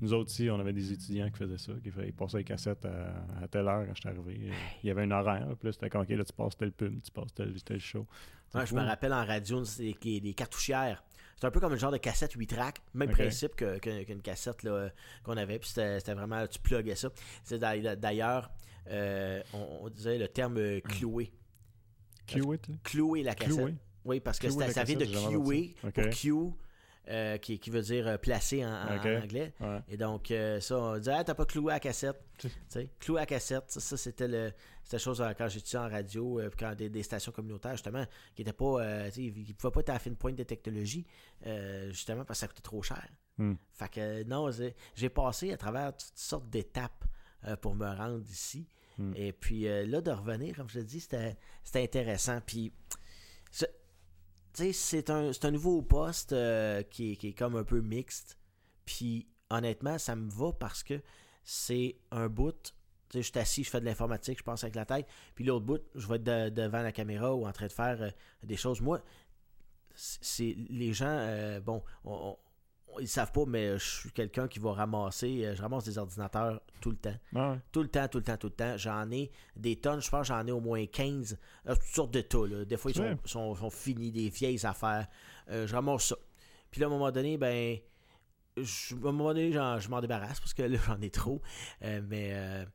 [0.02, 2.44] nous autres aussi, on avait des étudiants qui faisaient ça, qui faisaient, ils passaient les
[2.46, 4.52] cassettes à, telle heure quand j'étais arrivé.
[4.82, 7.02] Il y avait un horaire, puis là, c'était comme, OK, là, tu passes tel pub,
[7.02, 8.08] tu passes tel, tel show.
[8.54, 11.04] Je me rappelle en radio, c'est des cartouchières.
[11.40, 14.68] C'est un peu comme un genre de cassette 8 tracks, même principe qu'une cassette
[15.24, 17.10] qu'on avait, puis c'était vraiment, tu pluguais ça.
[17.96, 18.52] D'ailleurs,
[18.90, 21.32] euh, on, disait le terme euh, cloué.
[22.28, 23.76] Cloué, Cloué la cassette.
[24.06, 26.34] Oui, parce que ça vient de clouer pour Q
[27.10, 29.52] euh, qui, veut dire euh, placer en, anglais.
[29.88, 32.22] Et donc, euh, ça, on dit, ah, t'as pas cloué à cassette.
[33.00, 34.54] cloué à cassette, ça, c'était le,
[34.84, 38.06] c'était chose quand j'étais en radio, quand des, stations communautaires, justement,
[38.36, 41.08] qui n'étaient pas, ils ne pouvaient pas être à la fine pointe de technologie,
[41.88, 43.08] justement, parce que ça coûtait trop cher.
[43.40, 43.56] Hmm.
[43.74, 44.52] Fait que, non,
[44.94, 47.06] j'ai passé à travers toutes sortes d'étapes
[47.62, 48.68] pour me rendre ici.
[49.00, 49.14] Hmm.
[49.16, 51.36] Et puis là, de revenir, comme je te dis, c'était
[51.74, 52.40] intéressant.
[52.46, 52.72] Puis
[54.54, 58.38] c'est un, un, nouveau poste euh, qui, est, qui, est, comme un peu mixte.
[58.86, 61.02] Puis honnêtement, ça me va parce que
[61.44, 62.74] c'est un bout.
[63.14, 65.08] Je suis assis, je fais de l'informatique, je pense avec la tête.
[65.36, 68.10] Puis l'autre bout, je vais être devant la caméra ou en train de faire euh,
[68.44, 68.82] des choses.
[68.82, 69.02] Moi,
[69.96, 72.38] c'est les gens, euh, bon, on,
[73.00, 76.62] ils savent pas, mais je suis quelqu'un qui va ramasser, euh, je ramasse des ordinateurs
[76.82, 77.16] tout le temps.
[77.36, 78.78] Ah tout le temps, tout le temps, tout le temps.
[78.78, 81.38] J'en ai des tonnes, je pense j'en ai au moins 15,
[81.68, 82.66] euh, toutes sortes de tas.
[82.66, 85.08] Des fois, ils sont, finis, des vieilles affaires.
[85.50, 86.16] Euh, je ramasse ça.
[86.72, 87.78] Puis là, à un moment donné, ben,
[88.58, 91.42] je, à un moment donné, je m'en débarrasse parce que là, j'en ai trop.
[91.82, 92.66] mais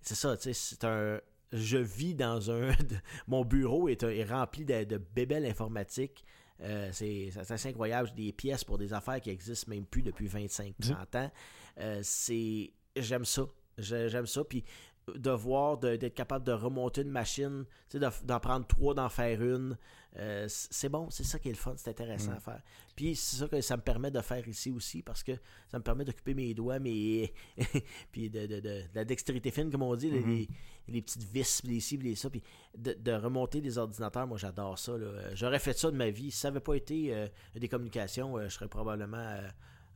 [0.00, 1.20] c'est ça, tu sais, c'est un.
[1.52, 2.72] Je vis dans un.
[3.28, 6.24] mon bureau est, est rempli de, de bébelles informatiques.
[6.62, 8.10] Euh, c'est assez incroyable.
[8.14, 11.30] Des pièces pour des affaires qui existent même plus depuis 25-30 ans.
[11.78, 13.42] Euh, c'est J'aime ça.
[13.76, 14.44] J'aime ça.
[14.44, 14.64] Puis
[15.14, 19.76] de voir, d'être capable de remonter une machine, d'en prendre trois, d'en faire une.
[20.16, 22.36] Euh, c'est bon, c'est ça qui est le fun, c'est intéressant mm.
[22.36, 22.62] à faire.
[22.94, 25.32] Puis c'est ça que ça me permet de faire ici aussi, parce que
[25.68, 27.32] ça me permet d'occuper mes doigts, mes
[28.12, 30.48] puis de, la dextérité fine, comme on dit, mm-hmm.
[30.88, 32.42] les, petites vis, les ci, les ça, puis
[32.76, 34.92] de, remonter des ordinateurs, moi j'adore ça.
[35.34, 36.30] J'aurais fait ça de ma vie.
[36.30, 37.26] Si ça n'avait pas été euh,
[37.56, 39.40] des communications, euh, je serais probablement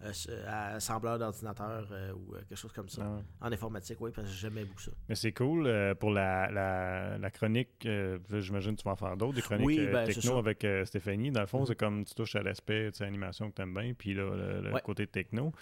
[0.00, 3.02] euh, assembleur d'ordinateur euh, ou euh, quelque chose comme ça.
[3.40, 4.92] Ah en informatique, oui, parce que j'aimais beaucoup ça.
[5.08, 5.68] Mais c'est cool
[5.98, 7.88] pour la, la, chronique.
[8.30, 11.32] J'imagine que tu vas en faire d'autres, des chroniques ben, techno avec Stéphanie.
[11.32, 11.66] Dans le fond, mm-hmm.
[11.66, 14.30] c'est comme tu touches à l'aspect animation que tu aimes bien, puis là,
[14.60, 15.52] le, côté techno.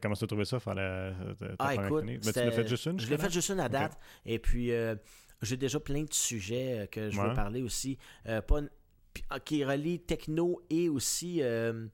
[0.00, 1.12] comment tu as trouvé ça, faire la,
[1.58, 3.00] ah, écoute, ben, tu l'as fait juste une?
[3.00, 3.98] Je l'ai fait juste une à date.
[4.24, 4.70] Et puis,
[5.42, 7.98] j'ai déjà plein de sujets que je veux parler aussi.
[8.24, 8.60] pas
[9.44, 11.86] qui relie techno et aussi euh,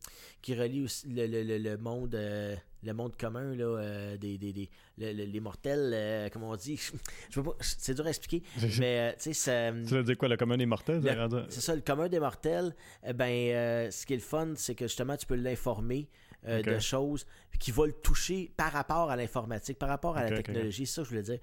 [0.43, 2.55] qui relie aussi le, le, le monde euh,
[2.85, 6.81] le monde commun là, euh, des, des, des les mortels comme on dit.
[7.31, 8.43] Je pas c'est dur à expliquer
[8.79, 11.03] mais tu sais ça tu veux dire quoi le commun des mortels
[11.49, 12.75] c'est ça le commun des mortels
[13.15, 16.09] ben ce qui est le fun c'est que justement tu peux l'informer
[16.47, 17.27] de choses
[17.59, 21.03] qui vont le toucher par rapport à l'informatique par rapport à la technologie c'est ça
[21.03, 21.39] je voulais dire.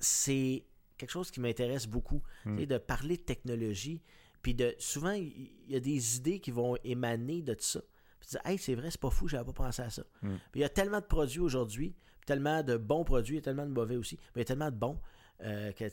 [0.00, 0.64] C'est
[0.96, 2.64] quelque chose qui m'intéresse beaucoup hmm.
[2.64, 4.02] de parler de technologie
[4.44, 7.80] puis de, souvent, il y a des idées qui vont émaner de tout ça.
[8.20, 10.02] Puis tu dis, hey, c'est vrai, c'est pas fou, j'avais pas pensé à ça.
[10.20, 10.34] Mm.
[10.52, 13.42] Puis il y a tellement de produits aujourd'hui, tellement de bons produits, il y a
[13.42, 15.00] tellement de mauvais aussi, mais il y a tellement de bons.
[15.42, 15.84] Euh, que,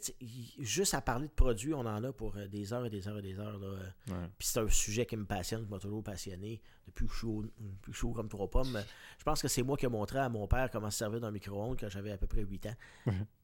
[0.60, 3.18] juste à parler de produits, on en a pour euh, des heures et des heures
[3.18, 3.58] et des heures.
[3.58, 3.76] Là.
[4.38, 7.94] Puis c'est un sujet qui me passionne, qui m'a toujours passionné depuis que je suis
[7.94, 8.84] chaud, comme trois pommes.
[9.18, 11.32] Je pense que c'est moi qui ai montré à mon père comment se servir d'un
[11.32, 12.76] micro-ondes quand j'avais à peu près 8 ans.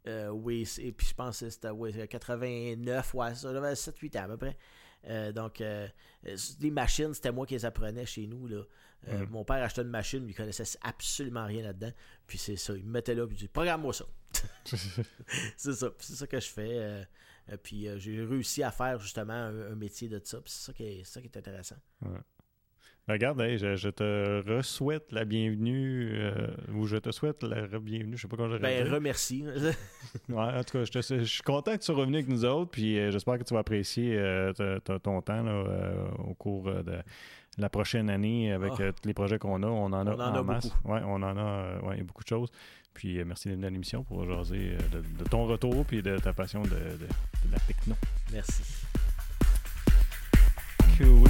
[0.07, 4.27] Euh, oui, et puis je pense que c'était ouais, 89, ouais, j'avais 7-8 ans à
[4.27, 4.57] peu près.
[5.05, 5.87] Euh, donc, euh,
[6.59, 8.47] les machines, c'était moi qui les apprenais chez nous.
[8.47, 8.63] Là.
[9.09, 11.91] Euh, mon père achetait une machine, mais il connaissait absolument rien là-dedans.
[12.25, 14.05] Puis c'est ça, il me mettait là, puis il dit Programme-moi ça.
[15.55, 17.07] c'est ça, c'est ça que je fais.
[17.63, 20.41] puis j'ai réussi à faire justement un, métier de ça.
[20.41, 21.77] Puis c'est ça, qui est, ça qui est intéressant.
[23.13, 28.27] Regarde, je, te re-souhaite la bienvenue, euh, ou je te souhaite la bienvenue, je sais
[28.27, 29.43] pas comment je Ben, remercie.
[30.29, 32.99] ouais, en tout cas, je, suis content que tu sois revenu avec nous autres, puis
[32.99, 34.51] euh, j'espère que tu vas apprécier euh,
[34.81, 35.45] ton temps
[36.27, 36.97] au cours de
[37.57, 38.91] la prochaine année avec ah.
[38.91, 39.67] tous les projets qu'on a.
[39.67, 40.71] On en a, en, masse.
[40.83, 42.51] Ouais, on en a ouais, beaucoup de choses.
[42.93, 46.69] Puis merci d'être à l'émission pour jaser de, ton retour puis de ta passion de,
[46.69, 47.95] de la techno.
[48.31, 48.63] Merci.
[50.97, 51.29] Cool.